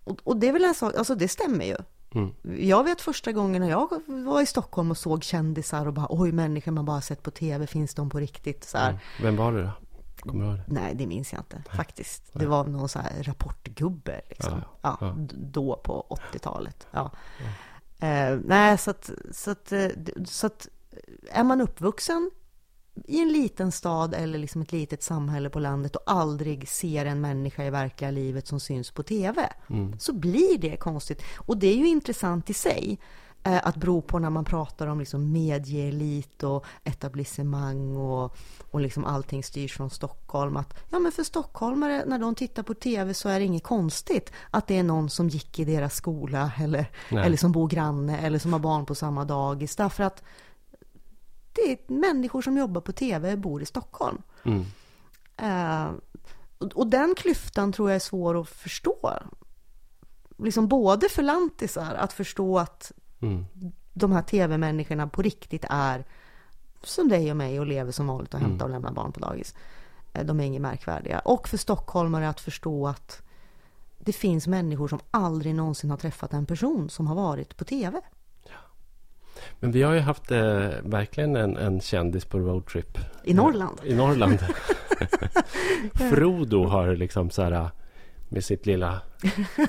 och, 0.04 0.20
och 0.24 0.38
det 0.38 0.48
är 0.48 0.54
väl 0.54 0.66
en 0.66 0.74
sak, 0.74 0.96
alltså 0.96 1.16
det 1.16 1.28
stämmer 1.28 1.66
ju. 1.66 1.76
Mm. 2.16 2.34
Jag 2.60 2.84
vet 2.84 3.02
första 3.02 3.32
gången 3.32 3.62
när 3.62 3.70
jag 3.70 4.02
var 4.06 4.42
i 4.42 4.46
Stockholm 4.46 4.92
och 4.92 4.98
såg 4.98 5.24
kändisar 5.24 5.86
och 5.86 5.94
bara 5.94 6.08
oj, 6.10 6.32
människor 6.32 6.72
man 6.72 6.86
bara 6.86 7.02
sett 7.02 7.24
på 7.24 7.32
tv, 7.32 7.68
finns 7.68 7.94
de 7.94 8.10
på 8.10 8.20
riktigt? 8.20 8.64
Så. 8.64 8.78
Mm. 8.78 8.98
Vem 9.22 9.36
var 9.36 9.52
det 9.52 9.64
då? 9.64 9.72
Kommer 10.22 10.44
du 10.46 10.50
ihåg 10.50 10.58
det? 10.58 10.64
Nej, 10.74 10.96
det 10.96 11.08
minns 11.08 11.34
jag 11.34 11.42
inte 11.42 11.64
faktiskt. 11.76 12.24
Det 12.34 12.46
var 12.46 12.64
någon 12.68 12.90
så 12.90 13.00
här 13.00 13.24
rapportgubbe 13.24 14.22
liksom. 14.30 14.62
Ja, 14.82 14.98
Ja, 15.02 15.16
då 15.34 15.76
på 15.84 16.18
80-talet. 16.34 16.88
Ja. 16.92 17.12
Eh, 18.00 18.40
nej, 18.46 18.78
så 18.78 18.92
att, 18.92 19.10
så, 19.32 19.52
att, 19.52 19.72
eh, 19.72 19.88
så 20.26 20.48
att 20.48 20.68
är 21.32 21.44
man 21.44 21.62
uppvuxen 21.62 22.32
i 23.06 23.22
en 23.22 23.32
liten 23.32 23.72
stad 23.72 24.14
eller 24.14 24.40
liksom 24.40 24.62
ett 24.62 24.72
litet 24.72 25.04
samhälle 25.04 25.50
på 25.50 25.60
landet 25.60 25.96
och 25.96 26.02
aldrig 26.06 26.70
ser 26.70 27.06
en 27.06 27.22
människa 27.22 27.64
i 27.64 27.70
verkliga 27.70 28.12
livet 28.12 28.48
som 28.48 28.60
syns 28.60 28.92
på 28.92 29.04
tv, 29.04 29.54
Mm. 29.70 30.00
så 30.00 30.14
blir 30.14 30.58
det 30.58 30.78
konstigt. 30.78 31.22
Och 31.38 31.58
det 31.58 31.68
är 31.68 31.76
ju 31.76 31.88
intressant 31.88 32.50
i 32.50 32.54
sig 32.54 33.00
eh, 33.02 33.27
att 33.44 33.76
bero 33.76 34.02
på 34.02 34.20
när 34.20 34.30
man 34.30 34.46
pratar 34.46 34.88
om 34.88 35.00
liksom 35.00 35.32
medieelit 35.32 36.44
och 36.44 36.66
etablissemang 36.84 37.98
och, 37.98 38.38
och 38.72 38.82
liksom 38.82 39.06
allting 39.06 39.44
styrs 39.44 39.78
från 39.78 39.90
Stockholm. 39.90 40.58
Att, 40.58 40.80
ja, 40.90 41.00
men 41.00 41.12
för 41.12 41.24
stockholmare, 41.24 42.04
när 42.08 42.20
de 42.20 42.36
tittar 42.36 42.64
på 42.64 42.74
tv 42.74 43.14
så 43.14 43.30
är 43.30 43.40
det 43.40 43.46
inget 43.46 43.64
konstigt 43.64 44.32
att 44.52 44.68
det 44.68 44.78
är 44.78 44.84
någon 44.84 45.10
som 45.10 45.30
gick 45.30 45.60
i 45.60 45.66
deras 45.66 45.96
skola 45.96 46.52
eller, 46.60 46.92
Nej. 47.12 47.26
eller 47.26 47.38
som 47.38 47.52
bor 47.52 47.68
granne 47.68 48.20
eller 48.20 48.40
som 48.40 48.54
har 48.54 48.60
barn 48.60 48.86
på 48.86 48.96
samma 48.96 49.26
dagis. 49.26 49.76
Därför 49.76 50.04
att 50.04 50.24
det 51.54 51.72
är 51.72 51.78
människor 51.88 52.42
som 52.42 52.58
jobbar 52.58 52.82
på 52.82 52.92
tv 52.92 53.36
bor 53.36 53.62
i 53.62 53.66
Stockholm. 53.66 54.22
Mm. 54.44 54.66
Eh, 55.38 55.92
och, 56.58 56.72
och 56.74 56.88
den 56.88 57.16
klyftan 57.16 57.72
tror 57.72 57.90
jag 57.90 57.96
är 57.96 58.00
svår 58.00 58.42
att 58.42 58.50
förstå. 58.50 59.14
Liksom 60.38 60.68
både 60.68 61.10
för 61.10 61.24
lantisar 61.24 61.96
att 61.96 62.14
förstå 62.14 62.60
att 62.60 62.92
Mm. 63.22 63.46
de 63.94 64.12
här 64.12 64.22
tv-människorna 64.22 65.08
på 65.08 65.22
riktigt 65.22 65.66
är 65.70 66.06
som 66.84 67.10
dig 67.10 67.32
och 67.32 67.38
mig 67.38 67.60
och 67.60 67.66
lever 67.66 67.92
som 67.92 68.08
vanligt 68.08 68.34
och 68.34 68.40
hämtar 68.40 68.66
och 68.66 68.72
lämnar 68.72 68.92
barn 68.92 69.12
på 69.12 69.20
dagis. 69.20 69.56
Eh, 70.14 70.26
De 70.26 70.40
är 70.40 70.44
inget 70.44 70.62
märkvärdiga. 70.62 71.20
Och 71.20 71.48
för 71.48 71.58
stockholmare 71.58 72.30
att 72.30 72.40
förstå 72.40 72.88
att 72.88 73.22
det 74.00 74.14
finns 74.14 74.48
människor 74.48 74.88
som 74.88 75.00
aldrig 75.12 75.56
någonsin 75.56 75.90
har 75.90 75.98
träffat 75.98 76.34
en 76.34 76.46
person 76.46 76.90
som 76.90 77.08
har 77.08 77.16
varit 77.16 77.58
på 77.58 77.66
tv. 77.66 78.02
Men 79.60 79.72
vi 79.72 79.84
har 79.84 79.94
ju 79.94 80.00
haft 80.00 80.32
eh, 80.32 80.70
verkligen 80.84 81.36
en, 81.36 81.58
en 81.58 81.82
kändis 81.82 82.26
på 82.26 82.40
roadtrip. 82.40 82.98
I 83.24 83.34
Norrland. 83.34 83.80
I 83.84 83.96
Norrland. 83.96 84.40
Frodo 85.94 86.66
har 86.66 86.96
liksom 86.96 87.30
så 87.30 87.42
här 87.42 87.70
med 88.30 88.44
sitt 88.44 88.66
lilla, 88.66 89.02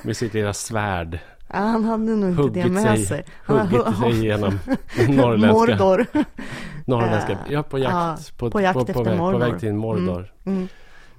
med 0.03 0.17
sitt 0.17 0.33
lilla 0.33 0.53
svärd 0.53 1.19
Ja, 1.53 1.57
han 1.59 1.83
hade 1.83 2.03
nog 2.15 2.29
inte 2.45 2.59
det 2.63 2.69
med 2.69 2.83
sig, 2.83 3.05
sig. 3.05 3.25
Han 3.45 3.67
huggit 3.67 3.97
sig 3.97 4.11
igenom 4.11 4.59
norrländska, 5.09 5.53
Mordor. 5.53 6.05
norrländska 6.85 7.37
ja, 7.49 7.63
på 7.63 7.77
jakt, 7.79 7.93
ja, 7.93 8.17
på, 8.37 8.51
på 8.51 8.61
jakt 8.61 8.73
på, 8.73 8.79
efter 8.81 9.03
väg, 9.03 9.17
på 9.17 9.37
väg 9.37 9.59
till 9.59 9.73
Mordor. 9.73 10.33
Mm. 10.45 10.67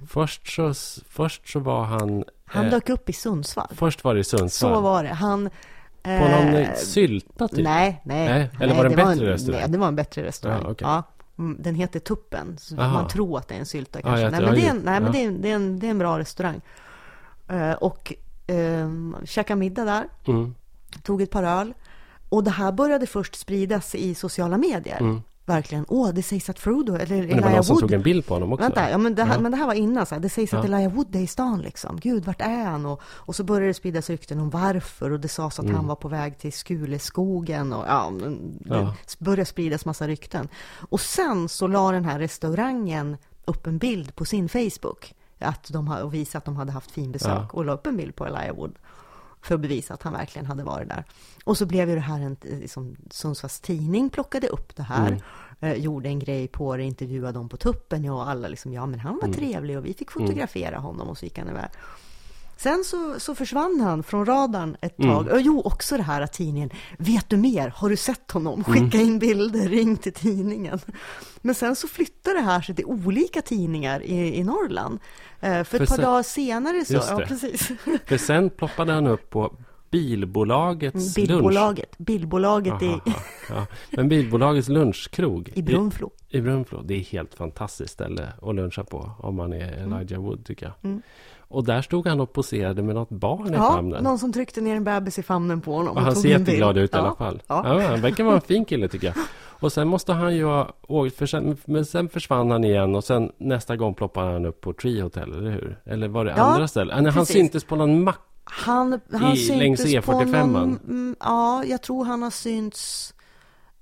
Först, 0.07 0.47
så, 0.55 0.73
först 1.09 1.49
så 1.49 1.59
var 1.59 1.83
han, 1.83 2.23
Han 2.45 2.65
eh, 2.65 2.71
dök 2.71 2.89
upp 2.89 3.09
i 3.09 3.13
Sundsvall. 3.13 3.67
först 3.75 4.03
var 4.03 4.13
det 4.13 4.19
i 4.19 4.23
Sundsvall. 4.23 4.73
Så 4.75 4.81
var 4.81 5.03
det. 5.03 5.09
Han... 5.09 5.49
På 6.03 6.09
någon 6.09 6.47
eh, 6.55 6.69
eh, 6.69 6.75
sylta 6.75 7.47
typ. 7.47 7.63
Nej, 7.63 8.01
nej. 8.05 8.27
Nej, 8.29 8.49
eller 8.59 8.75
var 8.75 8.83
det 8.83 8.89
en 8.89 8.97
var 9.05 9.05
bättre 9.15 9.33
restaurang? 9.33 9.61
Nej, 9.61 9.69
det 9.69 9.77
var 9.77 9.87
en 9.87 9.95
bättre 9.95 10.23
restaurang. 10.23 10.61
Ja, 10.63 10.71
okej. 10.71 10.87
Ja, 10.87 11.03
Mm, 11.37 11.57
Den 11.59 11.75
heter 11.75 11.99
Tuppen, 11.99 12.57
så 12.59 12.79
Aha. 12.79 12.93
man 12.93 13.07
tror 13.07 13.37
att 13.37 13.47
det 13.47 13.55
är 13.55 13.59
en 13.59 13.65
sylta 13.65 13.99
Ja, 13.99 14.03
kanske. 14.03 14.21
jag- 14.23 14.31
nej, 14.31 14.41
men, 14.41 14.53
det 14.53 14.61
är 14.61 14.69
en, 14.69 14.75
ju- 14.75 14.81
nej, 14.83 14.99
men 14.99 15.05
ja. 15.05 15.11
det 15.11 15.23
är, 15.23 15.27
en- 15.27 15.41
det, 15.41 15.51
är 15.51 15.55
en, 15.55 15.79
det 15.79 15.87
är 15.87 15.91
en 15.91 15.97
bra 15.97 16.19
restaurang. 16.19 16.61
Eh, 17.49 17.71
och 17.71 18.13
eh, 18.51 18.89
käkade 19.25 19.59
middag 19.59 19.85
där, 19.85 20.07
Mm. 20.27 20.55
tog 21.03 21.21
ett 21.21 21.31
par 21.31 21.43
öl. 21.43 21.73
Och 22.29 22.43
det 22.43 22.51
här 22.51 22.71
började 22.71 23.07
först 23.07 23.35
spridas 23.35 23.95
i 23.95 24.15
sociala 24.15 24.57
medier. 24.57 24.99
Mm. 24.99 25.21
verkligen, 25.45 25.85
åh, 25.87 26.09
det 26.13 26.23
sägs 26.23 26.49
att 26.49 26.59
Frodo, 26.59 26.95
eller 26.95 27.17
Men 27.17 27.27
det 27.27 27.33
var 27.33 27.37
Elijah 27.37 27.55
någon 27.55 27.63
som 27.63 27.73
Wood 27.73 27.81
tog 27.81 27.91
en 27.91 28.01
bild 28.01 28.25
på 28.25 28.33
honom 28.33 28.53
också? 28.53 28.63
Vänta, 28.63 28.89
ja, 28.89 28.97
men, 28.97 29.15
det 29.15 29.23
här, 29.23 29.35
Ja. 29.35 29.39
men 29.41 29.51
det 29.51 29.57
här 29.57 29.65
var 29.67 29.73
innan, 29.73 30.05
så 30.05 30.15
här. 30.15 30.21
det 30.21 30.29
sägs 30.29 30.53
att 30.53 30.59
Ja. 30.69 30.75
Elijah 30.75 30.93
Wood 30.93 31.15
är 31.15 31.19
i 31.19 31.27
stan 31.27 31.61
liksom. 31.61 31.99
Gud, 31.99 32.25
vart 32.25 32.41
är 32.41 32.65
han? 32.65 32.85
Och, 32.85 33.01
och 33.05 33.35
så 33.35 33.43
började 33.43 33.67
det 33.67 33.73
spridas 33.73 34.09
rykten 34.09 34.39
om 34.39 34.49
varför 34.49 35.11
och 35.11 35.19
det 35.19 35.27
sades 35.27 35.59
att 35.59 35.65
Mm. 35.65 35.75
han 35.75 35.87
var 35.87 35.95
på 35.95 36.07
väg 36.07 36.37
till 36.37 36.53
Skuleskogen 36.53 37.73
och 37.73 37.85
ja, 37.87 38.11
det 38.19 38.37
Ja. 38.65 38.95
började 39.19 39.45
spridas 39.45 39.85
massa 39.85 40.07
rykten. 40.07 40.47
Och 40.89 40.99
sen 41.01 41.49
så 41.49 41.67
la 41.67 41.91
den 41.91 42.05
här 42.05 42.19
restaurangen 42.19 43.17
upp 43.45 43.67
en 43.67 43.77
bild 43.77 44.15
på 44.15 44.25
sin 44.25 44.49
Facebook 44.49 45.13
att 45.41 45.69
de 45.73 45.87
har, 45.87 46.03
och 46.03 46.13
visade 46.13 46.37
att 46.37 46.45
de 46.45 46.55
hade 46.55 46.71
haft 46.71 46.91
fin 46.91 47.11
besök 47.11 47.29
Ja. 47.31 47.47
och 47.51 47.65
la 47.65 47.73
upp 47.73 47.87
en 47.87 47.97
bild 47.97 48.15
på 48.15 48.25
Elijah 48.25 48.55
Wood 48.55 48.75
för 49.41 49.55
att 49.55 49.61
bevisa 49.61 49.93
att 49.93 50.03
han 50.03 50.13
verkligen 50.13 50.45
hade 50.45 50.63
varit 50.63 50.89
där. 50.89 51.03
Och 51.43 51.57
så 51.57 51.65
blev 51.65 51.89
ju 51.89 51.95
det 51.95 52.01
här 52.01 52.19
en, 52.19 52.37
liksom, 52.41 52.95
Sundsvalls 53.11 53.59
tidning 53.59 54.09
plockade 54.09 54.47
upp 54.47 54.75
det 54.75 54.83
här, 54.83 55.07
Mm. 55.07 55.21
eh, 55.59 55.73
gjorde 55.73 56.09
en 56.09 56.19
grej 56.19 56.47
på 56.47 56.77
det, 56.77 56.83
intervjuade 56.83 57.33
dem 57.39 57.49
på 57.49 57.57
tuppen, 57.57 58.03
ja, 58.03 58.13
och 58.13 58.29
alla 58.29 58.47
liksom, 58.47 58.73
ja 58.73 58.85
men 58.85 58.99
han 58.99 59.15
var 59.15 59.23
Mm. 59.27 59.33
trevlig 59.37 59.77
och 59.77 59.85
vi 59.85 59.93
fick 59.93 60.11
fotografera 60.11 60.77
honom 60.79 61.09
och 61.09 61.17
så 61.17 61.25
gick 61.25 61.37
han 61.39 61.49
iväg. 61.49 61.69
Sen 62.61 62.83
så, 62.83 63.19
så 63.19 63.35
försvann 63.35 63.79
han 63.81 64.03
från 64.03 64.25
radarn 64.25 64.77
ett 64.81 64.99
Mm. 64.99 65.11
tag. 65.15 65.27
Och 65.27 65.41
jo, 65.41 65.61
också 65.61 65.97
det 65.97 66.03
här 66.03 66.21
att 66.21 66.33
tidningen, 66.33 66.69
vet 66.97 67.29
du 67.29 67.37
mer? 67.37 67.69
Har 67.75 67.89
du 67.89 67.97
sett 67.97 68.31
honom? 68.31 68.63
Skicka 68.63 68.97
Mm. 68.97 69.07
in 69.07 69.19
bilder, 69.19 69.69
ring 69.69 69.97
till 69.97 70.13
tidningen. 70.13 70.79
Men 71.41 71.55
sen 71.55 71.75
så 71.75 71.87
flyttade 71.87 72.35
det 72.35 72.41
här 72.45 72.61
sig 72.61 72.75
till 72.75 72.85
olika 72.85 73.41
tidningar 73.41 74.01
i, 74.03 74.35
i 74.35 74.43
Norrland. 74.43 74.99
Eh, 75.39 75.49
för 75.51 75.59
ett 75.59 75.67
För 75.67 75.77
par 75.77 75.85
sen- 75.85 76.01
dagar 76.05 76.23
senare 76.23 76.85
så, 76.85 76.93
ja 76.93 77.23
precis. 77.27 77.71
För 78.05 78.17
sen 78.17 78.49
ploppade 78.49 78.93
han 78.93 79.07
upp 79.07 79.29
på 79.29 79.53
bilbolagets 79.91 80.95
lunch. 80.95 81.15
Bildbolaget, 81.15 81.97
bildbolaget 81.97 82.81
i, 82.81 82.87
Aha, 82.87 83.01
ja. 83.49 83.67
Men 83.89 84.09
bilbolagets 84.09 84.67
lunchkrog 84.69 85.51
i 85.55 85.61
Brunflo. 85.61 86.11
i, 86.29 86.37
i 86.37 86.41
Brunflo, 86.41 86.81
det 86.81 86.93
är 86.95 87.01
ett 87.01 87.07
helt 87.07 87.33
fantastiskt 87.35 87.93
ställe 87.93 88.27
att 88.41 88.55
luncha 88.55 88.83
på 88.83 89.11
om 89.19 89.35
man 89.35 89.53
är 89.53 89.83
Elijah 89.83 90.21
Wood 90.21 90.45
tycker 90.45 90.65
jag. 90.65 90.73
Mm. 90.91 91.01
Och 91.51 91.63
där 91.63 91.81
stod 91.81 92.07
han 92.07 92.19
och 92.19 92.33
poserade 92.33 92.81
med 92.81 92.95
något 92.95 93.09
barn 93.09 93.53
i 93.53 93.57
Ja, 93.57 93.71
famnen. 93.71 94.03
någon 94.03 94.19
som 94.19 94.33
tryckte 94.33 94.61
ner 94.61 94.75
en 94.75 94.83
bebis 94.83 95.19
i 95.19 95.23
famnen 95.23 95.61
på 95.61 95.73
honom. 95.75 95.95
Och 95.97 96.01
han 96.01 96.13
tog 96.13 96.21
ser 96.23 96.29
jätteglad 96.29 96.77
ut 96.77 96.93
i 96.93 96.97
ja. 96.97 96.99
alla 97.03 97.15
fall. 97.15 97.41
Ja. 97.47 97.79
Ja. 97.81 97.87
han 97.89 98.01
verkar 98.01 98.23
vara 98.23 98.35
en 98.35 98.41
fin 98.41 98.65
kille 98.65 98.87
tycker 98.87 99.07
jag. 99.07 99.15
Och 99.59 99.71
sen 99.73 99.87
måste 99.87 100.13
han 100.13 100.35
ju 100.35 100.45
ha 100.45 100.73
åkt, 100.87 101.15
för 101.15 101.25
sen, 101.25 101.57
men 101.65 101.85
sen 101.85 102.09
försvann 102.09 102.51
han 102.51 102.63
igen 102.63 102.95
och 102.95 103.03
sen 103.03 103.31
nästa 103.37 103.75
gång 103.75 103.93
ploppade 103.93 104.31
han 104.33 104.45
upp 104.45 104.61
på 104.61 104.73
Tree 104.73 105.01
Hotel, 105.01 105.33
eller 105.33 105.51
hur? 105.51 105.79
Eller 105.85 106.07
var 106.07 106.25
det 106.25 106.33
Ja, 106.37 106.43
andra 106.43 106.67
ställen? 106.67 107.03
Nej, 107.03 107.11
han 107.11 107.25
syntes 107.25 107.63
på 107.63 107.75
någon 107.75 108.03
mack. 108.03 108.19
Han, 108.43 108.99
han 109.11 109.31
I- 109.33 109.37
syntes 109.37 109.79
längs 109.93 110.05
på 110.05 110.11
E45. 110.11 110.47
någon, 110.47 110.79
mm, 110.87 111.15
Ja, 111.19 111.63
jag 111.65 111.81
tror 111.83 112.05
han 112.05 112.21
har 112.23 112.29
synts... 112.31 113.13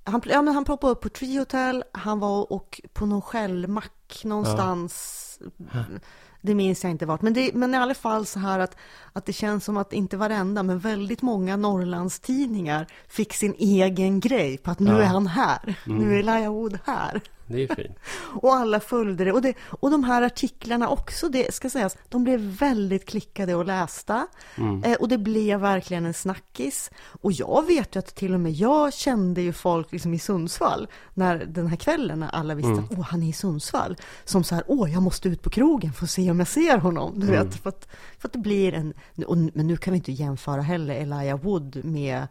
Han, 0.04 0.20
ja, 0.26 0.42
men 0.42 0.54
han 0.54 0.64
ploppade 0.64 0.90
upp 0.92 1.00
på 1.00 1.08
Tree 1.08 1.38
Hotel, 1.38 1.84
han 1.92 2.18
var 2.20 2.52
och 2.52 2.80
på 2.92 3.06
någon 3.06 3.22
skällmack 3.22 4.20
någonstans. 4.24 5.26
Det 6.40 6.54
minns 6.54 6.82
jag 6.84 6.90
inte 6.90 7.06
vart. 7.06 7.22
Men, 7.22 7.32
det, 7.32 7.54
men 7.54 7.74
i 7.74 7.76
alla 7.76 7.94
fall 7.94 8.26
så 8.26 8.38
här 8.38 8.58
att, 8.58 8.76
att 9.12 9.26
det 9.26 9.32
känns 9.32 9.64
som 9.64 9.76
att 9.76 9.92
inte 9.92 10.16
varenda, 10.16 10.62
men 10.62 10.78
väldigt 10.78 11.22
många 11.22 11.56
Norrlandstidningar 11.56 12.86
fick 13.08 13.32
sin 13.34 13.54
egen 13.58 14.20
grej 14.20 14.58
på 14.58 14.70
att 14.70 14.78
nu 14.78 14.90
Ja. 14.90 15.02
är 15.02 15.06
han 15.06 15.26
här. 15.26 15.74
Nu 15.84 16.14
är 16.14 16.18
Elijah 16.18 16.52
Wood 16.52 16.78
här. 16.86 17.20
Det 17.50 17.62
är 17.62 17.74
fint. 17.74 17.98
Och 18.42 18.54
alla 18.54 18.80
följde 18.80 19.24
det. 19.24 19.32
Och, 19.32 19.42
det. 19.42 19.54
och 19.60 19.90
de 19.90 20.04
här 20.04 20.22
artiklarna 20.22 20.88
också, 20.88 21.28
det 21.28 21.54
ska 21.54 21.70
sägas, 21.70 21.96
de 22.08 22.24
blev 22.24 22.40
väldigt 22.40 23.06
klickade 23.06 23.54
och 23.54 23.64
lästa. 23.64 24.26
Eh, 24.84 24.92
och 24.92 25.08
det 25.08 25.18
blev 25.18 25.60
verkligen 25.60 26.06
en 26.06 26.14
snackis. 26.14 26.90
Och 27.20 27.32
jag 27.32 27.66
vet 27.66 27.96
ju 27.96 27.98
att 27.98 28.14
till 28.14 28.34
och 28.34 28.40
med 28.40 28.52
jag 28.52 28.94
kände 28.94 29.42
ju 29.42 29.52
folk 29.52 29.92
liksom 29.92 30.14
i 30.14 30.18
Sundsvall, 30.18 30.88
när 31.14 31.44
den 31.44 31.66
här 31.66 31.76
kvällen 31.76 32.20
när 32.20 32.28
alla 32.28 32.54
visste 32.54 32.72
att 32.72 32.98
åh, 32.98 33.02
han 33.02 33.22
är 33.22 33.28
i 33.28 33.32
Sundsvall. 33.32 33.96
Som 34.24 34.44
så 34.44 34.54
här, 34.54 34.64
åh, 34.66 34.92
jag 34.92 35.02
måste 35.02 35.28
ut 35.28 35.42
på 35.42 35.50
krogen 35.50 35.92
för 35.92 36.04
att 36.04 36.10
se 36.10 36.30
om 36.30 36.38
jag 36.38 36.48
ser 36.48 36.78
honom. 36.78 37.20
Du 37.20 37.26
vet, 37.26 37.54
för 37.54 37.68
att, 37.68 37.88
för 38.18 38.28
att 38.28 38.32
det 38.32 38.38
blir 38.38 38.74
en... 38.74 38.94
Och, 39.26 39.36
men 39.36 39.66
nu 39.66 39.76
kan 39.76 39.92
vi 39.92 39.96
inte 39.96 40.12
jämföra 40.12 40.62
heller 40.62 40.94
Elijah 40.94 41.40
Wood 41.40 41.84
med 41.84 42.26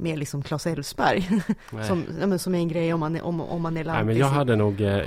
med 0.00 0.18
liksom 0.18 0.42
Claes 0.42 0.66
Elfsberg. 0.66 1.42
Som, 1.86 2.00
men 2.00 2.38
som 2.38 2.54
är 2.54 2.58
en 2.58 2.68
grej 2.68 2.94
om 2.94 3.00
man 3.00 3.16
är, 3.16 3.22
om, 3.22 3.40
om 3.40 3.62
man 3.62 3.76
är 3.76 3.84
Nej, 3.84 3.94
men 3.94 4.04
lantis 4.06 4.18
jag 4.18 4.26
hade 4.26 4.56
nog... 4.56 4.80
Eh, 4.80 5.06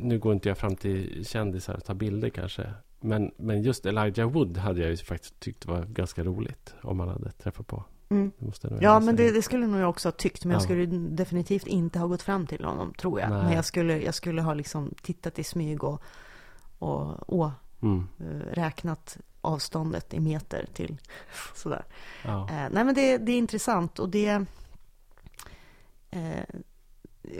nu 0.00 0.18
går 0.18 0.32
inte 0.32 0.48
jag 0.48 0.58
fram 0.58 0.76
till 0.76 1.24
kändisar 1.26 1.74
och 1.74 1.84
tar 1.84 1.94
bilder 1.94 2.28
kanske. 2.28 2.70
Men, 3.00 3.30
men 3.36 3.62
just 3.62 3.86
Elijah 3.86 4.30
Wood 4.30 4.56
hade 4.56 4.80
jag 4.80 4.90
ju 4.90 4.96
faktiskt 4.96 5.40
tyckt 5.40 5.66
var 5.66 5.84
ganska 5.84 6.24
roligt. 6.24 6.74
Om 6.82 6.96
man 6.96 7.08
hade 7.08 7.30
träffat 7.30 7.66
på. 7.66 7.84
Mm. 8.08 8.32
Jag 8.38 8.82
Ja, 8.82 9.00
men 9.00 9.16
det, 9.16 9.30
det 9.30 9.42
skulle 9.42 9.66
nog 9.66 9.80
jag 9.80 9.90
också 9.90 10.08
ha 10.08 10.12
tyckt. 10.12 10.44
Men 10.44 10.52
jag 10.52 10.60
Ja. 10.60 10.64
skulle 10.64 10.86
definitivt 11.08 11.66
inte 11.66 11.98
ha 11.98 12.06
gått 12.06 12.22
fram 12.22 12.46
till 12.46 12.64
honom, 12.64 12.94
tror 12.94 13.20
jag. 13.20 13.30
Nej. 13.30 13.42
Men 13.44 13.52
jag 13.52 13.64
skulle, 13.64 14.02
jag 14.02 14.14
skulle 14.14 14.42
ha 14.42 14.54
liksom 14.54 14.94
tittat 15.02 15.38
i 15.38 15.44
smyg 15.44 15.84
och, 15.84 16.02
och, 16.78 17.30
och 17.40 17.50
Mm. 17.82 18.08
eh, 18.20 18.54
räknat 18.54 19.18
avståndet 19.42 20.14
i 20.14 20.20
meter 20.20 20.66
till 20.74 20.96
sådär. 21.54 21.84
Ja. 22.24 22.48
Eh, 22.50 22.68
nej, 22.70 22.84
men 22.84 22.94
det, 22.94 23.18
det 23.18 23.32
är 23.32 23.38
intressant 23.38 23.98
och 23.98 24.08
det 24.08 24.26
är 24.26 24.46
eh, 26.10 26.44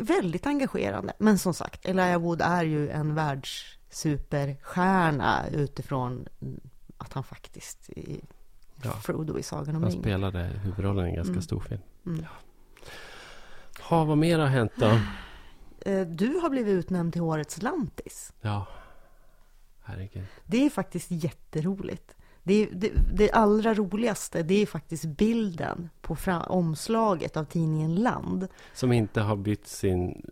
väldigt 0.01 0.47
engagerande. 0.47 1.13
Men 1.19 1.39
som 1.39 1.55
sagt, 1.55 1.87
Elijah 1.87 2.21
Wood 2.23 2.41
är 2.41 2.65
ju 2.65 2.89
en 2.91 3.15
världssuperstjärna 3.15 5.45
utifrån 5.53 6.29
att 6.97 7.13
han 7.13 7.25
faktiskt 7.25 7.91
är 7.97 8.21
Ja. 8.85 8.91
Frodo 8.93 9.39
i 9.39 9.43
Sagan 9.43 9.77
om 9.77 9.83
Han 9.83 9.91
ringen. 9.91 10.03
spelade 10.03 10.39
huvudrollen 10.45 11.07
i 11.07 11.09
en 11.09 11.15
ganska 11.15 11.31
Mm. 11.33 11.43
stor 11.43 11.61
film. 11.61 11.81
Mm. 12.07 12.25
Ha, 13.81 14.05
vad 14.05 14.19
mer 14.19 14.39
har 14.39 14.47
hänt 14.47 14.73
då? 14.77 14.99
Eh, 15.91 16.01
Du 16.07 16.37
har 16.39 16.51
blivit 16.51 16.73
utnämnd 16.73 17.13
till 17.13 17.23
Årets 17.23 17.63
lantis. 17.63 18.33
Ja, 18.41 18.67
herregud. 19.85 20.25
Det 20.47 20.67
är 20.67 20.71
faktiskt 20.71 21.11
jätteroligt. 21.11 22.15
Det, 22.45 22.67
det, 22.73 22.93
det 23.13 23.31
allra 23.31 23.75
roligaste, 23.75 24.43
det 24.43 24.55
är 24.55 24.67
faktiskt 24.67 25.05
bilden 25.05 25.91
på 26.01 26.17
fra, 26.17 26.41
omslaget 26.43 27.37
av 27.37 27.45
tidningen 27.45 27.95
Land. 27.95 28.49
Som 28.75 28.93
inte 28.93 29.21
har 29.21 29.37
bytt 29.37 29.67
sin... 29.67 30.27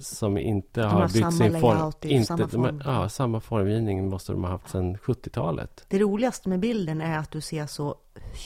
Som 0.00 0.38
inte 0.38 0.82
har 0.82 1.00
har 1.00 1.08
bytt 1.08 1.34
sin 1.34 1.60
form. 1.60 1.92
i 2.02 2.08
Inte, 2.08 2.26
samma 2.26 2.46
de 2.46 2.50
form. 2.50 2.82
Ja, 2.84 3.08
samma 3.08 3.40
formgivning 3.40 4.08
måste 4.08 4.32
de 4.32 4.44
ha 4.44 4.50
haft 4.50 4.70
sedan 4.70 4.96
70-talet. 4.96 5.84
Det 5.88 5.98
roligaste 5.98 6.48
med 6.48 6.60
bilden 6.60 7.00
är 7.00 7.18
att 7.18 7.30
du 7.30 7.40
ser 7.40 7.66
så 7.66 7.94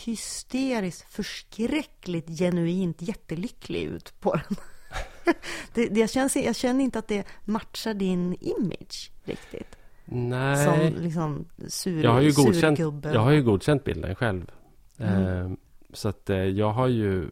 hysteriskt, 0.04 1.12
förskräckligt, 1.12 2.38
genuint 2.38 3.02
jättelycklig 3.02 3.82
ut 3.82 4.20
på 4.20 4.34
den. 4.34 4.56
Det, 5.74 5.88
det, 5.88 6.00
jag, 6.00 6.10
känner, 6.10 6.44
jag 6.44 6.56
känner 6.56 6.84
inte 6.84 6.98
att 6.98 7.08
det 7.08 7.26
matchar 7.44 7.94
din 7.94 8.36
image 8.40 9.12
riktigt. 9.24 9.76
Nej. 10.12 10.64
Som 10.64 11.02
liksom 11.02 11.44
sur, 11.68 12.04
jag, 12.04 12.10
har 12.10 12.20
ju 12.20 12.32
godkänt, 12.32 12.78
jag 13.04 13.20
har 13.20 13.30
ju 13.30 13.42
godkänt 13.42 13.84
bilden 13.84 14.14
själv. 14.14 14.50
Mm. 14.98 15.22
Eh, 15.26 15.50
så 15.92 16.08
att 16.08 16.30
eh, 16.30 16.36
jag 16.36 16.72
har 16.72 16.86
ju... 16.86 17.28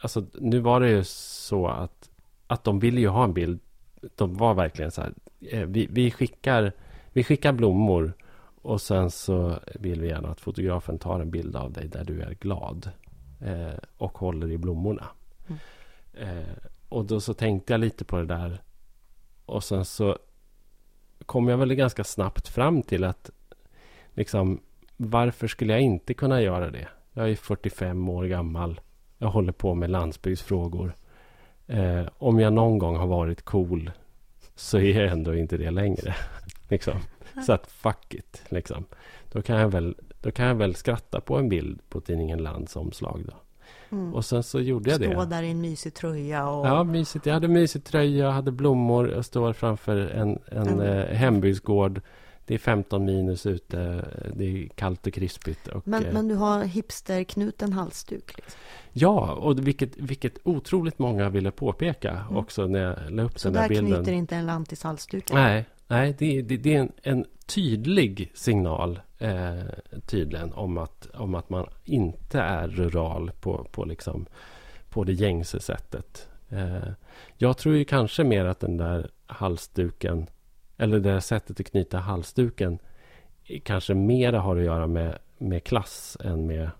Alltså 0.00 0.26
nu 0.34 0.60
var 0.60 0.80
det 0.80 0.90
ju 0.90 1.04
så 1.04 1.66
att, 1.66 2.10
att 2.46 2.64
de 2.64 2.78
ville 2.78 3.00
ju 3.00 3.08
ha 3.08 3.24
en 3.24 3.32
bild. 3.32 3.60
De 4.16 4.34
var 4.34 4.54
verkligen 4.54 4.90
så 4.90 5.00
här. 5.00 5.14
Eh, 5.40 5.66
vi, 5.66 5.88
vi, 5.90 6.10
skickar, 6.10 6.72
vi 7.12 7.24
skickar 7.24 7.52
blommor. 7.52 8.12
Och 8.62 8.80
sen 8.80 9.10
så 9.10 9.58
vill 9.74 10.00
vi 10.00 10.08
gärna 10.08 10.28
att 10.28 10.40
fotografen 10.40 10.98
tar 10.98 11.20
en 11.20 11.30
bild 11.30 11.56
av 11.56 11.72
dig 11.72 11.88
där 11.88 12.04
du 12.04 12.20
är 12.20 12.34
glad. 12.34 12.90
Eh, 13.40 13.78
och 13.96 14.18
håller 14.18 14.50
i 14.50 14.58
blommorna. 14.58 15.06
Mm. 15.46 15.58
Eh, 16.14 16.54
och 16.88 17.04
då 17.04 17.20
så 17.20 17.34
tänkte 17.34 17.72
jag 17.72 17.80
lite 17.80 18.04
på 18.04 18.16
det 18.16 18.26
där. 18.26 18.62
Och 19.46 19.64
sen 19.64 19.84
så 19.84 20.18
kom 21.26 21.48
jag 21.48 21.58
väl 21.58 21.74
ganska 21.74 22.04
snabbt 22.04 22.48
fram 22.48 22.82
till 22.82 23.04
att 23.04 23.30
liksom, 24.14 24.60
varför 24.96 25.48
skulle 25.48 25.72
jag 25.72 25.82
inte 25.82 26.14
kunna 26.14 26.42
göra 26.42 26.70
det? 26.70 26.88
Jag 27.12 27.30
är 27.30 27.36
45 27.36 28.08
år 28.08 28.24
gammal. 28.24 28.80
Jag 29.18 29.28
håller 29.28 29.52
på 29.52 29.74
med 29.74 29.90
landsbygdsfrågor. 29.90 30.94
Eh, 31.66 32.04
om 32.18 32.40
jag 32.40 32.52
någon 32.52 32.78
gång 32.78 32.96
har 32.96 33.06
varit 33.06 33.42
cool 33.42 33.90
så 34.54 34.78
är 34.78 35.00
jag 35.00 35.12
ändå 35.12 35.34
inte 35.34 35.56
det 35.56 35.70
längre. 35.70 36.14
liksom. 36.68 36.94
Så 37.46 37.52
att 37.52 37.66
fuck 37.66 38.14
it. 38.14 38.42
Liksom. 38.48 38.84
Då, 39.32 39.42
kan 39.42 39.60
jag 39.60 39.68
väl, 39.68 39.96
då 40.20 40.30
kan 40.30 40.46
jag 40.46 40.54
väl 40.54 40.74
skratta 40.74 41.20
på 41.20 41.36
en 41.36 41.48
bild 41.48 41.80
på 41.88 42.00
tidningen 42.00 42.38
Lands 42.38 42.76
omslag. 42.76 43.24
Då. 43.26 43.34
Mm. 43.92 44.14
Och 44.14 44.24
sen 44.24 44.42
så 44.42 44.60
gjorde 44.60 44.90
jag 44.90 45.00
det. 45.00 45.10
Stå 45.10 45.24
där 45.24 45.42
i 45.42 45.50
en 45.50 45.60
mysig 45.60 45.94
tröja 45.94 46.48
och... 46.48 46.66
Ja, 46.66 46.84
mysigt. 46.84 47.26
Jag 47.26 47.34
hade 47.34 47.48
mysig 47.48 47.84
tröja, 47.84 48.24
jag 48.24 48.32
hade 48.32 48.52
blommor. 48.52 49.10
Jag 49.10 49.24
står 49.24 49.52
framför 49.52 49.96
en, 49.96 50.38
en 50.46 50.66
Mm. 50.68 50.80
eh, 50.80 51.06
hembygdsgård. 51.06 52.00
Det 52.46 52.54
är 52.54 52.58
15 52.58 53.04
minus 53.04 53.46
ute. 53.46 54.04
Det 54.36 54.44
är 54.44 54.68
kallt 54.68 55.06
och 55.06 55.12
krispigt. 55.12 55.68
Och, 55.68 55.88
men, 55.88 56.04
eh, 56.06 56.12
men 56.12 56.28
du 56.28 56.34
har 56.34 56.64
hipsterknuten 56.64 57.72
halsduk. 57.72 58.36
Liksom. 58.36 58.60
Ja, 58.92 59.32
och 59.32 59.66
vilket, 59.66 59.96
vilket 59.96 60.38
otroligt 60.44 60.98
många 60.98 61.28
ville 61.28 61.50
påpeka 61.50 62.24
också 62.30 62.66
när 62.66 62.80
jag 62.80 62.96
la 63.10 63.22
upp 63.22 63.30
Mm. 63.30 63.30
Så 63.36 63.48
den 63.48 63.54
där 63.54 63.60
där 63.62 63.68
bilden. 63.68 63.86
knyter 63.94 64.12
inte 64.12 64.36
en 64.36 64.46
lantis 64.46 64.82
halsduk. 64.82 65.32
Nej, 65.32 65.64
nej 65.88 66.16
det, 66.18 66.42
det, 66.42 66.56
det 66.56 66.74
är 66.74 66.80
en, 66.80 66.92
en 67.02 67.24
tydlig 67.46 68.32
signal 68.34 69.00
eh, 69.22 69.62
tydligen 70.06 70.52
om 70.52 70.78
att, 70.78 71.06
om 71.14 71.34
att 71.34 71.50
man 71.50 71.66
inte 71.84 72.40
är 72.40 72.68
rural 72.68 73.30
på, 73.40 73.66
på, 73.72 73.84
liksom, 73.84 74.26
på 74.88 75.04
det 75.04 75.12
gängse 75.12 75.60
sättet. 75.60 76.28
Eh, 76.48 76.88
jag 77.36 77.56
tror 77.56 77.74
ju 77.74 77.84
kanske 77.84 78.24
mer 78.24 78.44
att 78.44 78.60
den 78.60 78.76
där 78.76 79.10
halsduken, 79.26 80.26
eller 80.76 81.00
det 81.00 81.12
där 81.12 81.20
sättet 81.20 81.60
att 81.60 81.66
knyta 81.66 81.98
halsduken, 81.98 82.78
kanske 83.62 83.94
mera 83.94 84.40
har 84.40 84.56
att 84.56 84.64
göra 84.64 84.86
med, 84.86 85.18
med 85.38 85.64
klass 85.64 86.16
än 86.24 86.46
med, 86.46 86.70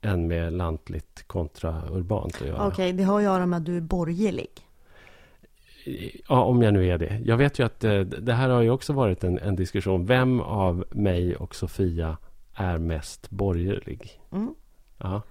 än 0.00 0.28
med 0.28 0.52
lantligt 0.52 1.24
kontra 1.26 1.82
urbant 1.90 2.34
att 2.34 2.46
göra. 2.46 2.66
Okej, 2.66 2.72
okay, 2.72 2.92
det 2.92 3.02
har 3.02 3.18
att 3.18 3.24
göra 3.24 3.46
med 3.46 3.56
att 3.56 3.64
du 3.64 3.76
är 3.76 3.80
borgerlig. 3.80 4.50
Ja, 6.28 6.44
om 6.44 6.62
jag 6.62 6.74
nu 6.74 6.88
är 6.88 6.98
det. 6.98 7.20
Jag 7.24 7.36
vet 7.36 7.58
ju 7.58 7.66
att 7.66 7.80
det, 7.80 8.04
det 8.04 8.32
här 8.32 8.48
har 8.48 8.60
ju 8.60 8.70
också 8.70 8.92
varit 8.92 9.24
en, 9.24 9.38
en, 9.38 9.56
diskussion. 9.56 10.06
Vem 10.06 10.40
av 10.40 10.84
mig 10.90 11.36
och 11.36 11.54
Sofia 11.54 12.16
är 12.54 12.78
mest 12.78 13.30
borgerlig? 13.30 14.20
Mm. 14.32 14.54
Ja. 14.98 15.22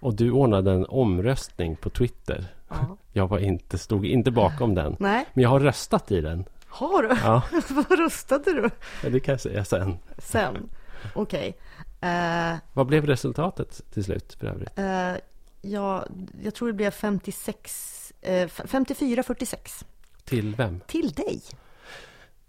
Och 0.00 0.14
du 0.14 0.30
ordnade 0.30 0.72
en 0.72 0.86
omröstning 0.86 1.76
på 1.76 1.90
Twitter. 1.90 2.44
Ja. 2.68 2.96
Jag 3.12 3.28
var 3.28 3.38
inte, 3.38 3.78
stod 3.78 4.06
inte 4.06 4.30
bakom 4.30 4.74
den. 4.74 4.96
Nej. 4.98 5.26
Men 5.34 5.42
jag 5.42 5.50
har 5.50 5.60
röstat 5.60 6.12
i 6.12 6.20
den. 6.20 6.44
Har 6.66 7.02
du? 7.02 7.08
Ja. 7.08 7.42
Vad 7.70 7.98
röstade 7.98 8.52
du? 8.52 8.70
Ja, 9.02 9.10
det 9.10 9.20
kan 9.20 9.32
jag 9.32 9.40
säga 9.40 9.64
sen. 9.64 9.98
Sen? 10.18 10.70
Okej. 11.14 11.56
Okay. 12.02 12.10
Uh, 12.10 12.52
eh, 12.52 12.56
Vad 12.72 12.86
blev 12.86 13.06
resultatet 13.06 13.80
till 13.92 14.04
slut 14.04 14.36
för 14.40 14.46
övrigt? 14.46 14.78
Uh, 14.78 15.20
ja, 15.62 16.06
jag 16.42 16.54
tror 16.54 16.68
det 16.68 16.74
blev 16.74 16.90
56, 16.90 18.12
uh, 18.26 18.30
54-46. 18.30 19.84
Till 20.24 20.54
vem? 20.54 20.80
Till 20.86 21.12
dig. 21.12 21.40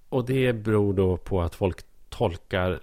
Och 0.09 0.25
det 0.25 0.53
beror 0.53 0.93
då 0.93 1.17
på 1.17 1.41
att 1.41 1.55
folk 1.55 1.81
tolkar 2.09 2.79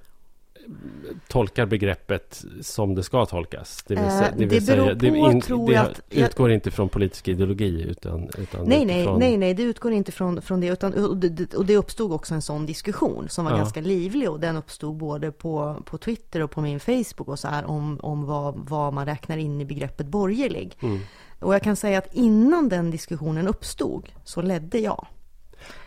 tolkar 1.29 1.67
begreppet 1.67 2.45
som 2.61 2.95
det 2.95 3.03
ska 3.03 3.27
tolkas. 3.27 3.85
Det, 3.87 3.95
vill 3.95 4.11
säga, 4.11 4.31
det, 4.31 4.47
vill 4.47 4.49
det 4.49 4.67
beror 4.67 4.87
säga, 4.87 5.13
på, 5.13 5.31
in, 5.31 5.41
tror 5.41 5.67
det 5.67 5.73
jag... 5.73 5.87
Att, 5.87 6.01
utgår 6.11 6.53
inte 6.53 6.71
från 6.71 6.89
politisk 6.89 7.29
ideologi 7.29 7.83
utan... 7.83 8.29
utan 8.39 8.65
nej, 8.65 8.85
nej, 8.85 9.05
från... 9.05 9.19
nej, 9.19 9.37
nej, 9.37 9.55
det 9.55 9.63
utgår 9.63 9.93
inte 9.93 10.13
från, 10.13 10.43
från 10.43 10.61
det. 10.61 10.67
Utan, 10.67 11.05
och, 11.05 11.17
det, 11.17 11.55
och 11.55 11.67
det 11.67 11.77
uppstod 11.77 12.13
också 12.13 12.35
en 12.35 12.43
sån 12.43 12.67
diskussion 12.67 13.29
som 13.29 13.45
var 13.45 13.53
ja. 13.53 13.59
ganska 13.59 13.81
livlig 13.81 14.31
och 14.31 14.41
den 14.41 14.57
uppstod 14.57 14.97
både 14.97 15.33
på, 15.33 15.83
på 15.85 15.99
Twitter 15.99 16.43
och 16.43 16.51
på 16.51 16.61
min 16.61 16.81
Facebook 16.81 17.29
och 17.29 17.39
så 17.39 17.49
här 17.49 17.65
om, 17.65 18.01
om 18.03 18.27
vad, 18.27 18.55
vad 18.69 18.93
man 18.93 19.07
räknar 19.07 19.37
in 19.37 19.61
i 19.61 19.65
begreppet 19.65 20.07
borgerlig. 20.07 20.77
Mm. 20.83 21.01
Och 21.43 21.55
jag 21.55 21.63
kan 21.63 21.77
säga 21.77 21.99
att 21.99 22.15
innan 22.15 22.69
den 22.69 22.91
diskussionen 22.91 23.49
uppstod 23.49 24.09
så 24.25 24.43
ledde 24.43 24.79
jag. 24.79 25.07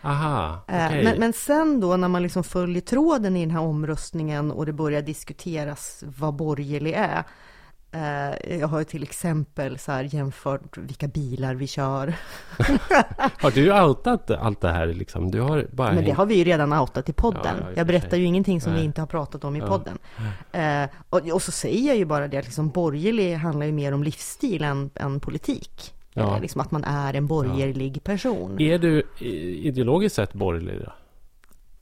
Aha, 0.01 0.65
eh, 0.67 0.85
okay. 0.85 1.03
men, 1.03 1.19
men 1.19 1.33
sen 1.33 1.79
då 1.79 1.97
när 1.97 2.07
man 2.07 2.23
liksom 2.23 2.43
följer 2.43 2.81
tråden 2.81 3.35
i 3.35 3.39
den 3.39 3.51
här 3.51 3.61
omröstningen 3.61 4.51
och 4.51 4.65
det 4.65 4.73
börjar 4.73 5.01
diskuteras 5.01 6.03
vad 6.17 6.35
borgerlig 6.35 6.93
är. 6.93 7.23
Eh, 7.95 8.57
jag 8.59 8.67
har 8.67 8.79
ju 8.79 8.85
till 8.85 9.03
exempel 9.03 9.79
så 9.79 9.91
här 9.91 10.03
jämfört 10.03 10.77
vilka 10.77 11.07
bilar 11.07 11.55
vi 11.55 11.67
kör. 11.67 12.13
har 13.41 13.51
du 13.51 13.81
outat 13.81 14.31
allt 14.31 14.61
det 14.61 14.71
här 14.71 14.87
liksom? 14.87 15.31
Du 15.31 15.41
har 15.41 15.67
bara 15.71 15.93
Men 15.93 16.05
det 16.05 16.11
har 16.11 16.25
vi 16.25 16.35
ju 16.35 16.43
redan 16.43 16.73
outat 16.73 17.09
i 17.09 17.13
podden. 17.13 17.55
Ja, 17.59 17.65
ja, 17.65 17.73
jag 17.75 17.87
berättar 17.87 18.17
ju 18.17 18.23
ingenting 18.23 18.61
som 18.61 18.71
Nej. 18.71 18.81
vi 18.81 18.85
inte 18.85 19.01
har 19.01 19.07
pratat 19.07 19.43
om 19.43 19.55
i 19.55 19.59
ja. 19.59 19.67
podden. 19.67 19.97
Eh, 20.51 20.89
och, 21.09 21.29
och, 21.31 21.41
så 21.41 21.51
säger 21.51 21.87
jag 21.87 21.97
ju 21.97 22.05
bara 22.05 22.27
det, 22.27 22.41
liksom 22.41 22.69
borgerlig 22.69 23.35
handlar 23.35 23.65
ju 23.65 23.71
mer 23.71 23.91
om 23.91 24.03
livsstil 24.03 24.63
än, 24.63 24.89
än 24.95 25.19
politik. 25.19 25.93
Ja. 26.13 26.39
Liksom 26.41 26.61
att 26.61 26.71
man 26.71 26.83
är 26.83 27.13
en 27.13 27.27
borgerlig 27.27 28.03
person. 28.03 28.61
Är 28.61 28.77
du 28.77 29.03
ideologiskt 29.19 30.15
sett 30.15 30.33
borgerlig? 30.33 30.81
Då? 30.85 30.91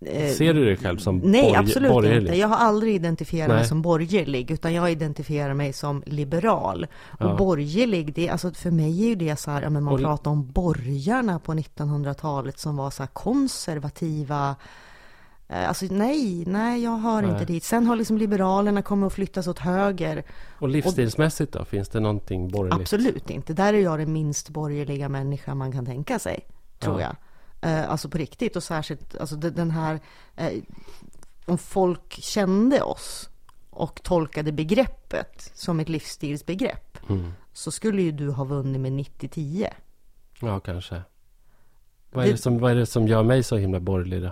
Eh, 0.05 0.29
Ser 0.29 0.53
du 0.53 0.65
dig 0.65 0.77
själv 0.77 0.97
som 0.97 1.17
Nej, 1.17 1.41
borg 1.41 1.55
absolut 1.55 1.91
borgerlig? 1.91 2.21
inte. 2.21 2.37
Jag 2.37 2.47
har 2.47 2.55
aldrig 2.55 2.95
identifierat 2.95 3.47
Nej. 3.47 3.57
mig 3.57 3.67
som 3.67 3.81
borgerlig, 3.81 4.51
utan 4.51 4.73
jag 4.73 4.91
identifierar 4.91 5.53
mig 5.53 5.73
som 5.73 6.03
liberal. 6.05 6.87
Och 7.19 7.25
ja. 7.25 7.35
borgerlig, 7.35 8.13
det, 8.13 8.29
alltså 8.29 8.53
för 8.53 8.71
mig 8.71 9.03
är 9.03 9.07
ju 9.07 9.15
det 9.15 9.35
så 9.35 9.51
här, 9.51 9.69
men 9.69 9.83
man 9.83 9.93
och... 9.93 9.99
pratar 9.99 10.31
om 10.31 10.51
borgarna 10.51 11.39
på 11.39 11.53
1900-talet 11.53 12.59
som 12.59 12.75
var 12.75 12.89
så 12.89 13.07
konservativa, 13.07 14.55
Eh, 15.53 15.67
alltså 15.67 15.85
nej, 15.89 16.43
nej, 16.47 16.83
jag 16.83 16.97
hör 16.97 17.21
nej. 17.21 17.31
inte 17.31 17.45
dit. 17.45 17.63
Sen 17.63 17.87
har 17.87 17.95
liksom 17.95 18.17
Liberalerna 18.17 18.81
kommit 18.81 19.07
att 19.07 19.13
flyttas 19.13 19.47
åt 19.47 19.59
höger. 19.59 20.23
Och 20.59 20.69
livsstilsmässigt 20.69 21.53
då? 21.53 21.65
Finns 21.65 21.89
det 21.89 21.99
någonting 21.99 22.47
borgerligt? 22.51 22.81
Absolut 22.81 23.29
inte. 23.29 23.53
Där 23.53 23.73
är 23.73 23.79
jag 23.79 23.99
den 23.99 24.13
minst 24.13 24.49
borgerliga 24.49 25.09
människa 25.09 25.55
man 25.55 25.71
kan 25.71 25.85
tänka 25.85 26.19
sig, 26.19 26.47
tror 26.79 27.01
ja. 27.01 27.07
jag. 27.07 27.15
Eh, 27.63 27.89
alltså 27.89 28.09
på 28.09 28.17
riktigt 28.17 28.55
och 28.55 28.63
särskilt, 28.63 29.17
alltså 29.17 29.35
den 29.35 29.71
här, 29.71 29.99
eh, 30.35 30.51
om 31.45 31.57
folk 31.57 32.13
kände 32.13 32.81
oss 32.81 33.29
och 33.69 34.03
tolkade 34.03 34.51
begreppet 34.51 35.51
som 35.53 35.79
ett 35.79 35.89
livsstilsbegrepp 35.89 37.09
mm. 37.09 37.33
så 37.53 37.71
skulle 37.71 38.01
ju 38.01 38.11
du 38.11 38.29
ha 38.29 38.43
vunnit 38.43 38.81
med 38.81 38.91
90-10. 38.91 39.67
Ja, 40.39 40.59
kanske. 40.59 41.01
Vad 42.11 42.25
är, 42.25 42.31
det, 42.31 42.37
som, 42.37 42.59
vad 42.59 42.71
är 42.71 42.75
det 42.75 42.85
som 42.85 43.07
gör 43.07 43.23
mig 43.23 43.43
så 43.43 43.57
himla 43.57 43.79
borgerlig 43.79 44.21
då? 44.21 44.31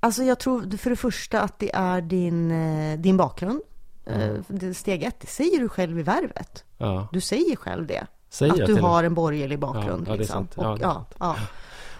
Alltså 0.00 0.22
jag 0.22 0.40
tror 0.40 0.76
för 0.76 0.90
det 0.90 0.96
första 0.96 1.40
att 1.40 1.58
det 1.58 1.74
är 1.74 2.00
din, 2.00 2.50
eh, 2.50 2.98
din 2.98 3.16
bakgrund. 3.16 3.60
Mm. 4.06 4.74
Steg 4.74 5.02
ett, 5.02 5.20
det 5.20 5.26
säger 5.26 5.60
du 5.60 5.68
själv 5.68 5.98
i 5.98 6.02
värvet. 6.02 6.64
Ja. 6.78 7.08
Du 7.12 7.20
säger 7.20 7.56
själv 7.56 7.86
det. 7.86 8.06
Säger 8.36 8.62
att 8.62 8.66
du 8.66 8.74
har 8.74 9.04
en 9.04 9.14
borgerlig 9.14 9.58
bakgrund. 9.58 10.08
Ja, 10.08 10.12
ja, 10.12 10.16
liksom. 10.16 10.34
sant. 10.34 10.52
Ja, 10.56 10.72
och, 10.72 11.06
ja, 11.18 11.36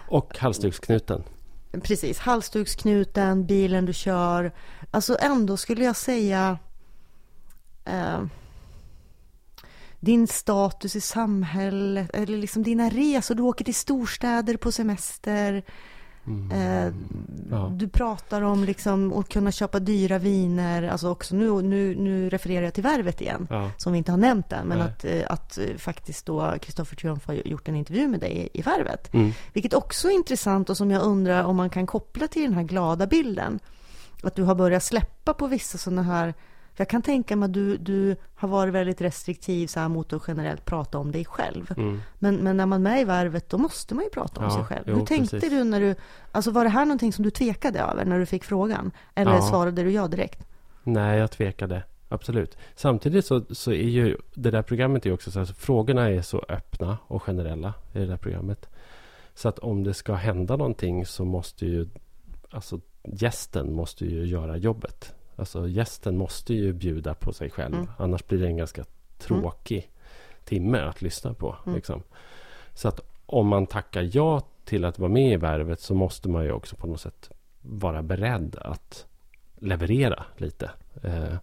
och 0.07 0.37
halsduksknuten. 0.37 1.23
Precis, 1.83 2.19
halsduksknuten, 2.19 3.45
bilen 3.45 3.85
du 3.85 3.93
kör. 3.93 4.51
Alltså 4.91 5.17
ändå 5.19 5.57
skulle 5.57 5.83
jag 5.83 5.95
säga 5.95 6.57
eh, 7.85 8.21
din 9.99 10.27
status 10.27 10.95
i 10.95 11.01
samhället 11.01 12.09
eller 12.13 12.37
liksom 12.37 12.63
dina 12.63 12.89
resor. 12.89 13.35
Du 13.35 13.43
åker 13.43 13.65
till 13.65 13.75
storstäder 13.75 14.57
på 14.57 14.71
semester. 14.71 15.63
Mm. 16.27 16.51
Eh, 16.51 16.93
ja. 17.51 17.71
Du 17.75 17.87
pratar 17.87 18.41
om 18.41 18.63
liksom 18.63 19.13
att 19.13 19.29
kunna 19.29 19.51
köpa 19.51 19.79
dyra 19.79 20.17
viner. 20.17 20.83
Alltså 20.83 21.09
också 21.09 21.35
nu, 21.35 21.61
nu, 21.61 21.95
nu 21.95 22.29
refererar 22.29 22.63
jag 22.63 22.73
till 22.73 22.83
Värvet 22.83 23.21
igen, 23.21 23.47
ja. 23.49 23.71
som 23.77 23.91
vi 23.91 23.97
inte 23.97 24.11
har 24.11 24.17
nämnt 24.17 24.51
än. 24.51 24.67
Men 24.67 24.81
att, 24.81 25.05
eh, 25.05 25.23
att 25.27 25.57
eh, 25.57 25.77
faktiskt 25.77 26.25
då 26.25 26.53
Kristoffer 26.61 26.95
Triumf 26.95 27.27
har 27.27 27.33
gjort 27.33 27.67
en 27.67 27.75
intervju 27.75 28.07
med 28.07 28.19
dig 28.19 28.49
i 28.53 28.61
Värvet. 28.61 29.13
Mm. 29.13 29.31
Vilket 29.53 29.73
också 29.73 30.07
är 30.07 30.11
intressant 30.11 30.69
och 30.69 30.77
som 30.77 30.91
jag 30.91 31.03
undrar 31.03 31.43
om 31.43 31.55
man 31.55 31.69
kan 31.69 31.87
koppla 31.87 32.27
till 32.27 32.43
den 32.43 32.53
här 32.53 32.63
glada 32.63 33.07
bilden. 33.07 33.59
Att 34.23 34.35
du 34.35 34.43
har 34.43 34.55
börjat 34.55 34.83
släppa 34.83 35.33
på 35.33 35.47
vissa 35.47 35.77
sådana 35.77 36.03
här 36.03 36.33
jag 36.79 36.89
kan 36.89 37.01
tänka 37.01 37.35
mig 37.35 37.45
att 37.45 37.53
du, 37.53 37.77
du 37.77 38.15
har 38.35 38.47
varit 38.47 38.73
väldigt 38.73 39.01
restriktiv 39.01 39.67
så 39.67 39.79
här, 39.79 39.87
mot 39.87 40.13
att 40.13 40.23
generellt 40.27 40.65
prata 40.65 40.97
om 40.97 41.11
dig 41.11 41.25
själv. 41.25 41.73
Mm. 41.77 42.01
Men, 42.19 42.35
men 42.35 42.57
när 42.57 42.65
man 42.65 42.85
är 42.85 42.91
med 42.91 43.01
i 43.01 43.03
värvet, 43.03 43.49
då 43.49 43.57
måste 43.57 43.95
man 43.95 44.03
ju 44.03 44.09
prata 44.09 44.39
om 44.39 44.45
ja, 44.45 44.51
sig 44.51 44.63
själv. 44.63 44.83
Jo, 44.87 44.95
Hur 44.95 45.05
tänkte 45.05 45.35
precis. 45.35 45.49
du 45.49 45.63
när 45.63 45.79
du, 45.79 45.95
alltså 46.31 46.51
var 46.51 46.63
det 46.63 46.69
här 46.69 46.85
någonting 46.85 47.13
som 47.13 47.23
du 47.23 47.29
tvekade 47.29 47.79
över 47.79 48.05
när 48.05 48.19
du 48.19 48.25
fick 48.25 48.43
frågan? 48.43 48.91
Eller 49.15 49.31
ja. 49.31 49.41
svarade 49.41 49.83
du 49.83 49.91
ja 49.91 50.07
direkt? 50.07 50.47
Nej, 50.83 51.19
jag 51.19 51.31
tvekade. 51.31 51.83
Absolut. 52.09 52.57
Samtidigt 52.75 53.25
så, 53.25 53.41
så 53.49 53.71
är 53.71 53.89
ju 53.89 54.17
det 54.33 54.51
där 54.51 54.61
programmet 54.61 55.05
är 55.05 55.13
också 55.13 55.31
så 55.31 55.39
att 55.39 55.57
frågorna 55.57 56.09
är 56.09 56.21
så 56.21 56.45
öppna 56.49 56.97
och 57.07 57.23
generella 57.23 57.73
i 57.93 57.99
det 57.99 58.05
där 58.05 58.17
programmet. 58.17 58.69
Så 59.33 59.49
att 59.49 59.59
om 59.59 59.83
det 59.83 59.93
ska 59.93 60.13
hända 60.13 60.55
någonting 60.55 61.05
så 61.05 61.25
måste 61.25 61.65
ju 61.65 61.87
alltså 62.49 62.79
gästen 63.03 63.73
måste 63.73 64.05
ju 64.05 64.25
göra 64.25 64.57
jobbet. 64.57 65.13
Alltså 65.37 65.67
gästen 65.67 66.17
måste 66.17 66.53
ju 66.53 66.73
bjuda 66.73 67.13
på 67.13 67.33
sig 67.33 67.49
själv. 67.49 67.75
Mm. 67.75 67.89
Annars 67.97 68.27
blir 68.27 68.39
det 68.39 68.47
en 68.47 68.57
ganska 68.57 68.85
tråkig 69.17 69.77
mm. 69.77 69.89
timme 70.43 70.79
att 70.79 71.01
lyssna 71.01 71.33
på. 71.33 71.55
Mm. 71.65 71.75
Liksom. 71.75 72.03
Så 72.73 72.87
att 72.87 72.99
om 73.25 73.47
man 73.47 73.67
tackar 73.67 74.09
ja 74.13 74.41
till 74.65 74.85
att 74.85 74.99
vara 74.99 75.11
med 75.11 75.33
i 75.33 75.37
värvet 75.37 75.79
så 75.79 75.93
måste 75.95 76.29
man 76.29 76.43
ju 76.43 76.51
också 76.51 76.75
på 76.75 76.87
något 76.87 77.01
sätt 77.01 77.31
vara 77.61 78.03
beredd 78.03 78.55
att 78.61 79.05
leverera 79.55 80.25
lite. 80.37 80.71
Eh, 81.03 81.35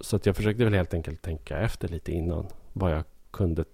så 0.00 0.16
att 0.16 0.26
jag 0.26 0.36
försökte 0.36 0.64
väl 0.64 0.74
helt 0.74 0.94
enkelt 0.94 1.22
tänka 1.22 1.58
efter 1.58 1.88
lite 1.88 2.12
innan 2.12 2.46
vad 2.72 2.92
jag 2.92 3.04
kunde 3.30 3.64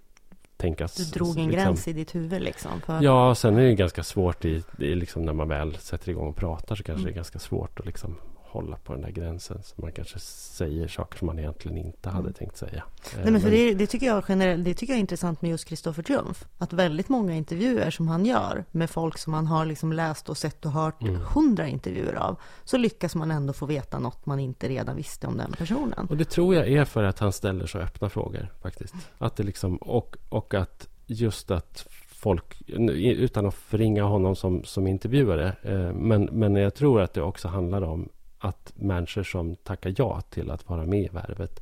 tänkas. 0.56 0.94
Du 0.94 1.04
drog 1.04 1.38
en 1.38 1.46
liksom, 1.46 1.64
gräns 1.64 1.88
i 1.88 1.92
ditt 1.92 2.14
huvud 2.14 2.42
liksom? 2.42 2.80
För... 2.80 3.02
Ja, 3.02 3.34
sen 3.34 3.56
är 3.56 3.62
det 3.62 3.74
ganska 3.74 4.02
svårt 4.02 4.44
i, 4.44 4.62
i 4.78 4.94
liksom 4.94 5.22
när 5.22 5.32
man 5.32 5.48
väl 5.48 5.76
sätter 5.76 6.10
igång 6.10 6.28
och 6.28 6.36
pratar 6.36 6.74
så 6.74 6.82
kanske 6.82 7.00
mm. 7.00 7.04
det 7.04 7.10
är 7.10 7.14
ganska 7.14 7.38
svårt 7.38 7.80
att 7.80 7.86
liksom 7.86 8.16
hålla 8.54 8.76
på 8.76 8.92
den 8.92 9.02
där 9.02 9.10
gränsen. 9.10 9.62
Så 9.62 9.74
man 9.82 9.92
kanske 9.92 10.18
säger 10.18 10.88
saker 10.88 11.18
som 11.18 11.26
man 11.26 11.38
egentligen 11.38 11.78
inte 11.78 12.08
hade 12.08 12.20
mm. 12.20 12.32
tänkt 12.32 12.56
säga. 12.56 12.84
Nej, 13.22 13.32
men 13.32 13.40
för 13.40 13.50
det, 13.50 13.74
det, 13.74 13.86
tycker 13.86 14.06
jag 14.06 14.24
generellt, 14.28 14.64
det 14.64 14.74
tycker 14.74 14.92
jag 14.92 14.98
är 14.98 15.00
intressant 15.00 15.42
med 15.42 15.50
just 15.50 15.64
Kristoffer 15.68 16.02
Triumf. 16.02 16.44
Att 16.58 16.72
väldigt 16.72 17.08
många 17.08 17.34
intervjuer 17.34 17.90
som 17.90 18.08
han 18.08 18.26
gör 18.26 18.64
med 18.70 18.90
folk 18.90 19.18
som 19.18 19.30
man 19.30 19.46
har 19.46 19.66
liksom 19.66 19.92
läst 19.92 20.28
och 20.28 20.36
sett 20.36 20.64
och 20.66 20.72
hört 20.72 21.02
mm. 21.02 21.20
hundra 21.34 21.62
mm. 21.62 21.74
intervjuer 21.74 22.14
av. 22.14 22.36
Så 22.64 22.76
lyckas 22.76 23.14
man 23.14 23.30
ändå 23.30 23.52
få 23.52 23.66
veta 23.66 23.98
något 23.98 24.26
man 24.26 24.40
inte 24.40 24.68
redan 24.68 24.96
visste 24.96 25.26
om 25.26 25.36
den 25.36 25.52
personen. 25.52 26.06
Och 26.10 26.16
det 26.16 26.24
tror 26.24 26.54
jag 26.54 26.68
är 26.68 26.84
för 26.84 27.02
att 27.02 27.18
han 27.18 27.32
ställer 27.32 27.66
så 27.66 27.78
öppna 27.78 28.08
frågor 28.08 28.52
faktiskt. 28.62 28.94
Att 29.18 29.36
det 29.36 29.42
liksom, 29.42 29.76
och, 29.76 30.16
och 30.28 30.54
att 30.54 30.88
just 31.06 31.50
att 31.50 31.86
folk, 32.24 32.62
utan 32.68 33.46
att 33.46 33.54
förringa 33.54 34.02
honom 34.02 34.36
som, 34.36 34.64
som 34.64 34.86
intervjuare, 34.86 35.56
eh, 35.62 35.92
men, 35.92 36.24
men 36.24 36.54
jag 36.54 36.74
tror 36.74 37.00
att 37.00 37.14
det 37.14 37.22
också 37.22 37.48
handlar 37.48 37.82
om 37.82 38.08
att 38.44 38.72
människor 38.74 39.22
som 39.22 39.56
tackar 39.56 39.94
ja 39.98 40.20
till 40.20 40.50
att 40.50 40.68
vara 40.68 40.86
med 40.86 41.00
i 41.00 41.08
värvet 41.08 41.60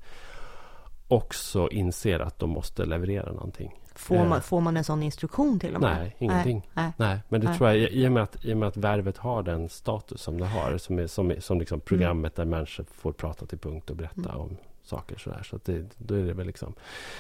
också 1.09 1.69
inser 1.71 2.21
att 2.21 2.39
de 2.39 2.51
måste 2.51 2.85
leverera 2.85 3.33
någonting. 3.33 3.79
Får 3.95 4.17
Eh. 4.17 4.29
man, 4.29 4.43
får 4.43 4.61
man 4.61 4.77
en 4.77 4.85
sån 4.85 5.03
instruktion 5.03 5.61
till 5.61 5.75
och 5.75 5.81
med? 5.81 5.97
Nej, 5.99 6.17
ingenting. 6.19 6.69
Nej, 6.75 6.93
Nej, 6.97 7.19
men 7.29 7.41
det 7.41 7.49
Nej. 7.49 7.59
tror 7.59 7.71
jag 7.71 7.79
i- 7.79 8.07
och, 8.09 8.13
med 8.13 8.23
att, 8.23 8.45
i 8.45 8.53
och 8.53 8.57
med 8.57 8.69
att 8.69 8.77
värvet 8.77 9.17
har 9.19 9.43
den 9.43 9.69
status 9.69 10.23
som 10.23 10.41
det 10.41 10.47
har. 10.47 10.79
Som, 10.79 10.99
är, 10.99 11.07
som, 11.07 11.35
som 11.41 11.59
liksom 11.59 11.81
programmet 11.81 12.35
där 12.37 12.45
människor 12.45 12.85
får 12.95 13.13
prata 13.13 13.47
till 13.47 13.59
punkt 13.59 13.91
och 13.91 13.97
berätta 13.97 14.29
Mm. 14.31 14.41
om 14.41 14.57
saker 14.85 15.19
sådär. 15.19 15.43
Så 15.43 15.57
att 15.57 15.65
det, 15.65 15.87
då 15.99 16.15
är 16.15 16.23
det 16.25 16.33
väl 16.35 16.47
liksom... 16.47 16.75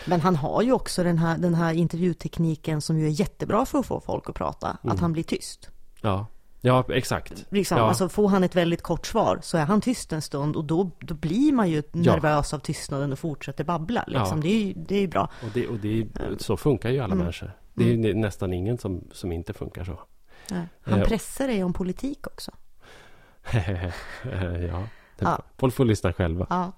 Men 0.07 0.21
han 0.21 0.37
har 0.37 0.63
ju 0.63 0.73
också 0.73 1.03
den 1.05 1.19
här, 1.19 1.39
den 1.39 1.55
här 1.55 1.73
intervjutekniken 1.75 2.81
som 2.81 2.99
ju 2.99 3.07
är 3.07 3.11
jättebra 3.21 3.67
för 3.67 3.79
att 3.79 3.87
få 3.87 4.01
folk 4.01 4.29
att 4.29 4.35
prata. 4.37 4.77
Mm. 4.83 4.95
Att 4.95 5.01
han 5.01 5.13
blir 5.13 5.23
tyst. 5.23 5.71
Ja, 6.01 6.27
ja 6.65 6.85
exakt. 6.89 7.45
Liksom, 7.51 7.79
Ja. 7.79 7.85
Alltså 7.89 8.09
får 8.09 8.29
han 8.29 8.45
ett 8.45 8.55
väldigt 8.57 8.83
kort 8.83 9.07
svar 9.07 9.39
så 9.43 9.59
är 9.59 9.65
han 9.65 9.81
tyst 9.81 10.13
en 10.13 10.23
stund 10.23 10.57
och 10.57 10.65
då, 10.65 10.91
då 11.01 11.15
blir 11.15 11.53
man 11.53 11.71
ju 11.71 11.83
nervös 11.93 12.55
av 12.55 12.59
tystnaden 12.59 13.13
och 13.13 13.19
fortsätter 13.19 13.65
babbla. 13.65 14.05
Liksom. 14.07 14.39
Ja. 14.39 14.43
Det, 14.43 14.49
är 14.49 14.65
ju, 14.67 14.73
det 14.77 14.95
är 14.97 15.01
ju 15.01 15.09
bra. 15.09 15.31
Och, 15.43 15.49
det, 15.55 15.69
och 15.69 15.77
det, 15.79 16.07
så 16.39 16.57
funkar 16.57 16.91
ju 16.91 16.99
alla 16.99 17.07
Mm. 17.13 17.19
människor. 17.19 17.53
Det 17.75 17.85
är 17.85 17.89
ju 17.97 18.15
nästan 18.15 18.53
ingen 18.53 18.79
som, 18.79 19.05
som 19.13 19.33
inte 19.33 19.53
funkar 19.53 19.85
så. 19.85 20.01
Nej. 20.51 20.67
Han 20.83 20.99
Eh, 21.01 21.05
pressar 21.07 21.47
dig 21.49 21.65
om 21.65 21.73
politik 21.73 22.27
också. 22.27 22.51
ja, 24.71 24.83
Ja. 25.19 25.39
folk 25.59 25.75
får 25.75 25.85
lyssna 25.85 26.13
själva. 26.13 26.47
Ja. 26.51 26.73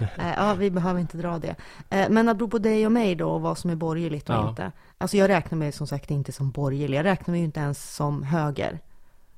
Eh, 0.00 0.32
ja, 0.36 0.54
vi 0.54 0.70
behöver 0.70 1.00
inte 1.00 1.16
dra 1.16 1.38
det. 1.38 1.54
Eh, 1.90 2.08
Men 2.10 2.28
apropå 2.28 2.58
dig 2.58 2.86
och 2.86 2.92
mig 2.92 3.14
då, 3.14 3.30
och 3.30 3.40
vad 3.40 3.58
som 3.58 3.70
är 3.70 3.76
borgerligt 3.76 4.28
och 4.30 4.34
Ja. 4.36 4.48
inte. 4.50 4.72
Alltså 4.98 5.16
jag 5.16 5.28
räknar 5.28 5.58
mig 5.58 5.72
som 5.72 5.86
sagt 5.86 6.10
inte 6.10 6.32
som 6.32 6.50
borgerlig. 6.50 6.98
Jag 6.98 7.04
räknar 7.04 7.32
mig 7.32 7.40
ju 7.40 7.44
inte 7.44 7.60
ens 7.60 7.94
som 7.94 8.22
höger. 8.22 8.78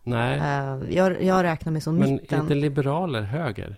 Nej, 0.02 0.38
Eh, 0.38 0.78
Jag, 0.96 1.22
jag 1.22 1.42
räknar 1.42 1.72
mig 1.72 1.80
som 1.82 1.96
men 1.96 2.12
mitten. 2.12 2.40
inte 2.40 2.54
liberaler 2.54 3.22
höger? 3.22 3.76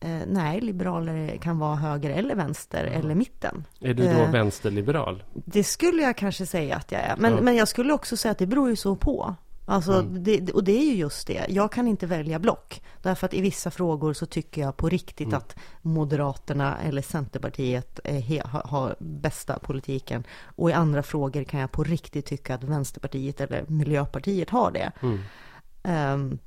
Eh, 0.00 0.18
nej, 0.26 0.60
liberaler 0.60 1.36
kan 1.36 1.58
vara 1.58 1.76
höger 1.76 2.10
eller 2.10 2.34
vänster 2.34 2.84
eller 2.84 3.14
mitten. 3.14 3.64
Är 3.80 3.94
du 3.94 4.02
då 4.02 4.08
Eh. 4.20 4.30
vänsterliberal? 4.30 5.22
Det 5.34 5.64
skulle 5.64 6.02
jag 6.02 6.16
kanske 6.16 6.46
säga 6.46 6.76
att 6.76 6.92
jag 6.92 7.00
är. 7.00 7.14
Men, 7.18 7.32
Ja. 7.32 7.40
men 7.40 7.56
jag 7.56 7.68
skulle 7.68 7.92
också 7.92 8.16
säga 8.16 8.32
att 8.32 8.38
det 8.38 8.46
beror 8.46 8.68
ju 8.70 8.76
så 8.76 8.96
på. 8.96 9.34
Alltså, 9.66 9.92
Mm. 9.92 10.24
det, 10.24 10.50
och 10.50 10.64
det 10.64 10.72
är 10.72 10.84
ju 10.84 10.94
just 10.94 11.26
det. 11.26 11.46
Jag 11.48 11.72
kan 11.72 11.88
inte 11.88 12.06
välja 12.06 12.38
block. 12.38 12.82
Därför 13.02 13.26
att 13.26 13.34
i 13.34 13.40
vissa 13.40 13.70
frågor 13.70 14.12
så 14.12 14.26
tycker 14.26 14.60
jag 14.62 14.76
på 14.76 14.88
riktigt 14.88 15.26
Mm. 15.28 15.36
att 15.38 15.56
Moderaterna 15.82 16.78
eller 16.78 17.02
Centerpartiet 17.02 18.00
he- 18.04 18.46
har, 18.46 18.62
har 18.62 18.96
bästa 18.98 19.58
politiken. 19.58 20.24
Och 20.44 20.70
i 20.70 20.72
andra 20.72 21.02
frågor 21.02 21.44
kan 21.44 21.60
jag 21.60 21.72
på 21.72 21.84
riktigt 21.84 22.26
tycka 22.26 22.54
att 22.54 22.64
Vänsterpartiet 22.64 23.40
eller 23.40 23.64
Miljöpartiet 23.68 24.50
har 24.50 24.70
det. 24.70 24.92
Mm. 25.02 25.18
Ehm, 25.82 26.38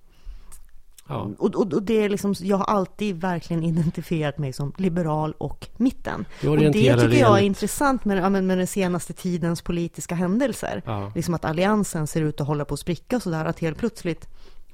Ja. 1.07 1.29
och, 1.37 1.55
och, 1.55 1.73
och 1.73 1.83
det 1.83 2.03
är 2.03 2.09
liksom, 2.09 2.35
jag 2.39 2.57
har 2.57 2.65
alltid 2.65 3.21
verkligen 3.21 3.63
identifierat 3.63 4.37
mig 4.37 4.53
som 4.53 4.73
liberal 4.77 5.33
och 5.37 5.67
mitten. 5.77 6.25
Och 6.47 6.57
det 6.57 6.73
tycker 6.73 7.19
jag 7.19 7.39
är 7.39 7.43
intressant 7.43 8.05
med, 8.05 8.31
men 8.31 8.47
med 8.47 8.57
den 8.57 8.67
senaste 8.67 9.13
tidens 9.13 9.61
politiska 9.61 10.15
händelser. 10.15 10.81
Ja. 10.85 11.11
Liksom 11.15 11.33
att 11.33 11.45
alliansen 11.45 12.07
ser 12.07 12.21
ut 12.21 12.41
att 12.41 12.47
hålla 12.47 12.65
på 12.65 12.73
att 12.73 12.79
spricka 12.79 13.15
och 13.15 13.23
sådär. 13.23 13.45
Att 13.45 13.59
helt 13.59 13.77
plötsligt 13.77 14.27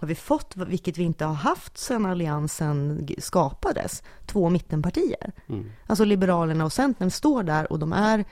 har 0.04 0.08
vi 0.08 0.16
fått, 0.16 0.54
vilket 0.56 0.98
vi 0.98 1.04
inte 1.04 1.26
har 1.26 1.34
haft 1.34 1.78
sedan 1.78 2.06
alliansen 2.06 3.08
skapades, 3.18 4.04
två 4.26 4.50
mittenpartier. 4.50 5.32
Mm. 5.50 5.72
Alltså 5.88 6.06
Liberalerna 6.06 6.66
och 6.66 6.74
Centern 6.74 7.12
står 7.12 7.44
där 7.44 7.72
och 7.72 7.80
de 7.80 7.94
är, 7.94 8.26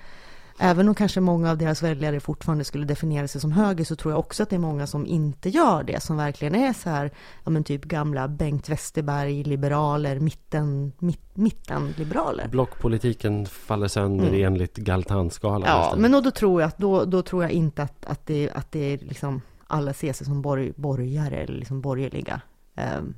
även 0.62 0.90
om 0.90 0.96
kanske 0.96 1.20
många 1.20 1.52
av 1.52 1.58
deras 1.58 1.84
väljare 1.84 2.20
fortfarande 2.20 2.64
skulle 2.64 2.86
definiera 2.86 3.28
sig 3.28 3.42
som 3.42 3.52
höger, 3.52 3.84
så 3.84 3.96
tror 3.96 4.12
jag 4.12 4.20
också 4.20 4.44
att 4.44 4.50
det 4.50 4.56
är 4.56 4.60
många 4.60 4.88
som 4.88 5.06
inte 5.06 5.50
gör 5.50 5.84
det, 5.84 6.04
som 6.04 6.18
verkligen 6.18 6.56
är 6.56 6.74
så 6.74 6.90
här, 6.90 7.12
ja 7.44 7.50
men 7.50 7.64
typ 7.64 7.84
gamla 7.86 8.28
Bengt 8.28 8.70
Westerberg, 8.70 9.44
liberaler, 9.44 10.20
mitten, 10.20 10.92
mitt, 11.00 11.38
mittenliberaler. 11.38 12.48
Blockpolitiken 12.48 13.46
faller 13.46 13.88
sönder 13.88 14.28
Mm. 14.28 14.44
enligt 14.54 14.78
Galtanskalan. 14.78 15.70
Ja, 15.70 15.80
nästan. 15.82 16.02
men 16.02 16.12
då, 16.12 16.22
då 16.22 16.32
tror 16.32 16.62
jag 16.62 16.68
att 16.68 16.78
då, 16.78 17.06
då 17.06 17.22
tror 17.22 17.44
jag 17.44 17.52
inte 17.52 17.84
att, 17.84 18.06
att 18.06 18.26
det, 18.26 18.50
att 18.52 18.72
det 18.72 18.80
är 18.80 18.98
liksom 18.98 19.42
alla 19.68 19.94
ser 19.94 20.14
sig 20.14 20.26
som 20.26 20.42
borg, 20.42 20.74
borgare 20.76 21.36
eller 21.38 21.54
liksom 21.54 21.82
borgerliga. 21.82 22.42
Ehm, 22.76 23.14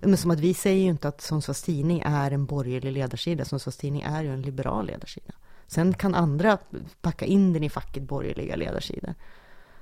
men 0.00 0.16
som 0.16 0.30
att 0.30 0.40
vi 0.40 0.54
säger 0.54 0.82
ju 0.82 0.90
inte 0.90 1.08
att 1.08 1.20
Sundsvalls 1.20 1.62
Tidning 1.62 2.02
är 2.04 2.30
en 2.30 2.46
borgerlig 2.46 2.92
ledarsida. 2.92 3.44
Sundsvalls 3.44 3.76
Tidning 3.76 4.02
är 4.02 4.22
ju 4.22 4.32
en 4.32 4.42
liberal 4.42 4.86
ledarsida. 4.86 5.32
Sen 5.70 5.94
kan 5.94 6.14
andra 6.14 6.58
packa 7.00 7.24
in 7.24 7.52
den 7.52 7.62
i 7.64 7.68
facket 7.70 8.02
borgerliga 8.02 8.56
ledarsidor. 8.56 9.14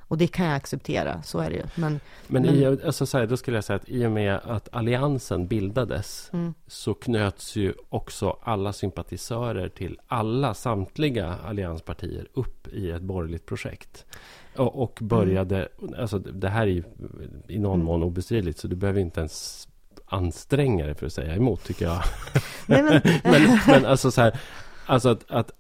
Och 0.01 0.19
det 0.19 0.27
kan 0.27 0.47
jag 0.47 0.57
acceptera, 0.57 1.23
så 1.23 1.39
är 1.39 1.51
det 1.51 1.57
ju. 1.57 1.63
Men, 1.75 2.01
Men, 2.27 2.43
Men- 2.43 2.55
I, 2.55 2.67
alltså, 2.67 3.07
så 3.07 3.19
här, 3.19 3.27
då 3.27 3.37
skulle 3.37 3.57
jag 3.57 3.65
säga 3.65 3.77
att 3.77 3.89
i 3.89 4.07
och 4.07 4.11
med 4.11 4.41
att 4.45 4.69
alliansen 4.73 5.47
bildades 5.47 6.31
mm, 6.33 6.55
så 6.67 6.95
knöts 6.95 7.57
ju 7.57 7.75
också 7.89 8.39
alla 8.43 8.73
sympatisörer 8.73 9.69
till 9.69 9.99
alla 10.07 10.55
samtliga 10.55 11.35
allianspartier 11.47 12.29
upp 12.35 12.69
i 12.69 12.91
ett 12.91 13.03
borgerligt 13.03 13.47
projekt. 13.47 14.05
Och, 14.57 14.83
och 14.83 14.99
började, 15.03 15.69
alltså 15.99 16.19
det 16.19 16.49
här 16.49 16.63
är 16.63 16.67
ju 16.71 16.83
i 17.49 17.59
någon 17.59 17.75
Mm. 17.75 17.87
mån 17.87 18.03
obestridligt 18.03 18.59
så 18.59 18.69
du 18.69 18.77
behöver 18.77 19.01
inte 19.01 19.21
ens 19.21 19.69
anstränga 20.07 20.85
dig 20.87 20.95
för 20.95 21.07
att 21.07 21.13
säga 21.13 21.35
emot 21.35 21.65
tycker 21.65 21.85
jag. 21.85 22.03
nej, 22.67 22.83
men, 22.83 23.01
men, 23.25 23.59
men 23.67 23.87
alltså 23.87 24.11
så 24.11 24.21
här, 24.21 24.41
alltså 24.89 25.09
att, 25.09 25.31
att, 25.31 25.51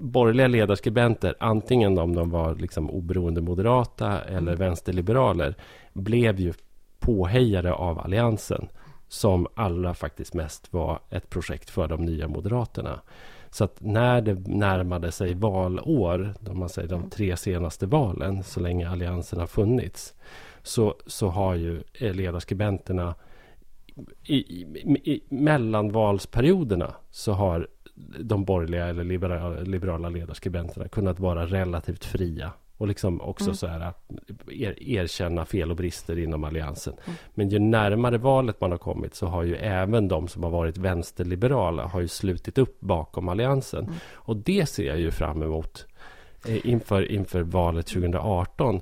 borgerliga 0.00 0.48
ledarskribenter, 0.48 1.34
antingen 1.40 1.98
om 1.98 2.14
de 2.14 2.30
var 2.30 2.54
liksom 2.54 2.90
oberoende 2.90 3.40
moderata 3.40 4.20
eller 4.20 4.52
Mm. 4.52 4.58
vänsterliberaler, 4.58 5.54
blev 5.92 6.40
ju 6.40 6.52
påhejade 6.98 7.72
av 7.72 7.98
alliansen 7.98 8.68
som 9.08 9.46
allra 9.54 9.94
faktiskt 9.94 10.34
mest 10.34 10.72
var 10.72 11.00
ett 11.10 11.30
projekt 11.30 11.70
för 11.70 11.88
de 11.88 12.04
nya 12.04 12.28
moderaterna. 12.28 13.00
Så 13.50 13.64
att 13.64 13.76
när 13.80 14.20
det 14.20 14.34
närmade 14.48 15.12
sig 15.12 15.34
valår, 15.34 16.34
om 16.48 16.58
man 16.58 16.68
säger 16.68 16.88
de 16.88 17.10
tre 17.10 17.36
senaste 17.36 17.86
valen, 17.86 18.42
så 18.42 18.60
länge 18.60 18.88
alliansen 18.88 19.40
har 19.40 19.46
funnits, 19.46 20.14
så, 20.62 20.94
så 21.06 21.28
har 21.28 21.54
ju 21.54 21.82
eh, 21.92 22.14
ledarskribenterna 22.14 23.14
i, 24.24 24.36
i, 24.36 24.62
i 25.04 25.22
mellanvalsperioderna 25.28 26.94
så 27.10 27.32
har 27.32 27.68
de 28.20 28.44
borgerliga 28.44 28.86
eller 28.86 29.04
liberala, 29.04 29.60
liberala 29.60 30.08
ledarskribenterna 30.08 30.88
kunnat 30.88 31.20
vara 31.20 31.46
relativt 31.46 32.04
fria 32.04 32.52
och 32.76 32.88
liksom 32.88 33.20
också 33.20 33.44
Mm. 33.44 33.54
så 33.54 33.66
här 33.66 33.80
att 33.80 34.10
er, 34.48 34.82
erkänna 34.82 35.44
fel 35.44 35.70
och 35.70 35.76
brister 35.76 36.18
inom 36.18 36.44
alliansen. 36.44 36.94
Mm. 37.04 37.16
Men 37.34 37.48
ju 37.48 37.58
närmare 37.58 38.18
valet 38.18 38.60
man 38.60 38.70
har 38.70 38.78
kommit 38.78 39.14
så 39.14 39.26
har 39.26 39.42
ju 39.42 39.56
även 39.56 40.08
de 40.08 40.28
som 40.28 40.42
har 40.42 40.50
varit 40.50 40.78
vänsterliberala 40.78 41.86
har 41.86 42.00
ju 42.00 42.08
slutit 42.08 42.58
upp 42.58 42.80
bakom 42.80 43.28
alliansen. 43.28 43.84
Mm. 43.84 43.94
Och 44.12 44.36
det 44.36 44.68
ser 44.68 44.86
jag 44.86 45.00
ju 45.00 45.10
fram 45.10 45.42
emot 45.42 45.86
eh, 46.46 46.66
inför, 46.66 47.12
inför 47.12 47.42
valet 47.42 47.86
2018. 47.86 48.80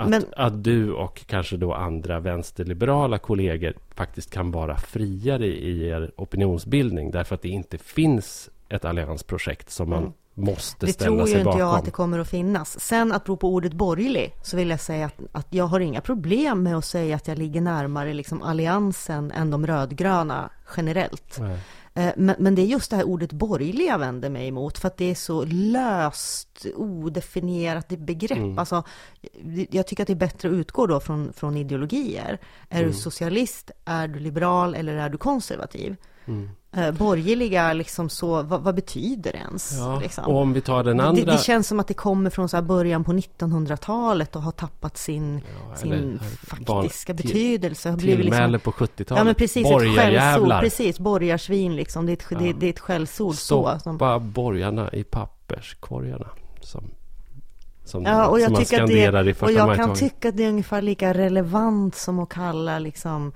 Att, 0.00 0.08
Men- 0.08 0.24
att 0.36 0.64
du 0.64 0.92
och 0.92 1.20
kanske 1.26 1.56
då 1.56 1.74
andra 1.74 2.20
vänsterliberala 2.20 3.18
kollegor 3.18 3.74
faktiskt 3.94 4.30
kan 4.30 4.50
vara 4.50 4.76
friare 4.76 5.46
i 5.46 5.88
er 5.88 6.10
opinionsbildning 6.16 7.10
därför 7.10 7.34
att 7.34 7.42
det 7.42 7.48
inte 7.48 7.78
finns 7.78 8.50
ett 8.68 8.84
alliansprojekt 8.84 9.70
som 9.70 9.90
man 9.90 9.98
Mm. 9.98 10.12
måste 10.34 10.86
det 10.86 10.92
ställa 10.92 11.08
tror 11.08 11.20
ju 11.20 11.26
sig 11.26 11.34
inte 11.34 11.44
bakom. 11.44 11.60
jag 11.60 11.74
att 11.78 11.84
det 11.84 11.90
kommer 11.90 12.18
att 12.18 12.28
finnas. 12.30 12.80
Sen 12.80 13.12
apropå 13.12 13.48
ordet 13.48 13.72
borgerlig 13.72 14.34
så 14.42 14.56
vill 14.56 14.70
jag 14.70 14.80
säga 14.80 15.06
att, 15.06 15.20
att 15.32 15.46
jag 15.50 15.64
har 15.64 15.80
inga 15.80 16.00
problem 16.00 16.62
med 16.62 16.76
att 16.76 16.84
säga 16.84 17.16
att 17.16 17.28
jag 17.28 17.38
ligger 17.38 17.60
närmare 17.60 18.14
liksom 18.14 18.42
alliansen 18.42 19.30
än 19.30 19.50
de 19.50 19.66
rödgröna 19.66 20.50
generellt. 20.76 21.36
Nej. 21.40 21.58
Eh, 21.94 22.12
Men, 22.16 22.36
men 22.38 22.54
det 22.54 22.62
är 22.62 22.66
just 22.66 22.90
det 22.90 22.96
här 22.96 23.04
ordet 23.04 23.32
borgerlig 23.32 23.86
jag 23.86 23.98
vänder 23.98 24.30
mig 24.30 24.48
emot 24.48 24.78
för 24.78 24.88
att 24.88 24.96
det 24.96 25.10
är 25.10 25.14
så 25.14 25.44
löst, 25.44 26.66
odefinierat 26.76 27.88
begrepp. 27.88 28.38
Mm. 28.38 28.58
Alltså, 28.58 28.82
jag 29.70 29.86
tycker 29.86 30.02
att 30.02 30.06
det 30.06 30.12
är 30.12 30.14
bättre 30.14 30.48
att 30.48 30.54
utgå 30.54 30.86
då 30.86 31.00
från, 31.00 31.32
från 31.32 31.56
ideologier. 31.56 32.38
Är 32.68 32.78
Mm. 32.80 32.90
du 32.90 32.96
socialist, 32.96 33.70
är 33.84 34.08
du 34.08 34.18
liberal 34.18 34.74
eller 34.74 34.94
är 34.96 35.08
du 35.08 35.18
konservativ? 35.18 35.96
Mm. 36.26 36.50
Eh, 36.76 36.90
borgerliga, 36.92 37.72
liksom 37.72 38.08
så, 38.08 38.42
vad, 38.42 38.60
vad 38.62 38.74
betyder 38.74 39.32
det 39.32 39.38
ens? 39.38 39.72
Ja. 39.78 40.00
Liksom? 40.02 40.24
Och 40.24 40.36
om 40.36 40.52
vi 40.52 40.60
tar 40.60 40.84
den 40.84 40.96
Det, 40.96 41.02
andra... 41.04 41.32
det 41.32 41.38
känns 41.38 41.68
som 41.68 41.80
att 41.80 41.86
det 41.88 41.94
kommer 41.94 42.30
från 42.30 42.48
så 42.48 42.56
här 42.56 42.62
början 42.64 43.04
på 43.04 43.12
1900-talet 43.12 44.36
och 44.36 44.42
har 44.42 44.52
tappat 44.52 44.96
sin, 44.96 45.40
Ja, 45.70 45.76
sin 45.76 46.20
faktiska 46.46 47.14
till- 47.14 47.26
betydelse. 47.26 47.92
Blivit 47.92 48.20
Tillmäle 48.20 48.52
liksom, 48.52 48.72
på 48.72 48.84
70-talet. 48.84 49.18
ja 49.20 49.24
men 49.24 49.34
precis, 49.34 49.62
Borgarjävlar. 49.62 50.60
precis, 50.60 50.98
borgarsvin 50.98 51.76
liksom. 51.76 52.06
Det 52.06 52.12
är 52.12 52.16
ett, 52.16 52.26
Ja. 52.30 52.38
det, 52.38 52.52
det 52.52 52.66
är 52.66 52.70
ett 52.70 52.78
skällsord 52.80 53.34
så. 53.34 53.70
Som, 53.82 53.96
Stoppa 53.96 54.18
borgarna 54.18 54.90
i 54.92 55.04
papperskorgarna. 55.04 56.26
Som, 56.60 56.84
som, 57.84 58.04
ja, 58.04 58.26
och 58.26 58.40
jag 58.40 58.52
man 58.52 58.60
tycker 58.64 58.82
att 58.82 58.88
det, 58.88 59.42
och 59.42 59.52
jag 59.52 59.76
kan 59.76 59.94
tycka 59.94 60.28
att 60.28 60.36
det 60.36 60.44
är 60.44 60.48
ungefär 60.48 60.82
lika 60.82 61.14
relevant 61.14 61.94
som 61.94 62.18
att 62.18 62.28
kalla 62.28 62.78
liksom 62.78 63.32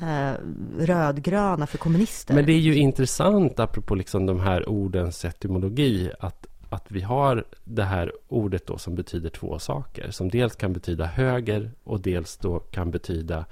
eh, 0.00 0.32
rödgröna 0.78 1.66
för 1.66 1.78
kommunister. 1.78 2.34
Men 2.34 2.46
det 2.46 2.52
är 2.52 2.58
ju 2.58 2.74
intressant, 2.74 3.60
apropå 3.60 3.94
liksom 3.94 4.26
de 4.26 4.40
här 4.40 4.68
ordens 4.68 5.24
etymologi, 5.24 6.10
att, 6.20 6.46
att 6.70 6.84
vi 6.88 7.00
har 7.00 7.44
det 7.64 7.84
här 7.84 8.12
ordet 8.28 8.66
då 8.66 8.78
som 8.78 8.94
betyder 8.94 9.30
två 9.30 9.58
saker. 9.58 10.10
Som 10.10 10.28
dels 10.28 10.56
kan 10.56 10.72
betyda 10.72 11.04
höger 11.04 11.70
och 11.84 12.00
dels 12.00 12.36
då 12.36 12.58
kan 12.58 12.90
betyda 12.90 13.44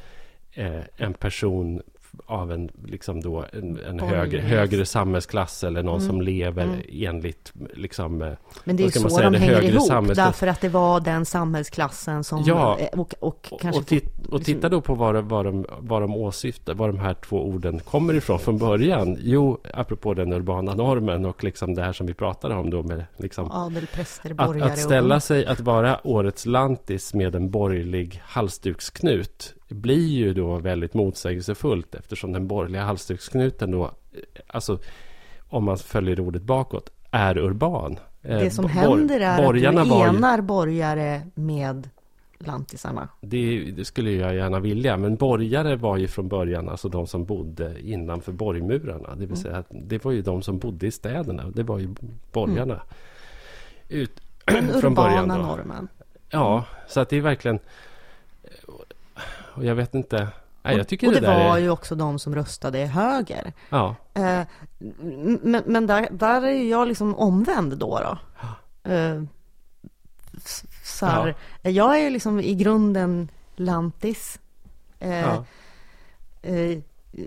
eh, 0.53 0.83
en 0.97 1.15
person 1.15 1.83
av 2.27 2.53
en, 2.53 2.71
liksom 2.85 3.21
då, 3.21 3.45
en, 3.53 3.79
en 3.89 4.01
högre, 4.01 4.41
högre 4.41 4.87
samhällsklass 4.87 5.65
eller 5.65 5.83
någon 5.83 6.01
Mm. 6.01 6.09
som 6.09 6.21
lever 6.21 6.63
Mm. 6.65 6.81
enligt 6.91 7.53
liksom, 7.75 8.23
eh, 8.23 8.33
Men 8.65 8.77
det 8.77 8.83
är 8.83 8.85
ju 8.85 8.91
så 8.91 9.09
säga, 9.11 9.31
de 9.31 9.39
hänger 9.39 9.55
högre 9.55 9.69
ihop, 9.71 9.83
samhällsklass. 9.87 10.27
därför 10.27 10.47
att 10.47 10.61
det 10.61 10.69
var 10.69 11.01
den 11.01 11.25
samhällsklassen 11.25 12.25
som... 12.25 12.43
Ja. 12.47 12.79
eh, 12.79 13.01
Och, 13.01 13.15
och 13.21 13.53
kanske... 13.61 13.81
och, 13.81 13.87
tit, 13.87 14.27
och 14.27 14.45
titta 14.45 14.69
då 14.69 14.81
på 14.81 14.95
vad, 14.95 15.17
vad, 15.25 15.45
de, 15.45 15.67
vad 15.79 16.03
de 16.03 16.15
åsyftar, 16.17 16.75
var 16.75 16.89
de 16.89 16.99
här 16.99 17.15
två 17.15 17.47
orden 17.49 17.81
kommer 17.81 18.15
ifrån 18.15 18.39
från 18.39 18.59
början. 18.59 19.17
Jo, 19.21 19.59
apropå 19.75 20.15
den 20.15 20.33
urbana 20.33 20.75
normen 20.75 21.25
och 21.25 21.45
liksom 21.45 21.75
det 21.75 21.83
här 21.83 21.93
som 21.93 22.07
vi 22.07 22.15
pratade 22.15 22.55
om 22.55 22.71
då 22.71 22.83
med 22.83 23.05
liksom 23.17 23.51
Adel, 23.51 23.87
präster, 23.87 24.31
att, 24.31 24.37
borgare 24.37 24.73
att 24.73 24.79
ställa 24.79 25.17
och... 25.17 25.23
sig, 25.23 25.47
att 25.47 25.61
vara 25.61 26.01
årets 26.07 26.47
lantis 26.47 27.15
med 27.15 27.35
en 27.35 27.51
borgerlig 27.51 28.23
halsduksknut 28.25 29.55
blir 29.73 30.09
ju 30.09 30.35
då 30.35 30.57
väldigt 30.59 30.95
motsägelsefullt 30.95 31.95
eftersom 31.95 32.33
den 32.33 32.47
borgerliga 32.49 32.83
halsduksknuten 32.83 33.71
då, 33.71 33.85
eh, 33.85 33.91
alltså 34.47 34.79
om 35.49 35.65
man 35.65 35.79
följer 35.79 36.21
ordet 36.21 36.43
bakåt, 36.43 36.91
är 37.11 37.39
urban. 37.39 37.99
Eh, 38.23 38.39
Det 38.39 38.51
som 38.51 38.63
bor- 38.65 38.69
händer 38.69 39.21
är 39.21 39.31
att 39.31 39.37
du 39.39 39.45
var 39.45 39.55
ju- 39.55 39.65
enar 40.09 40.41
borgare 40.41 41.23
med 41.35 41.89
lantisarna. 42.39 43.09
Det, 43.21 43.71
det 43.77 43.85
skulle 43.85 44.11
jag 44.11 44.35
gärna 44.35 44.61
vilja, 44.61 44.97
men 44.97 45.17
borgare 45.17 45.77
var 45.77 45.97
ju 45.97 46.07
från 46.09 46.29
början 46.29 46.69
alltså 46.69 46.89
de 46.89 47.07
som 47.07 47.25
bodde 47.25 47.81
innanför 47.81 48.33
borgmurarna. 48.33 49.09
Det 49.09 49.17
vill 49.17 49.25
Mm. 49.27 49.37
säga 49.37 49.57
att 49.57 49.67
det 49.71 50.05
var 50.05 50.13
ju 50.13 50.23
de 50.23 50.43
som 50.43 50.59
bodde 50.59 50.87
i 50.87 50.91
städerna. 50.91 51.51
Det 51.55 51.63
var 51.63 51.79
ju 51.79 51.89
borgarna. 52.33 52.83
Ut, 53.89 54.21
Den 54.45 54.81
från 54.81 54.95
början 54.95 55.25
urbana 55.25 55.39
då. 55.39 55.57
normen. 55.57 55.89
Ja, 56.31 56.65
så 56.89 57.01
att 57.01 57.09
det 57.09 57.17
är 57.17 57.21
verkligen... 57.21 57.59
Och 59.55 59.65
jag 59.65 59.75
vet 59.75 59.95
inte... 59.95 60.29
Nej, 60.63 60.77
jag 60.77 60.89
tycker 60.89 61.07
och 61.07 61.13
det, 61.13 61.21
det 61.21 61.27
var 61.27 61.57
är... 61.57 61.59
ju 61.59 61.71
också 61.71 61.95
de 61.95 62.19
som 62.19 62.35
röstade 62.35 62.79
höger. 62.79 63.53
Ja, 63.69 63.97
Eh, 64.15 64.43
men 65.43 65.63
men 65.67 65.87
där, 65.87 66.09
där 66.11 66.43
är 66.43 66.71
jag 66.71 66.89
liksom 66.89 67.15
omvänd 67.15 67.79
då. 67.79 68.01
då. 68.01 68.19
Eh, 68.91 69.23
så 70.85 71.07
här, 71.07 71.35
Jag 71.63 72.01
är 72.01 72.11
liksom 72.11 72.41
i 72.41 72.55
grunden 72.55 73.29
lantis. 73.57 74.41
Eh, 74.99 75.21
ja, 75.21 75.45
eh, 76.43 76.79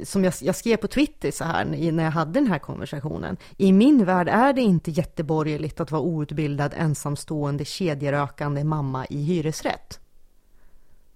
som 0.03 0.23
jag, 0.23 0.33
jag 0.41 0.55
skrev 0.55 0.77
på 0.77 0.87
Twitter 0.87 1.31
så 1.31 1.43
här 1.43 1.65
när 1.65 2.03
jag 2.03 2.11
hade 2.11 2.31
den 2.31 2.47
här 2.47 2.59
konversationen. 2.59 3.37
I 3.57 3.71
min 3.71 4.05
värld 4.05 4.27
är 4.27 4.53
det 4.53 4.61
inte 4.61 4.91
jätteborgerligt 4.91 5.79
att 5.79 5.91
vara 5.91 6.01
outbildad, 6.01 6.73
ensamstående, 6.77 7.65
kedjerökande 7.65 8.63
mamma 8.63 9.05
i 9.05 9.23
hyresrätt. 9.23 9.99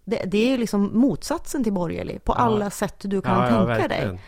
Det, 0.09 0.23
det 0.25 0.37
är 0.37 0.51
ju 0.51 0.57
liksom 0.57 0.89
motsatsen 0.99 1.63
till 1.63 1.73
borgerlig 1.73 2.23
på 2.23 2.33
Ja. 2.33 2.37
alla 2.37 2.69
sätt 2.69 2.95
du 2.99 3.21
kan 3.21 3.39
ja, 3.53 3.65
tänka 3.65 3.87
dig. 3.87 4.19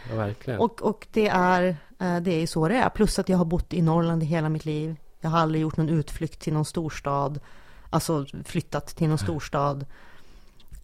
Och, 0.57 0.81
och 0.81 1.07
det, 1.11 1.27
är, 1.27 1.75
eh, 1.99 2.17
det 2.17 2.31
är 2.43 2.47
så 2.47 2.67
det 2.67 2.75
är. 2.75 2.89
Plus 2.89 3.19
att 3.19 3.29
jag 3.29 3.37
har 3.37 3.45
bott 3.45 3.73
i 3.73 3.81
Norrland 3.81 4.23
i 4.23 4.25
hela 4.25 4.49
mitt 4.49 4.65
liv. 4.65 4.95
Jag 5.21 5.29
har 5.29 5.39
aldrig 5.39 5.61
gjort 5.61 5.77
någon 5.77 5.89
utflykt 5.89 6.39
till 6.41 6.53
någon 6.53 6.65
storstad. 6.65 7.39
Alltså 7.89 8.25
flyttat 8.45 8.87
till 8.87 9.07
någon 9.09 9.17
storstad. 9.17 9.85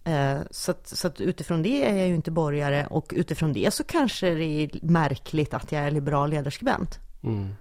Eh, 0.04 0.38
Så 0.52 0.72
att, 0.72 0.88
så 0.88 1.08
att 1.08 1.22
utifrån 1.22 1.64
det 1.64 1.90
är 1.90 1.98
jag 1.98 2.08
ju 2.08 2.16
inte 2.16 2.32
borgare. 2.32 2.88
Och 2.90 3.14
utifrån 3.16 3.54
det 3.54 3.74
så 3.74 3.84
kanske 3.84 4.30
det 4.30 4.44
är 4.46 4.70
märkligt 4.82 5.54
att 5.54 5.72
jag 5.72 5.82
är 5.82 5.92
liberal 5.92 6.30
ledarskribent. 6.30 7.00
Mm. 7.24 7.56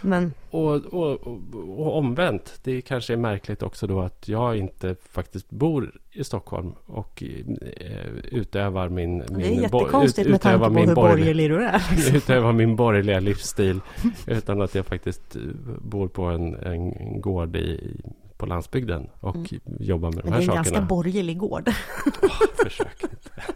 Men 0.00 0.32
Och, 0.50 0.74
och, 0.74 1.12
och, 1.26 1.38
och 1.78 1.98
omvänt, 1.98 2.60
det 2.62 2.80
kanske 2.82 3.12
är 3.12 3.16
märkligt 3.16 3.62
också 3.62 3.86
då 3.86 4.00
att 4.00 4.28
jag 4.28 4.56
inte 4.56 4.96
faktiskt 5.10 5.50
bor 5.50 5.92
i 6.12 6.24
Stockholm 6.24 6.72
och 6.86 7.22
eh, 7.22 8.06
utövar 8.32 8.88
min... 8.88 9.16
min 9.18 9.26
det 9.38 9.46
är 9.46 9.60
jättekonstigt 9.62 10.26
ut- 10.26 10.30
med 10.32 10.40
tanke 10.40 10.54
utövar 10.56 10.68
på 10.68 10.74
min 10.74 10.88
hur 10.88 10.94
borgerlig 10.94 11.50
du 11.50 11.64
är. 11.64 11.82
utöva 12.16 12.52
min 12.52 12.76
borgerliga 12.76 13.20
livsstil 13.20 13.80
utan 14.26 14.62
att 14.62 14.74
jag 14.74 14.86
faktiskt 14.86 15.36
eh, 15.36 15.42
bor 15.80 16.08
på 16.08 16.22
en, 16.24 16.54
en 16.54 17.20
gård 17.20 17.56
i, 17.56 17.96
på 18.36 18.46
landsbygden 18.46 19.06
och 19.20 19.36
jobbar 19.80 20.10
med 20.12 20.24
de 20.24 20.28
Mm. 20.28 20.30
Men 20.30 20.30
det 20.30 20.30
här 20.30 20.36
är 20.36 20.40
en 20.40 20.46
sakerna. 20.46 20.54
ganska 20.54 20.80
borgerlig 20.80 21.38
gård. 21.38 21.68
Försök 22.64 23.02
inte. 23.02 23.54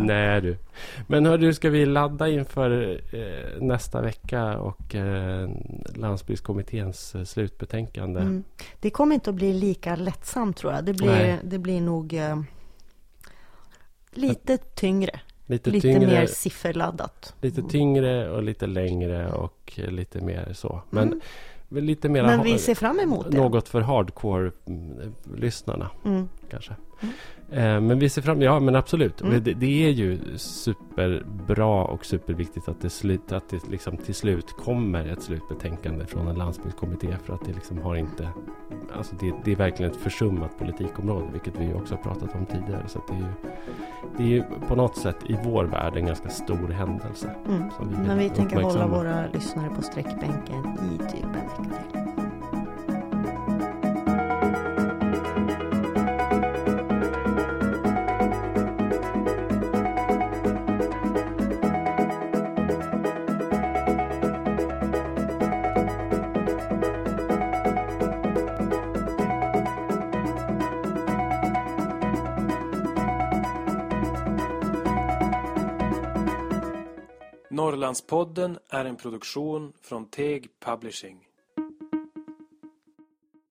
Nej 0.00 0.40
du. 0.40 0.56
Men 1.06 1.26
hör 1.26 1.38
du, 1.38 1.54
ska 1.54 1.70
vi 1.70 1.86
ladda 1.86 2.28
inför 2.28 3.00
eh, 3.12 3.60
nästa 3.62 4.00
vecka 4.02 4.58
och 4.58 4.94
eh, 4.94 5.48
Landsbygdskommitténs 5.94 7.14
eh, 7.14 7.24
slutbetänkande? 7.24 8.20
Mm. 8.20 8.44
Det 8.80 8.90
kommer 8.90 9.14
inte 9.14 9.30
att 9.30 9.36
bli 9.36 9.52
lika 9.52 9.96
lättsamt 9.96 10.56
tror 10.56 10.72
jag. 10.72 10.84
Det 10.84 10.92
blir, 10.92 11.06
Nej. 11.08 11.38
det 11.44 11.58
blir 11.58 11.80
nog 11.80 12.14
eh, 12.14 12.40
lite 14.12 14.56
tyngre. 14.56 15.20
Lite, 15.46 15.70
Lite 15.70 15.88
tyngre, 15.92 16.06
mer 16.06 16.26
sifferladdat. 16.26 17.34
lite 17.40 17.62
tyngre 17.62 18.30
och 18.30 18.42
lite 18.42 18.66
längre 18.66 19.32
och 19.32 19.72
eh, 19.76 19.90
lite 19.90 20.20
mer 20.20 20.52
så. 20.52 20.82
Men 20.90 21.20
Mm. 21.68 21.84
lite 21.86 22.08
mer 22.08 22.22
Men 22.22 22.42
vi 22.42 22.58
ser 22.58 22.74
fram 22.74 23.00
emot 23.00 23.30
det. 23.30 23.36
något 23.36 23.68
för 23.68 23.80
hardcore-lyssnarna 23.80 25.90
Mm. 26.04 26.28
kanske. 26.50 26.74
Mm. 27.02 27.14
Eh, 27.50 27.80
men 27.80 27.98
vi 27.98 28.08
ser 28.08 28.22
fram 28.22 28.42
ja 28.42 28.60
men 28.60 28.76
absolut. 28.76 29.20
Mm. 29.20 29.42
Det, 29.44 29.54
det 29.54 29.86
är 29.86 29.90
ju 29.90 30.38
superbra 30.38 31.84
och 31.84 32.04
superviktigt 32.04 32.68
att 32.68 32.80
det, 32.80 32.90
slut, 32.90 33.32
att 33.32 33.48
det 33.48 33.68
liksom 33.68 33.96
till 33.96 34.14
slut 34.14 34.52
kommer 34.52 35.06
ett 35.06 35.22
slutbetänkande 35.22 36.06
från 36.06 36.28
en 36.28 36.34
landsbygdskommitté. 36.34 37.16
För 37.24 37.34
att 37.34 37.44
det 37.44 37.52
liksom 37.52 37.78
har 37.78 37.96
inte... 37.96 38.28
Alltså 38.96 39.16
det, 39.20 39.32
det 39.44 39.52
är 39.52 39.56
verkligen 39.56 39.92
ett 39.92 39.98
försummat 39.98 40.58
politikområde, 40.58 41.26
vilket 41.32 41.60
vi 41.60 41.74
också 41.74 41.94
har 41.94 42.02
pratat 42.02 42.34
om 42.34 42.46
tidigare. 42.46 42.88
Så 42.88 43.02
det 43.08 43.14
är 43.14 43.18
ju 43.18 43.32
det 44.16 44.22
är 44.22 44.26
ju 44.26 44.42
på 44.68 44.74
något 44.74 44.96
sätt 44.96 45.16
i 45.26 45.36
vår 45.44 45.64
värld 45.64 45.96
en 45.96 46.06
ganska 46.06 46.28
stor 46.28 46.68
händelse. 46.68 47.30
Mm. 47.48 47.62
Vi 47.80 47.96
Men 48.06 48.18
vi 48.18 48.30
tänker 48.30 48.60
hålla 48.60 48.86
våra 48.86 49.26
lyssnare 49.26 49.70
på 49.76 49.82
sträckbänken 49.82 50.78
i 50.92 50.98
typ 50.98 51.24
en 51.24 51.32
vecka 51.32 52.14
till. 52.14 52.25
Norrlandspodden 77.76 78.58
är 78.68 78.84
en 78.84 78.96
produktion 78.96 79.72
från 79.82 80.10
Teg 80.10 80.48
Publishing. 80.60 81.25